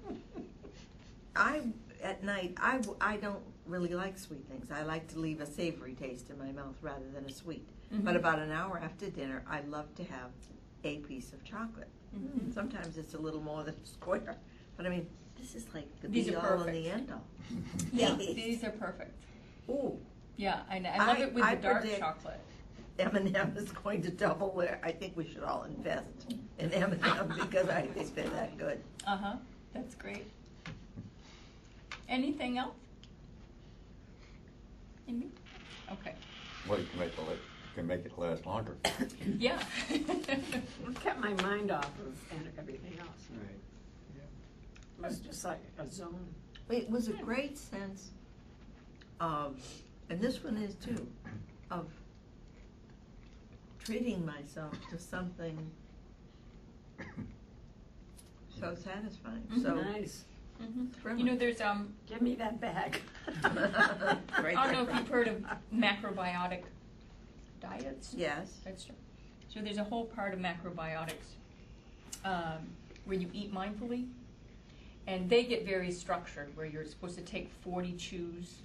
[1.36, 1.62] I,
[2.04, 4.72] at night, I, w- I don't really like sweet things.
[4.72, 7.68] I like to leave a savory taste in my mouth rather than a sweet.
[7.92, 8.18] But Mhm.
[8.18, 10.32] about an hour after dinner, I love to have
[10.84, 11.90] a piece of chocolate.
[12.16, 12.54] Mhm.
[12.54, 14.38] Sometimes it's a little more than a square,
[14.78, 15.08] but I mean,
[15.40, 16.84] this is like the These be are all and perfect.
[16.84, 17.24] the end all.
[17.94, 19.14] Yeah, these are perfect.
[19.70, 19.98] Ooh,
[20.40, 20.90] Yeah, I, know.
[20.90, 22.40] I love I- it with I the dark predict- chocolate.
[22.98, 27.68] M&M is going to double their, I think we should all invest in M&M because
[27.70, 28.82] I think they're that good.
[29.06, 29.36] Uh huh.
[29.74, 30.28] That's great.
[32.10, 32.76] Anything else?
[35.10, 35.28] Amy?
[35.92, 36.14] Okay.
[36.68, 37.38] Well, you can make it, la- you
[37.76, 38.78] can make it last longer.
[39.38, 39.62] Yeah.
[39.90, 43.28] It kept my mind off of and everything else.
[43.32, 44.24] Right.
[45.00, 46.26] It was just like a zone.
[46.70, 48.12] It was a great sense
[49.22, 49.58] of,
[50.10, 51.08] and this one is too,
[51.72, 51.88] of
[53.84, 55.58] treating myself to something
[58.60, 60.26] so satisfying, so Nice.
[60.62, 61.18] Mhm.
[61.18, 61.94] You know, there's um.
[62.08, 63.00] Give me that bag.
[63.44, 66.64] I don't know if you've heard of macrobiotic
[67.62, 68.14] diets.
[68.18, 68.96] Yes, That's true.
[69.48, 71.38] So there's a whole part of macrobiotics
[72.26, 72.68] um,
[73.06, 74.08] where you eat mindfully,
[75.08, 78.56] and they get very structured, where you're supposed to take 40 chews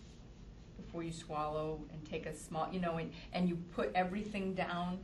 [0.77, 4.99] before you swallow, and take a small, you know, and, and you put everything down,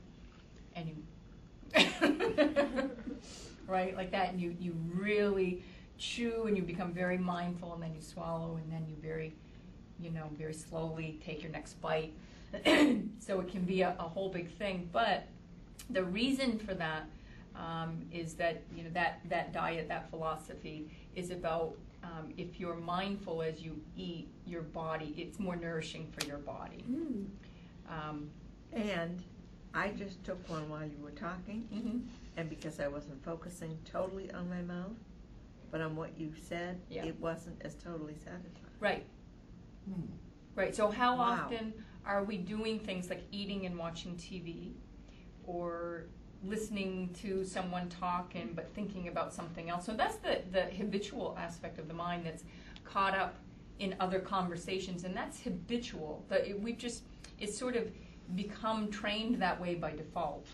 [0.75, 0.97] and you,
[3.67, 5.63] right, like that, and you, you really
[5.99, 9.33] chew, and you become very mindful, and then you swallow, and then you very,
[10.01, 12.13] you know, very slowly take your next bite.
[13.21, 15.27] so it can be a, a whole big thing, but
[15.91, 17.05] the reason for that
[17.57, 22.77] um, is that you know that that diet, that philosophy is about um, if you're
[22.77, 26.85] mindful as you eat, your body it's more nourishing for your body.
[26.90, 27.27] Mm.
[27.89, 28.31] Um,
[28.72, 29.22] and
[29.74, 32.09] I just took one while you were talking, mhm.
[32.36, 34.97] and because I wasn't focusing totally on my mouth,
[35.70, 37.05] but on what you said, Yeah.
[37.05, 38.74] it wasn't as totally satisfying.
[38.81, 39.06] Right,
[39.85, 40.06] Hmm.
[40.55, 40.74] right.
[40.74, 41.22] So how Wow.
[41.44, 41.72] often
[42.05, 44.74] are we doing things like eating and watching TV,
[45.44, 46.06] or
[46.45, 49.87] listening to someone talk and but thinking about something else?
[49.87, 52.45] So that's the the habitual aspect of the mind that's
[52.85, 53.37] caught up
[53.79, 56.25] in other conversations, and that's habitual.
[56.29, 57.05] That we've just
[57.39, 57.91] it's sort of
[58.37, 60.47] become trained that way by default.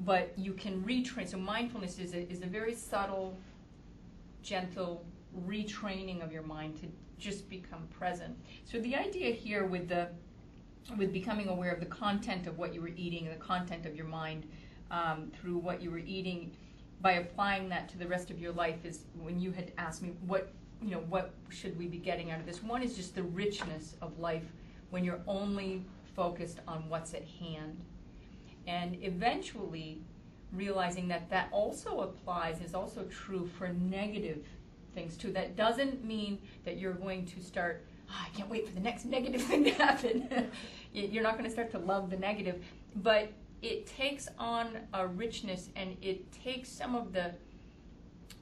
[0.00, 1.28] But you can retrain.
[1.28, 3.36] So mindfulness is a, is a very subtle,
[4.42, 5.04] gentle
[5.46, 6.86] retraining of your mind to
[7.18, 8.36] just become present.
[8.64, 10.08] So the idea here with the
[10.96, 13.94] with becoming aware of the content of what you were eating and the content of
[13.94, 14.46] your mind
[14.90, 16.52] um, through what you were eating
[17.00, 20.12] by applying that to the rest of your life is when you had asked me
[20.26, 20.52] what
[20.82, 22.62] you know what should we be getting out of this?
[22.62, 24.44] One is just the richness of life
[24.90, 25.84] when you're only
[26.16, 27.78] focused on what's at hand.
[28.66, 30.02] And eventually
[30.52, 34.44] realizing that that also applies is also true for negative
[34.94, 35.32] things too.
[35.32, 39.04] That doesn't mean that you're going to start "Ah, i can't wait for the next
[39.04, 40.50] negative thing to happen.
[40.92, 42.64] You're not going to start to love the negative.
[42.96, 43.30] But
[43.62, 47.32] it takes on a richness and it takes some of the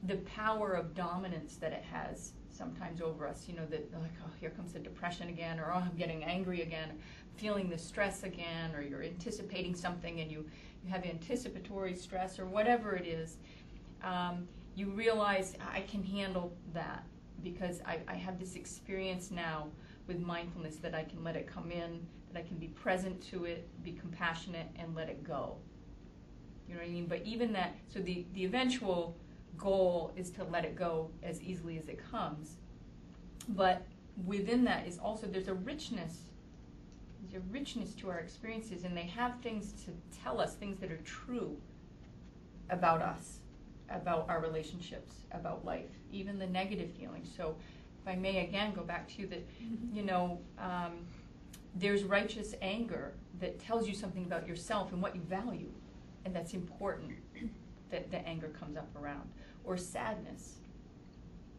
[0.04, 4.30] the power of dominance that it has sometimes over us you know that like oh
[4.40, 6.90] here comes the depression again or oh i'm getting angry again
[7.36, 10.44] feeling the stress again or you're anticipating something and you
[10.84, 13.36] you have anticipatory stress or whatever it is
[14.02, 14.46] um,
[14.76, 17.04] you realize i can handle that
[17.42, 19.68] because I, I have this experience now
[20.06, 22.00] with mindfulness that i can let it come in
[22.32, 25.56] that i can be present to it be compassionate and let it go
[26.66, 29.16] you know what i mean but even that so the the eventual
[29.58, 32.56] goal is to let it go as easily as it comes.
[33.48, 33.82] But
[34.26, 36.22] within that is also there's a richness
[37.20, 39.90] there's a richness to our experiences, and they have things to
[40.22, 41.56] tell us, things that are true
[42.70, 43.40] about us,
[43.90, 47.28] about our relationships, about life, even the negative feelings.
[47.36, 47.56] So,
[48.00, 49.44] if I may again go back to you, that
[49.92, 51.06] you know, um,
[51.74, 55.70] there's righteous anger that tells you something about yourself and what you value,
[56.24, 57.12] and that's important
[57.90, 59.28] that the anger comes up around.
[59.64, 60.56] Or sadness.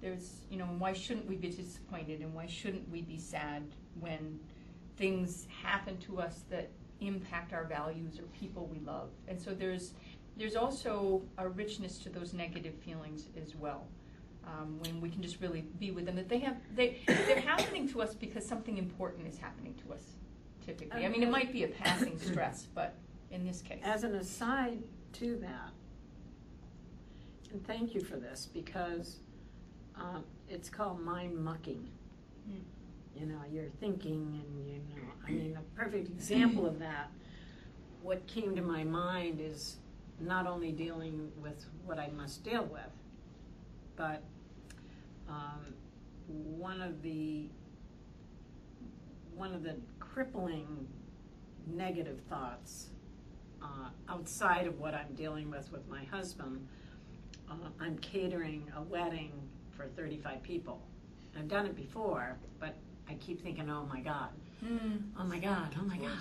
[0.01, 3.63] There's, you know, why shouldn't we be disappointed and why shouldn't we be sad
[3.99, 4.39] when
[4.97, 6.69] things happen to us that
[7.01, 9.09] impact our values or people we love?
[9.27, 9.93] And so there's,
[10.37, 13.87] there's also a richness to those negative feelings as well.
[14.57, 17.87] Um, when we can just really be with them, that they have, they, they're happening
[17.89, 20.01] to us because something important is happening to us
[20.65, 21.05] typically.
[21.05, 22.95] I mean, it might be a passing stress, but
[23.31, 23.79] in this case.
[23.83, 24.79] As an aside
[25.13, 25.71] to that,
[27.51, 29.17] and thank you for this, because
[29.95, 31.89] um, it's called mind mucking.
[32.49, 32.61] Mm.
[33.19, 37.11] You know, you're thinking and you know, I mean, a perfect example of that,
[38.01, 39.77] what came to my mind is
[40.19, 42.91] not only dealing with what I must deal with,
[43.95, 44.23] but
[45.29, 45.73] um,
[46.29, 47.47] one of the
[49.35, 50.87] one of the crippling
[51.67, 52.89] negative thoughts
[53.61, 56.67] uh, outside of what I'm dealing with with my husband,
[57.49, 59.31] uh, I'm catering a wedding
[59.77, 60.81] for 35 people.
[61.37, 62.75] I've done it before, but
[63.09, 64.29] I keep thinking, oh my God,
[64.63, 65.03] Mm.
[65.17, 66.17] oh my God, oh my God.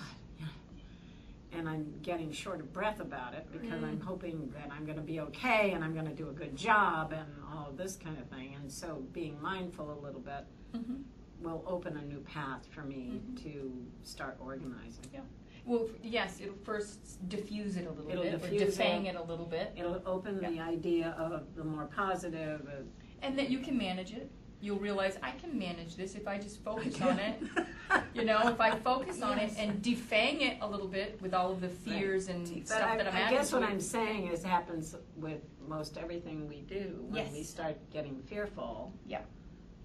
[1.51, 1.57] Yeah.
[1.59, 4.03] And I'm getting short of breath about it because I'm Mm.
[4.03, 7.11] hoping that I'm going to be okay and I'm going to do a good job
[7.13, 8.55] and all of this kind of thing.
[8.55, 11.03] And so being mindful a little bit Mhm.
[11.41, 13.43] will open a new path for me Mhm.
[13.43, 15.05] to start organizing.
[15.13, 15.21] Yeah.
[15.65, 19.09] Well, f- yes, it'll first diffuse it a little It'll bit, or defang it.
[19.09, 22.61] it a little bit, It'll open the idea of the more positive.
[22.67, 22.87] Of,
[23.21, 24.31] and that you can manage it.
[24.61, 27.41] You'll realize I can manage this if I just focus on it.
[28.13, 31.51] You know, if I focus on it and defang it a little bit with all
[31.51, 33.63] of the fears and But stuff I, that I'm I guess what.
[33.63, 37.03] I'm saying is happens with most everything we do.
[37.07, 37.33] When Yes.
[37.33, 39.21] we start getting fearful, Yeah.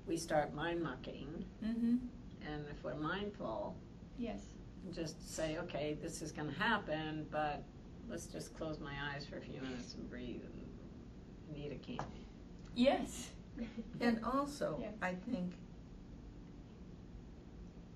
[0.07, 1.45] we start mind mucking.
[1.65, 1.97] Mm-hmm.
[2.47, 3.75] And if we're mindful,
[4.19, 4.41] Yes.
[4.93, 7.63] just say, okay, this is going to happen, but
[8.11, 12.27] let's just close my eyes for a few minutes and breathe and eat a candy.
[12.75, 13.31] Yes.
[14.01, 14.91] And also, Yeah.
[15.03, 15.55] I think,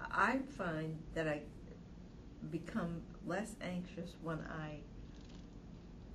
[0.00, 1.42] I find that I
[2.50, 4.80] become less anxious when I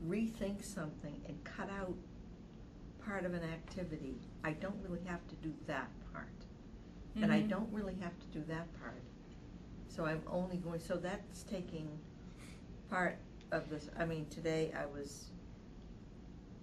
[0.08, 1.94] rethink something and cut out
[3.06, 4.16] part of an activity.
[4.44, 6.28] I don't really have to do that part.
[7.16, 7.50] And I Mhm.
[7.50, 9.02] don't really have to do that part.
[9.88, 12.00] So I'm only going, so that's taking
[12.90, 13.18] part
[13.52, 15.30] of this, I mean, today I was,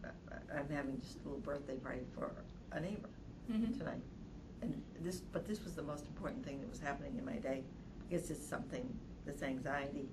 [0.04, 2.32] I- I'm having just a little birthday party for
[2.72, 3.08] a neighbor
[3.48, 3.76] Mhm.
[3.76, 4.02] tonight.
[4.62, 7.64] And this, but this was the most important thing that was happening in my day,
[8.08, 8.86] because it's something,
[9.24, 10.08] this anxiety.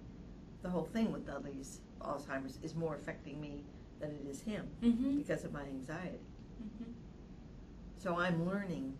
[0.61, 3.63] The whole thing with Dudley's Alzheimer's is more affecting me
[3.99, 5.17] than it is him, Mhm.
[5.17, 6.19] because of my anxiety.
[6.61, 6.93] Mhm.
[7.97, 8.97] So I'm learning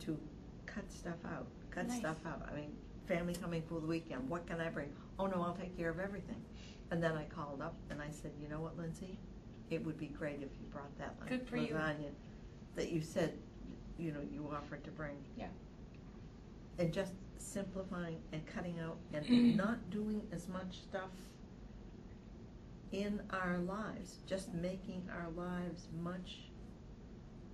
[0.00, 0.18] to
[0.66, 1.98] cut stuff out, cut Nice.
[1.98, 2.42] stuff out.
[2.50, 2.76] I mean,
[3.06, 4.92] family coming for the weekend, what can I bring?
[5.18, 6.42] Oh, no, I'll take care of everything.
[6.90, 9.18] And then I called up and I said, you know what, Lindsay?
[9.70, 11.74] It would be great if you brought that la- Good for you.
[11.74, 12.10] lasagna
[12.76, 13.34] that you said,
[13.98, 15.16] you know, you offered to bring.
[15.36, 15.46] Yeah.
[16.78, 21.10] And just simplifying and cutting out and not doing as much stuff
[22.92, 26.38] in our lives, just making our lives much,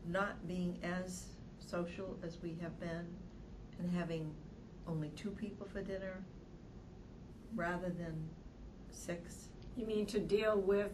[0.06, 1.26] not being as
[1.58, 3.06] social as we have been,
[3.78, 4.32] and having
[4.88, 6.24] only two people for dinner
[7.54, 8.14] rather than
[8.90, 9.48] six.
[9.76, 10.90] You mean to deal with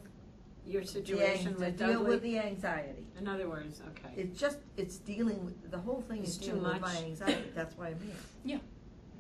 [0.67, 3.07] your situation with to deal with the anxiety.
[3.19, 4.13] In other words, okay.
[4.17, 7.03] It's just, it's dealing with, the whole thing is too dealing with my much.
[7.03, 8.15] anxiety, that's why I'm here.
[8.45, 8.59] Yeah.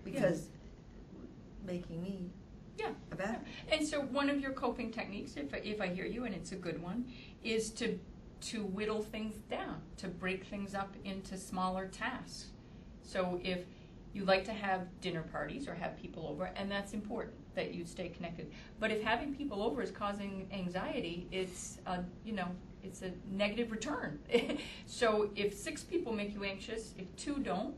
[0.05, 0.48] Because
[1.64, 2.31] making me
[2.78, 2.90] Yeah.
[3.12, 3.44] a bad.
[3.70, 6.52] And so one of your coping techniques, if I, if I hear you, and it's
[6.52, 7.06] a good one,
[7.43, 7.98] is to
[8.40, 12.47] to whittle things down, to break things up into smaller tasks.
[13.05, 13.60] So if
[14.14, 17.84] you like to have dinner parties or have people over, and that's important that you
[17.84, 18.51] stay connected.
[18.80, 22.48] But if having people over is causing anxiety, it's a, you know
[22.82, 24.18] it's a negative return.
[24.86, 27.74] so if six people make you anxious, if two don't,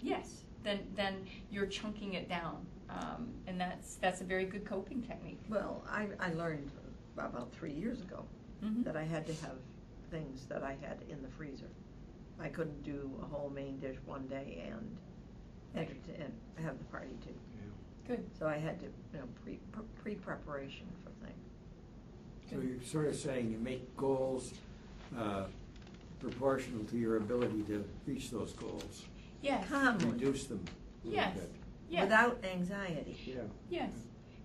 [0.00, 5.02] yes, then then you're chunking it down, um, and that's that's a very good coping
[5.02, 5.40] technique.
[5.48, 6.70] Well, I, I learned
[7.16, 8.24] about three years ago
[8.64, 8.84] Mhm.
[8.84, 9.56] that I had to have
[10.10, 11.70] things that I had in the freezer.
[12.40, 14.96] I couldn't do a whole main dish one day and
[15.74, 16.32] enter to, and
[16.64, 17.34] have the party too.
[18.06, 18.24] Good.
[18.38, 19.58] So I had to, you know, pre,
[20.02, 21.38] pre-preparation for things.
[22.50, 24.54] So you're sort of saying you make goals
[25.18, 25.44] uh,
[26.18, 29.04] proportional to your ability to reach those goals.
[29.42, 29.68] Yes.
[29.68, 30.06] Calmly.
[30.06, 30.64] Reduce them
[31.04, 31.34] a little Yes.
[31.36, 31.52] bit.
[31.90, 32.02] Yes.
[32.04, 33.16] without anxiety.
[33.26, 33.34] Yeah.
[33.70, 33.90] Yes,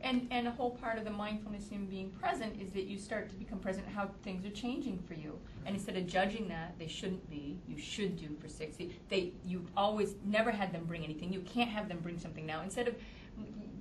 [0.03, 3.29] and, and a whole part of the mindfulness in being present is that you start
[3.29, 5.39] to become present how things are changing for you.
[5.65, 9.65] And instead of judging that, they shouldn't be, you should do for sixty, they, you
[9.75, 12.61] always, never had them bring anything, you can't have them bring something now.
[12.61, 12.95] Instead of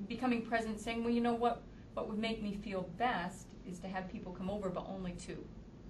[0.08, 1.62] becoming present, saying, well, you know what,
[1.94, 5.44] what would make me feel best is to have people come over, but only two.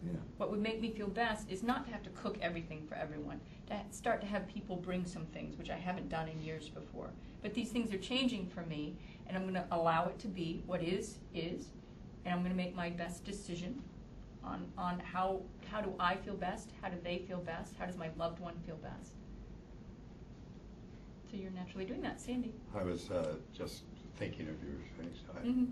[0.04, 0.18] Yeah.
[0.36, 3.40] What would make me feel best is not to have to cook everything for everyone,
[3.68, 7.10] to start to have people bring some things, which I haven't done in years before.
[7.40, 8.96] But these things are changing for me,
[9.32, 11.68] and I'm going to allow it to be what is, is,
[12.24, 13.82] and I'm going to make my best decision
[14.44, 15.40] on, on how,
[15.70, 18.54] how do I feel best, how do they feel best, how does my loved one
[18.66, 19.12] feel best.
[21.30, 22.52] So you're naturally doing that, Sandy.
[22.76, 23.84] I was uh, just
[24.18, 25.18] thinking of your things.
[25.34, 25.70] I- Mhm.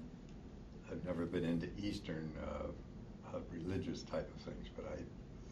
[0.90, 4.96] I've never been into Eastern uh, uh, religious type of things, but I,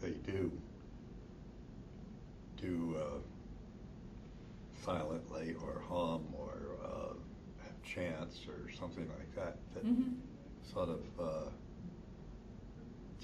[0.05, 0.51] they do
[2.57, 3.19] do uh,
[4.83, 6.48] silently or hum or
[7.83, 10.15] chants or something like that that Mhm.
[10.63, 11.49] sort of uh,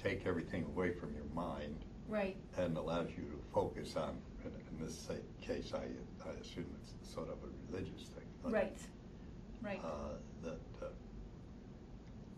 [0.02, 2.36] take everything away from your mind Right.
[2.56, 5.08] and allows you to focus on, in, in this
[5.40, 5.86] case, I,
[6.28, 8.24] I assume it's sort of a religious thing.
[8.44, 8.76] Right.
[9.62, 9.80] Right.
[9.84, 10.86] Uh, that uh,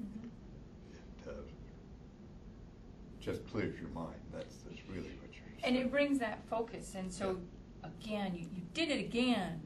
[0.01, 0.31] Mhm.
[0.95, 1.32] it uh,
[3.20, 4.20] just clears your mind.
[4.32, 5.86] That's, that's really what you're And saying.
[5.86, 7.40] it brings that focus, and so,
[7.82, 9.61] again, you, you did it again.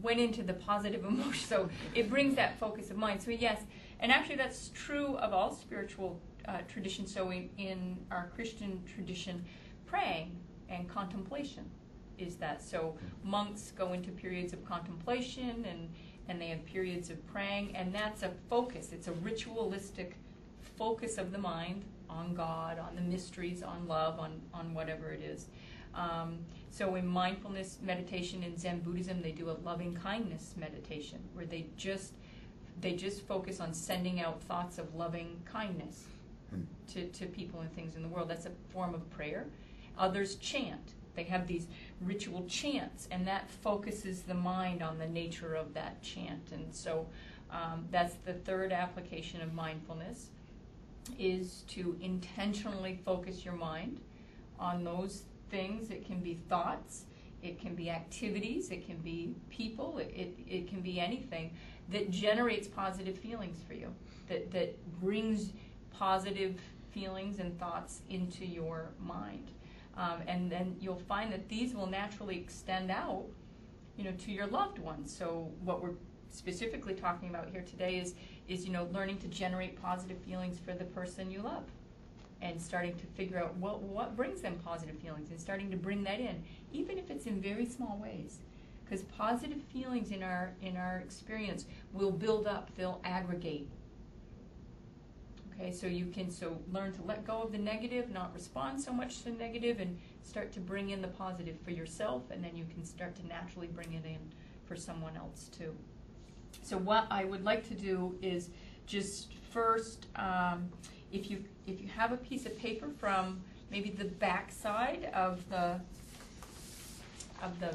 [0.00, 3.22] Went into the positive emotion, so it brings that focus of mind.
[3.22, 3.62] So yes,
[4.00, 7.12] and actually that's true of all spiritual uh, traditions.
[7.12, 9.44] So in, in our Christian tradition,
[9.86, 10.36] praying
[10.68, 11.64] and contemplation
[12.18, 12.62] is that.
[12.62, 15.88] So monks go into periods of contemplation and,
[16.28, 18.90] and they have periods of praying, and that's a focus.
[18.92, 20.16] It's a ritualistic
[20.76, 25.20] focus of the mind on God, on the mysteries, on love, on, on whatever it
[25.20, 25.46] is.
[25.94, 26.38] Um,
[26.72, 31.66] so in mindfulness meditation in Zen Buddhism, they do a loving kindness meditation where they
[31.76, 32.14] just
[32.80, 36.06] they just focus on sending out thoughts of loving kindness
[36.52, 36.62] Hmm.
[36.92, 38.28] to, to people and things in the world.
[38.28, 39.46] That's a form of prayer.
[39.98, 40.92] Others chant.
[41.14, 41.66] They have these
[42.00, 46.52] ritual chants, and that focuses the mind on the nature of that chant.
[46.52, 47.06] And so
[47.50, 50.28] um, that's the third application of mindfulness
[51.18, 54.00] is to intentionally focus your mind
[54.58, 55.90] on those things.
[55.90, 57.04] It can be thoughts,
[57.42, 61.52] it can be activities, it can be people, it, it, it can be anything
[61.90, 63.94] that generates positive feelings for you,
[64.28, 65.52] that, that brings
[65.92, 66.58] positive
[66.90, 69.50] feelings and thoughts into your mind.
[69.96, 73.26] Um, and then you'll find that these will naturally extend out,
[73.96, 75.14] you know, to your loved ones.
[75.14, 75.96] So what we're
[76.30, 78.14] specifically talking about here today is,
[78.48, 81.64] is you know, learning to generate positive feelings for the person you love
[82.42, 86.02] and starting to figure out what, what brings them positive feelings and starting to bring
[86.02, 86.42] that in,
[86.72, 88.38] even if it's in very small ways.
[88.84, 93.68] Because positive feelings in our, in our experience will build up, they'll aggregate.
[95.54, 98.92] Okay, so you can so learn to let go of the negative, not respond so
[98.92, 102.56] much to the negative, and start to bring in the positive for yourself, and then
[102.56, 104.18] you can start to naturally bring it in
[104.66, 105.74] for someone else too.
[106.62, 108.50] So what I would like to do is
[108.86, 110.70] just first, um,
[111.12, 113.40] if you if you have a piece of paper from
[113.70, 115.80] maybe the back side of the
[117.42, 117.74] of the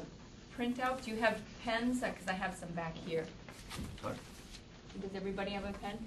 [0.56, 2.00] printout, do you have pens?
[2.00, 3.24] Because I have some back here.
[4.02, 5.98] Does everybody have a pen?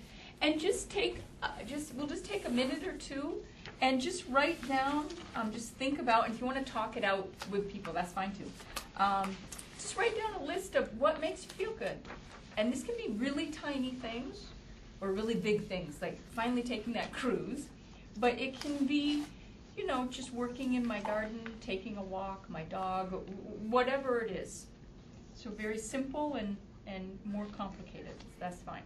[0.42, 3.44] And just take, uh, just we'll just take a minute or two,
[3.80, 5.08] and just write down.
[5.36, 8.12] Um, just think about, and if you want to talk it out with people, that's
[8.12, 8.50] fine too.
[8.98, 9.36] Um,
[9.78, 11.98] just write down a list of what makes you feel good,
[12.58, 14.48] and this can be really tiny things,
[15.02, 17.66] or really big things, like finally taking that cruise.
[18.20, 19.24] But it can be,
[19.76, 23.12] you know, just working in my garden, taking a walk, my dog,
[23.70, 24.68] whatever it is.
[25.34, 26.56] So very simple and
[26.88, 28.16] and more complicated.
[28.40, 28.84] That's fine.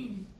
[0.00, 0.37] Mm-hmm.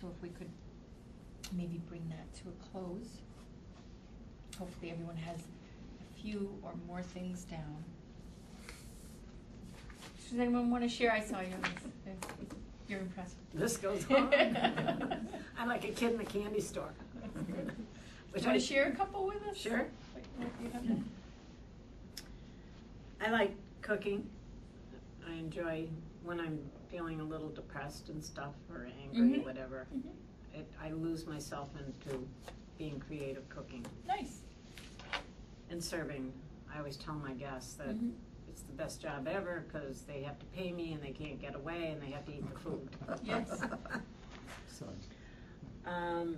[0.00, 0.48] So if we could
[1.52, 3.18] maybe bring that to a close.
[4.58, 7.84] Hopefully everyone has a few or more things down.
[10.30, 11.12] Does anyone want to share?
[11.12, 11.48] I saw you.
[12.88, 13.36] You're impressed.
[13.54, 14.32] This goes on.
[15.58, 16.90] I'm like a kid in a candy store.
[17.34, 17.54] Do
[18.32, 19.56] Which you want to share a couple with us?
[19.56, 19.86] Sure.
[20.12, 20.96] What- what you have there?
[23.20, 24.28] I like cooking.
[25.28, 25.88] I enjoy
[26.22, 26.58] when I'm
[26.90, 29.44] feeling a little depressed and stuff or angry, Mhm.
[29.44, 29.86] whatever.
[29.94, 30.12] Mhm.
[30.54, 32.26] It, I lose myself into
[32.78, 34.42] being creative cooking Nice.
[35.70, 36.32] and serving.
[36.72, 38.12] I always tell my guests that Mhm.
[38.48, 41.54] it's the best job ever because they have to pay me and they can't get
[41.54, 42.88] away and they have to eat the food.
[43.22, 43.48] Yes.
[44.68, 44.86] So,
[45.86, 46.36] Um,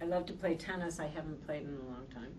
[0.00, 1.00] I love to play tennis.
[1.00, 2.32] I haven't played in a long time.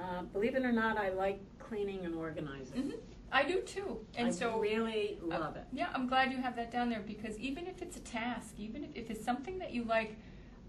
[0.00, 2.90] Uh, believe it or not, I like cleaning and organizing.
[2.90, 2.98] Mhm.
[3.36, 3.98] I do too.
[4.16, 5.64] And I so really Uh, love it.
[5.70, 8.82] Yeah, I'm glad you have that down there because even if it's a task, even
[8.82, 10.16] if, if it's something that you like,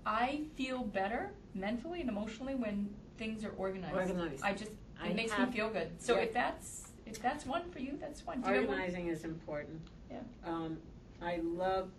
[0.06, 3.96] I feel better mentally and emotionally when things are organized.
[3.96, 4.44] Organized.
[4.44, 4.72] I just
[5.02, 5.90] I it makes have- me feel good.
[6.02, 6.24] So yeah.
[6.24, 8.42] if that's if that's one for you, that's one.
[8.42, 8.66] Do you one?
[8.68, 9.80] Organizing is important.
[10.12, 10.20] Yeah.
[10.46, 10.78] Um,
[11.22, 11.90] I love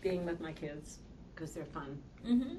[0.00, 0.98] being with my kids
[1.34, 2.00] because they're fun.
[2.26, 2.56] Mm-hmm.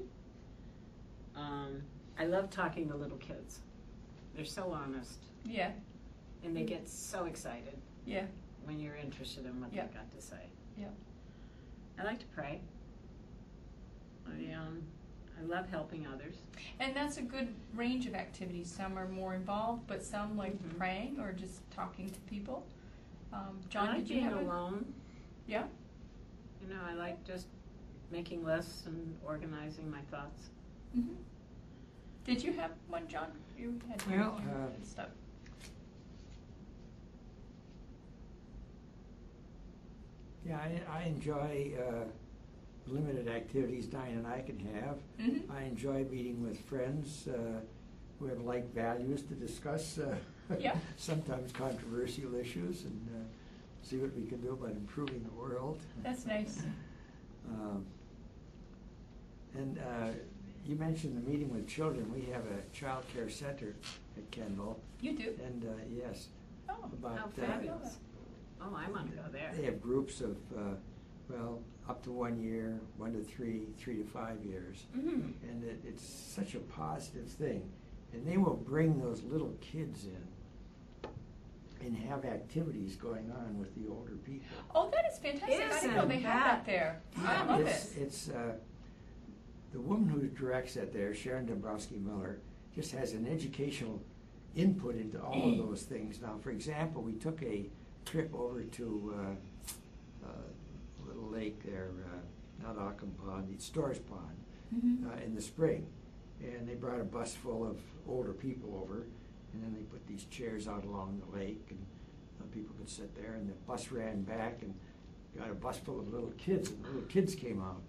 [1.36, 1.82] Um,
[2.16, 3.60] I love talking to little kids.
[4.36, 5.72] They're so honest Yeah.
[6.44, 7.76] And they get so excited
[8.06, 8.26] Yeah.
[8.64, 9.82] when you're interested in what Yeah.
[9.86, 10.46] they've got to say.
[10.78, 10.88] Yeah.
[11.98, 12.60] I like to pray.
[14.26, 14.82] I um,
[15.38, 16.34] I love helping others.
[16.78, 18.70] And that's a good range of activities.
[18.70, 20.78] Some are more involved, but some like Mhm.
[20.78, 22.64] praying or just talking to people.
[23.32, 24.94] Um, I John, like did you being have a alone.
[25.46, 25.66] Yeah.
[26.62, 27.48] You know, I like just
[28.10, 30.50] making lists and organizing my thoughts.
[30.96, 31.14] Mm-hmm.
[32.24, 33.32] Did you have one, John?
[33.58, 35.10] You had your- Well, uh, stuff.
[40.46, 42.04] Yeah, I, I enjoy, uh,
[42.86, 44.98] limited activities Diane and I can have.
[45.18, 45.50] Mhm.
[45.50, 47.60] I enjoy meeting with friends, uh,
[48.18, 50.16] who have like values to discuss, uh,
[50.58, 50.76] Yeah.
[50.96, 53.24] sometimes controversial issues and, uh,
[53.82, 55.78] see what we can do about improving the world.
[56.02, 56.62] That's nice.
[57.50, 57.84] Um,
[59.54, 60.10] And uh,
[60.66, 62.10] you mentioned the meeting with children.
[62.12, 63.74] We have a child care center
[64.16, 64.80] at Kendall.
[65.00, 65.34] You do?
[65.44, 66.28] And uh, yes,
[66.68, 67.18] Oh, about.
[67.18, 67.98] How fabulous.
[68.60, 69.52] Oh, I want to go there.
[69.54, 70.74] They have groups of, uh,
[71.28, 74.84] well, up to one year, one to three, three to five years.
[74.96, 75.48] Mm-hmm.
[75.48, 77.68] And it, it's such a positive thing.
[78.12, 81.10] And they will bring those little kids in
[81.86, 84.46] and have activities going on with the older people.
[84.74, 85.60] Oh, that is fantastic.
[85.60, 87.02] I didn't know Isn't they have that that- there.
[87.26, 88.02] I love it's, it.
[88.02, 88.52] It's, uh,
[89.72, 92.38] the woman who directs that there, Sharon Dombrowski Miller,
[92.74, 94.00] just has an educational
[94.54, 96.22] input into all of those things.
[96.22, 97.66] Now, for example, we took a
[98.04, 104.36] trip over to, uh, uh, Little Lake there, uh, not Occom Pond, it's Storrs Pond,
[104.74, 105.06] Mhm.
[105.10, 105.86] uh, in the spring.
[106.42, 107.78] And they brought a bus full of
[108.08, 109.06] older people over,
[109.52, 111.78] and then they put these chairs out along the lake, and
[112.40, 114.74] uh, people could sit there, and the bus ran back and
[115.36, 117.82] got a bus full of little kids, and the little kids came out.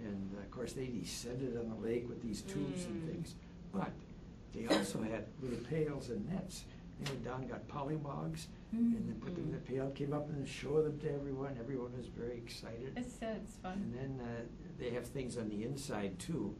[0.00, 3.12] And uh, of course, they descended on the lake with these tubes and Mm.
[3.12, 3.34] things.
[3.72, 3.92] But
[4.52, 6.64] they also had little pails and nets.
[6.98, 10.46] They went down, got polywogs, and then put them in the pail, came up and
[10.46, 11.56] showed them to everyone.
[11.58, 12.92] Everyone was very excited.
[12.96, 13.72] It's, uh, it's fun.
[13.72, 14.42] And then uh,
[14.78, 16.54] they have things on the inside too,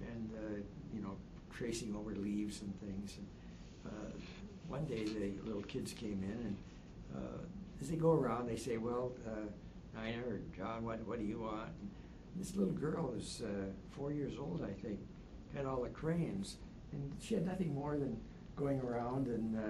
[0.00, 0.56] and uh,
[0.94, 1.16] you know,
[1.52, 3.16] tracing over leaves and things.
[3.18, 4.10] And uh,
[4.68, 6.56] one day the little kids came in, and
[7.16, 7.38] uh,
[7.80, 11.40] as they go around, they say, "Well, uh, Nina or John, what what do you
[11.40, 11.90] want?" And
[12.38, 14.98] this little girl is uh, four years old, I think,
[15.54, 16.56] had all the crayons,
[16.92, 18.18] and she had nothing more than
[18.56, 19.60] going around and uh,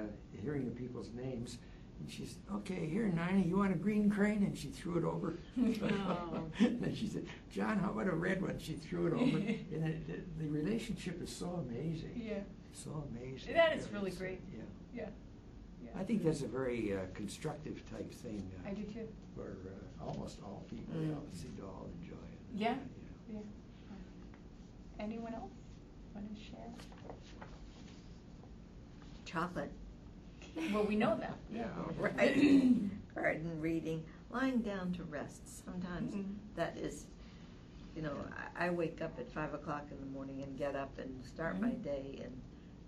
[0.43, 1.59] hearing the people's names.
[1.99, 4.43] And she said, okay, here, Nina, you want a green crane?
[4.45, 5.39] And she threw it over.
[5.59, 6.45] Oh.
[6.59, 8.59] and she said, John, how about a red one?
[8.59, 9.37] She threw it over.
[9.39, 12.23] and it, it, the relationship is so amazing.
[12.25, 12.41] Yeah.
[12.73, 13.55] So amazing.
[13.55, 14.41] That is really it's, uh, great.
[14.55, 14.63] Yeah.
[14.95, 15.09] Yeah.
[15.83, 15.91] Yeah.
[15.99, 18.49] I think that's a very uh, constructive type thing.
[18.65, 19.09] Uh, I do too.
[19.35, 21.15] Where uh, almost all people Mm.
[21.15, 22.39] all seem to all enjoy it.
[22.55, 22.75] Yeah.
[23.33, 23.39] Yeah.
[23.39, 25.05] Yeah.
[25.05, 25.51] Anyone else
[26.15, 26.73] want to share?
[29.27, 29.71] Chocolate.
[30.73, 31.37] Well, we know that.
[31.53, 31.67] Yeah.
[31.99, 32.35] Right.
[33.15, 35.65] Garden reading, lying down to rest.
[35.65, 36.35] Sometimes Mhm.
[36.55, 37.07] that is,
[37.95, 38.15] you know,
[38.57, 41.61] I, I wake up at five o'clock in the morning and get up and start
[41.61, 41.83] my Mhm.
[41.83, 42.21] day.
[42.25, 42.41] And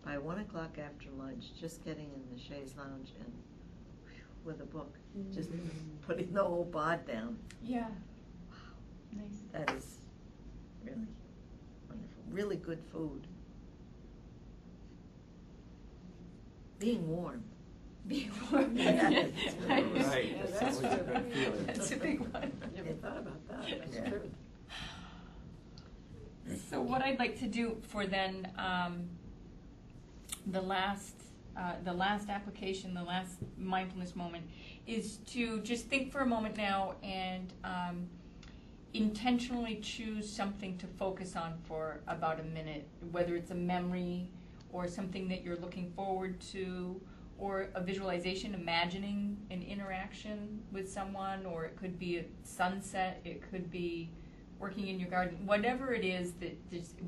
[0.03, 3.33] by one o'clock after lunch, just getting in the chaise lounge and
[4.07, 4.97] whew, with a book,
[5.33, 5.51] just
[6.07, 7.37] putting the whole bod down.
[7.63, 7.89] Yeah.
[7.89, 8.57] Wow.
[9.17, 9.43] Nice.
[9.53, 10.01] That is
[10.85, 11.09] really
[11.89, 12.23] wonderful.
[12.31, 13.27] Really good food.
[16.79, 17.43] Being warm.
[18.07, 18.77] Being warm.
[18.77, 19.27] Yeah.
[19.69, 19.87] Right.
[19.97, 21.15] Yeah, That's that's always a true.
[21.15, 21.67] good feeling.
[21.67, 22.53] That's a big one.
[22.75, 23.79] Never thought about that.
[23.81, 24.09] That's Yeah.
[24.09, 24.31] true.
[26.71, 29.09] So what I'd like to do for then, um,
[30.47, 31.15] the last,
[31.57, 34.45] uh, the last application, the last mindfulness moment,
[34.87, 38.09] is to just think for a moment now and, um,
[38.95, 44.31] intentionally choose something to focus on for about a minute, whether it's a memory
[44.79, 47.01] or something that you're looking forward to,
[47.37, 53.43] or a visualization, imagining an interaction with someone, or it could be a sunset, it
[53.51, 54.11] could be
[54.59, 56.57] working in your garden, whatever it is that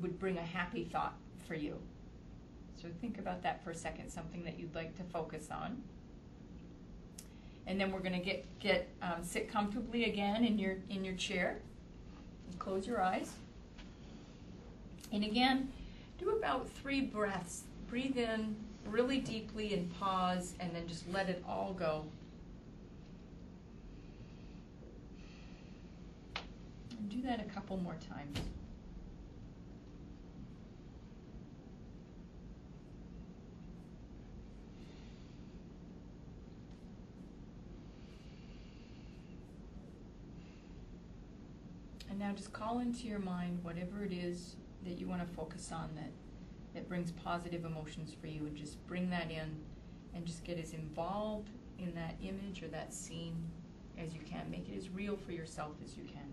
[0.01, 1.15] would bring a happy thought
[1.47, 1.77] for you.
[2.81, 5.83] So think about that for a second, something that you'd like to focus on.
[7.67, 11.61] And then we're gonna get, get, um, sit comfortably again in your, in your chair.
[12.49, 13.33] And close your eyes.
[15.13, 15.73] And again,
[16.21, 17.63] do about three breaths.
[17.89, 18.55] Breathe in
[18.87, 22.05] really deeply and pause, and then just let it all go.
[26.99, 28.39] And do that a couple more times.
[42.11, 45.71] And now just call into your mind whatever it is that you want to focus
[45.73, 46.11] on that,
[46.75, 49.57] that brings positive emotions for you, and just bring that in
[50.15, 53.37] and just get as involved in that image or that scene
[53.99, 54.51] as you can.
[54.51, 56.30] Make it as real for yourself as you can.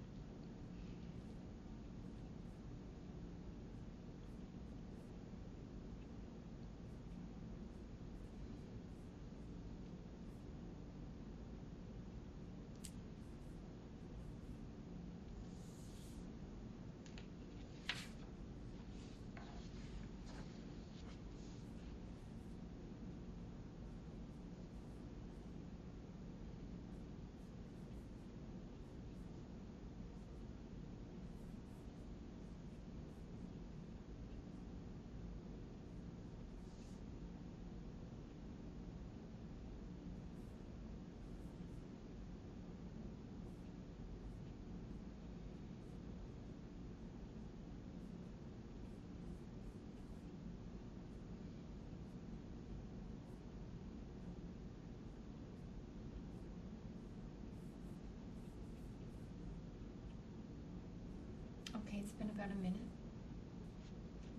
[61.98, 62.80] Okay, it's been about a minute.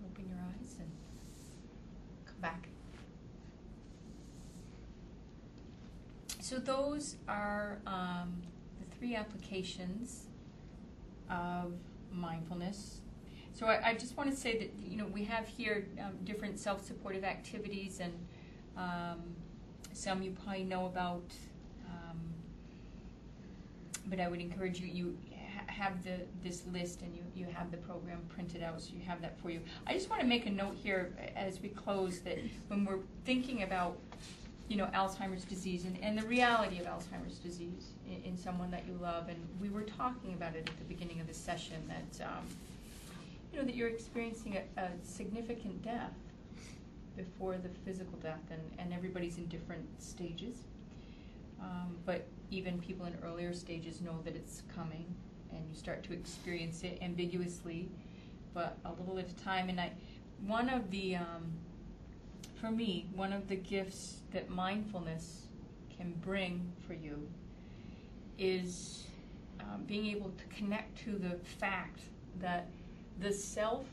[0.05, 0.89] Open your eyes and
[2.25, 2.69] come back.
[6.39, 8.41] So those are um,
[8.79, 10.27] the three applications
[11.29, 11.73] of
[12.11, 13.01] mindfulness.
[13.53, 16.59] So I, I just want to say that you know we have here um, different
[16.59, 18.13] self-supportive activities, and
[18.77, 19.19] um,
[19.91, 21.25] some you probably know about.
[21.85, 22.19] Um,
[24.05, 25.17] but I would encourage you, you
[25.79, 29.21] have the, this list and you, you have the program printed out, so you have
[29.21, 29.61] that for you.
[29.87, 31.01] I just want to make a note here
[31.35, 32.37] as we close that
[32.67, 33.97] when we're thinking about,
[34.67, 38.83] you know, Alzheimer's disease and, and the reality of Alzheimer's disease in, in someone that
[38.87, 42.25] you love, and we were talking about it at the beginning of the session, that,
[42.25, 42.45] um,
[43.51, 46.13] you know, that you're experiencing a, a significant death
[47.15, 50.57] before the physical death, and, and everybody's in different stages.
[51.61, 55.05] Um, but even people in earlier stages know that it's coming,
[55.51, 57.89] and you start to experience it ambiguously,
[58.53, 59.69] but a little at a time.
[59.69, 59.91] And I,
[60.45, 61.51] one of the, um,
[62.59, 65.43] for me, one of the gifts that mindfulness
[65.95, 67.27] can bring for you
[68.37, 69.05] is
[69.59, 71.99] um, being able to connect to the fact
[72.39, 72.67] that
[73.19, 73.85] the self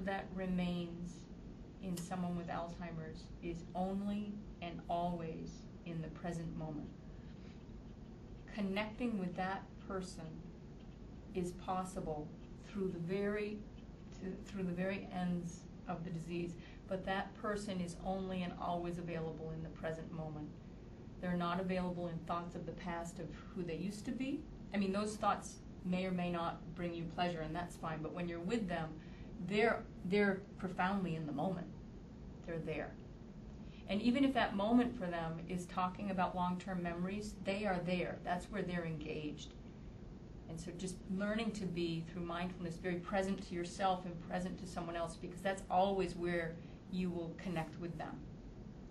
[0.00, 1.12] that remains
[1.82, 4.32] in someone with Alzheimer's is only
[4.62, 5.50] and always
[5.86, 6.88] in the present moment.
[8.54, 10.24] Connecting with that person
[11.38, 12.28] is possible
[12.68, 13.58] through the very
[14.46, 16.54] through the very ends of the disease,
[16.88, 20.48] but that person is only and always available in the present moment.
[21.20, 24.40] They're not available in thoughts of the past of who they used to be.
[24.74, 28.02] I mean, those thoughts may or may not bring you pleasure, and that's fine.
[28.02, 28.88] But when you're with them,
[29.46, 31.68] they're they're profoundly in the moment.
[32.46, 32.92] They're there.
[33.88, 38.18] And even if that moment for them is talking about long-term memories, they are there.
[38.22, 39.54] That's where they're engaged.
[40.48, 44.66] And so just learning to be through mindfulness very present to yourself and present to
[44.66, 46.54] someone else because that's always where
[46.90, 48.18] you will connect with them.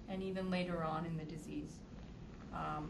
[0.10, 1.80] And even later on in the disease.
[2.54, 2.90] Um,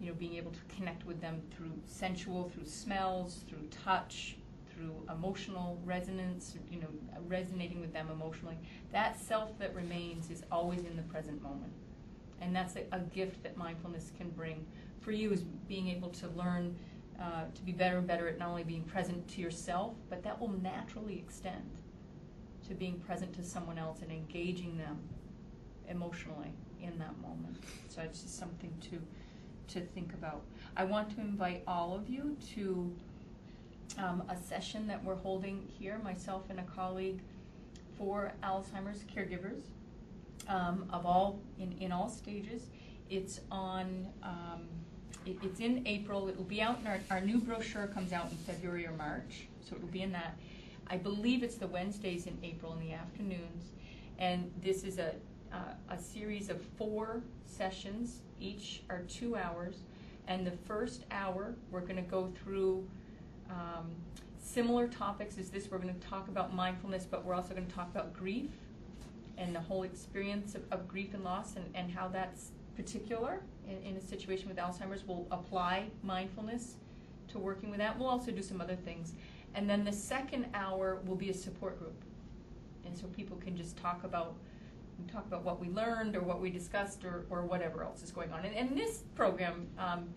[0.00, 4.36] you know, being able to connect with them through sensual, through smells, through touch,
[4.70, 6.88] through emotional resonance, you know,
[7.26, 8.58] resonating with them emotionally.
[8.92, 11.72] That self that remains is always in the present moment.
[12.42, 14.66] And that's a, a gift that mindfulness can bring
[15.00, 16.76] for you is being able to learn
[17.20, 20.40] uh, to be better and better at not only being present to yourself, but that
[20.40, 21.80] will naturally extend
[22.68, 24.98] to being present to someone else and engaging them
[25.88, 26.52] emotionally
[26.82, 27.56] in that moment.
[27.88, 29.00] So it's just something to
[29.68, 30.42] to think about.
[30.76, 32.94] I want to invite all of you to
[33.98, 37.20] um, a session that we're holding here, myself and a colleague,
[37.98, 39.62] for Alzheimer's caregivers
[40.48, 42.68] um, of all in, in all stages.
[43.08, 44.06] It's on.
[44.22, 44.68] Um,
[45.24, 46.28] it, it's in April.
[46.28, 49.48] It will be out in our, our new brochure comes out in February or March,
[49.60, 50.36] so it will be in that.
[50.88, 53.72] I believe it's the Wednesdays in April in the afternoons,
[54.18, 55.14] and this is a
[55.52, 55.58] uh,
[55.94, 58.20] a series of four sessions.
[58.40, 59.76] Each are two hours,
[60.28, 62.86] and the first hour we're going to go through
[63.50, 63.90] um,
[64.42, 65.70] similar topics as this.
[65.70, 68.50] We're going to talk about mindfulness, but we're also going to talk about grief
[69.38, 73.90] and the whole experience of, of grief and loss and, and how that's particular in,
[73.90, 75.04] in a situation with Alzheimer's.
[75.06, 76.76] We'll apply mindfulness
[77.28, 77.98] to working with that.
[77.98, 79.14] We'll also do some other things.
[79.54, 82.02] And then the second hour will be a support group.
[82.84, 84.34] And so people can just talk about
[85.12, 88.32] talk about what we learned or what we discussed or, or whatever else is going
[88.32, 88.46] on.
[88.46, 90.08] And, and this program, um,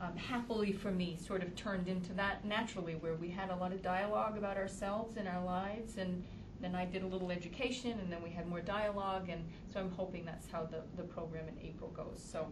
[0.00, 3.72] um, happily for me, sort of turned into that naturally, where we had a lot
[3.72, 6.24] of dialogue about ourselves and our lives, and
[6.60, 9.90] then I did a little education, and then we had more dialogue, and so I'm
[9.92, 12.22] hoping that's how the, the program in April goes.
[12.22, 12.48] So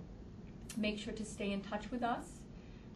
[0.76, 2.24] make sure to stay in touch with us.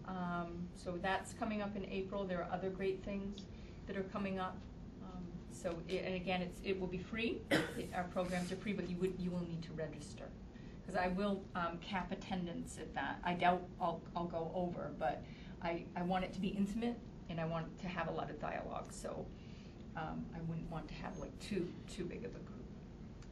[0.06, 2.24] Um, so that's coming up in April.
[2.24, 3.40] There are other great things
[3.86, 4.56] that are coming up.
[5.02, 7.40] Um, so, i and again, it's, it will be free.
[7.50, 10.24] It- Our programs are free, but you would, you will need to register.
[10.80, 13.20] Because I will um, cap attendance at that.
[13.22, 15.22] I doubt I'll, I'll go over, but
[15.62, 16.98] I, I want it to be intimate
[17.30, 18.92] and I want to have a lot of dialogue.
[18.92, 19.24] So
[19.96, 22.48] um, I wouldn't want to have like too, too big of a group.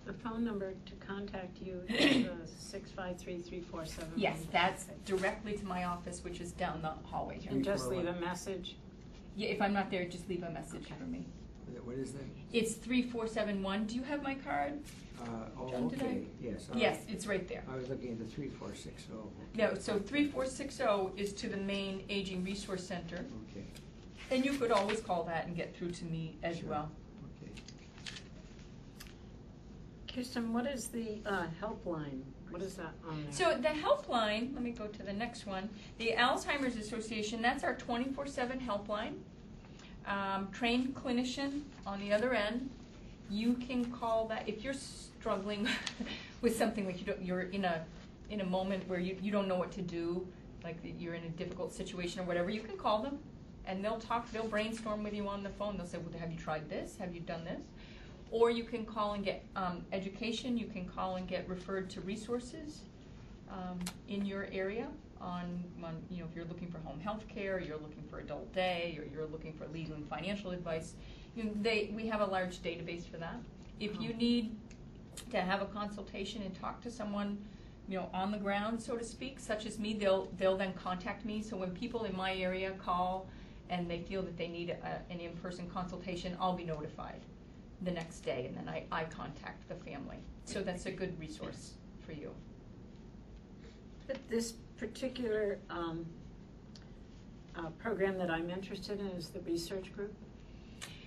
[0.06, 4.10] The phone number to contact you is uh, six five three three four seven.
[4.16, 7.52] Yes, that's directly to my office, which is down the hallway here.
[7.52, 8.76] And just leave a message.
[9.36, 10.94] Yeah, if I'm not there, just leave a message Okay.
[10.98, 11.26] for me.
[11.84, 12.22] What is that?
[12.52, 13.84] It's three four seven one.
[13.86, 14.80] Do you have my card?
[15.20, 15.26] Uh,
[15.58, 16.68] oh, John, did I- okay, yes.
[16.72, 17.62] I- Yes, it's right there.
[17.70, 19.28] I was looking at the three, four, six, oh.
[19.54, 23.49] No, so three four six zero is to the main Aging Resource Center, Okay,
[24.30, 26.68] and you could always call that and get through to me as Sure.
[26.68, 26.90] well.
[27.42, 27.52] okay.
[30.08, 32.22] Kesstan, what is the uh, helpline?
[32.50, 33.32] What is that on there?
[33.32, 35.68] So the helpline, let me go to the next one.
[35.98, 39.14] The Alzheimer's Association, that's our twenty-four seven helpline.
[40.06, 42.70] Um, trained clinician on the other end.
[43.28, 45.68] You can call that, if you're struggling
[46.40, 47.84] with something like you don't, you're in a,
[48.30, 50.26] in a moment where you, you don't know what to do,
[50.64, 53.20] like that you're in a difficult situation or whatever, you can call them.
[53.66, 55.76] And they'll talk, they'll brainstorm with you on the phone.
[55.76, 56.96] They'll say, well, have you tried this?
[56.98, 57.62] Have you done this?
[58.30, 60.56] Or you can call and get um, education.
[60.56, 62.80] You can call and get referred to resources
[63.50, 63.78] um,
[64.08, 64.88] in your area
[65.20, 68.52] on, on, you know, if you're looking for home health care, you're looking for adult
[68.54, 70.94] day, or you're looking for legal and financial advice.
[71.36, 73.36] You know, they, we have a large database for that.
[73.78, 74.56] If you need
[75.30, 77.38] to have a consultation and talk to someone,
[77.88, 81.24] you know, on the ground, so to speak, such as me, they'll, they'll then contact
[81.24, 81.42] me.
[81.42, 83.26] So when people in my area call
[83.70, 87.20] and they feel that they need a, an in-person consultation, I'll be notified
[87.82, 90.18] the next day, and then I, I contact the family.
[90.44, 91.74] So that's a good resource
[92.04, 92.32] for you.
[94.06, 96.04] But This particular um,
[97.56, 100.12] uh, program that I'm interested in is the research group.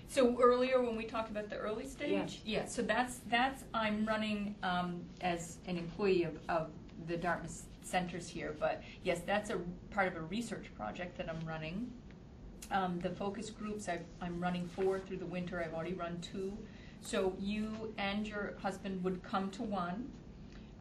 [0.07, 2.39] So earlier, when we talked about the early stage, Yes.
[2.45, 6.69] yeah, so that's, that's, I'm running um, as an employee of, of
[7.07, 9.59] the Dartmouth centers here, but yes, that's a
[9.91, 11.91] part of a research project that I'm running.
[12.71, 16.57] Um, the focus groups, I've, I'm running four through the winter, I've already run two.
[17.01, 20.09] So you and your husband would come to one.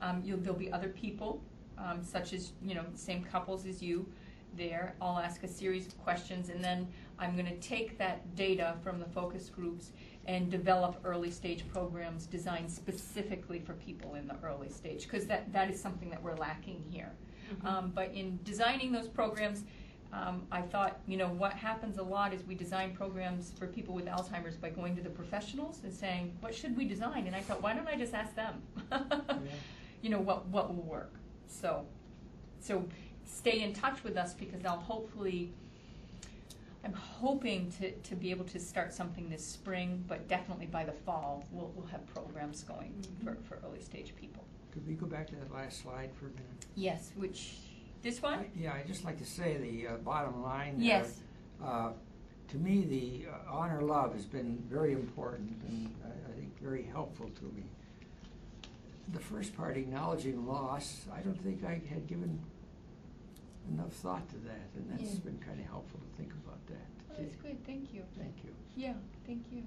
[0.00, 1.42] Um, you'll, there'll be other people,
[1.78, 4.06] um, such as, you know, same couples as you
[4.56, 4.94] there.
[5.00, 6.86] I'll ask a series of questions, and then
[7.18, 9.92] I'm gonna take that data from the focus groups
[10.26, 15.52] and develop early stage programs designed specifically for people in the early stage, because that,
[15.52, 17.12] that is something that we're lacking here.
[17.64, 19.64] Um, but in designing those programs,
[20.12, 23.94] um, I thought, you know, what happens a lot is we design programs for people
[23.94, 27.26] with Alzheimer's by going to the professionals and saying, what should we design?
[27.26, 28.62] And I thought, why don't I just ask them?
[30.02, 31.14] You know, what, what will work?
[31.46, 31.86] So,
[32.58, 32.84] so
[33.24, 35.52] stay in touch with us because I'll hopefully,
[36.84, 40.90] I'm hoping to, to be able to start something this spring, but definitely by the
[40.90, 44.44] fall, we'll, we'll have programs going for, for early stage people.
[44.72, 46.66] Could we go back to that last slide for a minute?
[46.74, 47.54] Yes, which,
[48.02, 48.44] this one?
[48.56, 50.86] Yeah, I'd just like to say the uh, bottom line there.
[50.86, 51.20] Yes.
[51.64, 51.92] uh,
[52.50, 56.82] To me, the uh, honor love has been very important and I I think very
[56.82, 57.64] helpful to me.
[59.12, 62.38] The first part, acknowledging loss, I don't think I had given
[63.72, 65.20] enough thought to that, and that's Yeah.
[65.20, 66.86] been kind of helpful to think about that.
[67.10, 68.02] Oh, That's good, thank you.
[68.18, 68.50] Thank you.
[68.76, 68.94] Yeah,
[69.26, 69.62] thank you.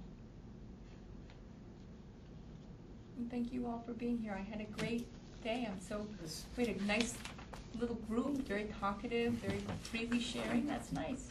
[3.18, 4.34] And thank you all for being here.
[4.34, 5.06] I had a great
[5.44, 5.68] day.
[5.70, 6.06] I'm so,
[6.58, 7.14] we had a nice
[7.80, 10.68] little group, very talkative, very freely sharing.
[10.68, 11.28] That's nice.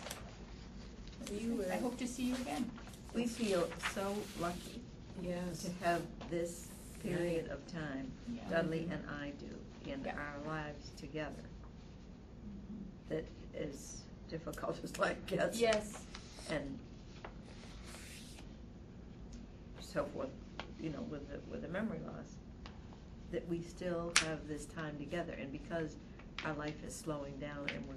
[1.32, 1.70] You good.
[1.70, 2.70] I hope to see you again.
[3.14, 4.80] We feel so lucky
[5.22, 5.62] Yes.
[5.64, 6.68] to have this
[7.02, 8.42] period of time, Yeah.
[8.50, 10.16] Dudley and I do, in Yeah.
[10.18, 11.32] our lives together.
[12.48, 13.14] Mm-hmm.
[13.14, 15.58] That is difficult as life gets.
[15.60, 16.02] Yes.
[16.50, 16.78] And
[19.80, 20.28] so forth,
[20.80, 22.34] you know, with the, with the memory loss,
[23.30, 25.96] that we still have this time together, and because
[26.44, 27.94] our life is slowing down and we're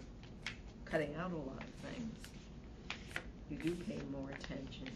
[0.86, 2.16] cutting out a lot of things,
[3.50, 4.88] you do pay more attention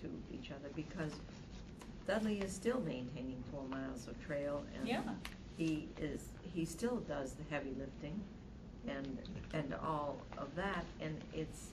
[0.00, 1.12] to each other, because
[2.06, 5.02] Dudley is still maintaining four miles of trail, and Yeah.
[5.56, 8.20] he is, he still does the heavy lifting
[8.86, 9.18] and,
[9.54, 11.68] and all of that, and it's,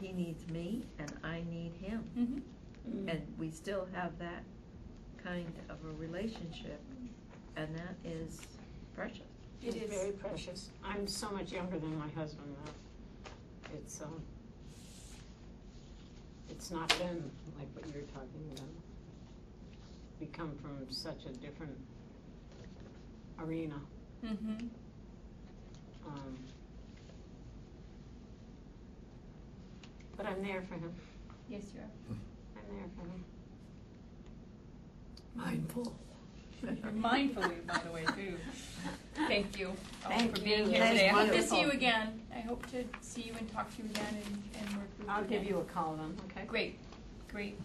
[0.00, 2.04] he needs me and I need him.
[2.16, 2.38] Mm-hmm.
[3.08, 3.10] Mm.
[3.12, 4.44] And we still have that
[5.24, 6.80] kind of a relationship,
[7.56, 8.40] and that is
[8.94, 9.22] precious.
[9.62, 10.70] It It's very precious.
[10.84, 12.72] I'm so much younger than my husband though.
[13.76, 14.22] It's, um,
[16.48, 18.68] it's not been like what you're talking about.
[20.20, 21.76] We come from such a different
[23.40, 23.80] arena.
[24.24, 24.66] Mm-hmm.
[26.06, 26.38] Um,
[30.16, 30.92] but I'm there for him.
[31.48, 32.16] Yes, you are.
[32.56, 33.24] I'm there for him.
[35.34, 36.07] Mindful.
[36.62, 38.36] You're mindful, of by the way, too.
[39.26, 39.68] Thank you
[40.04, 40.70] all Thank for being you.
[40.72, 41.08] here today.
[41.08, 41.76] I hope to see you wonderful.
[41.76, 42.20] again.
[42.34, 45.12] I hope to see you and talk to you again and, and work with you
[45.12, 45.54] I'll give again.
[45.54, 46.46] you a call then, okay?
[46.46, 46.78] Great,
[47.30, 47.58] great.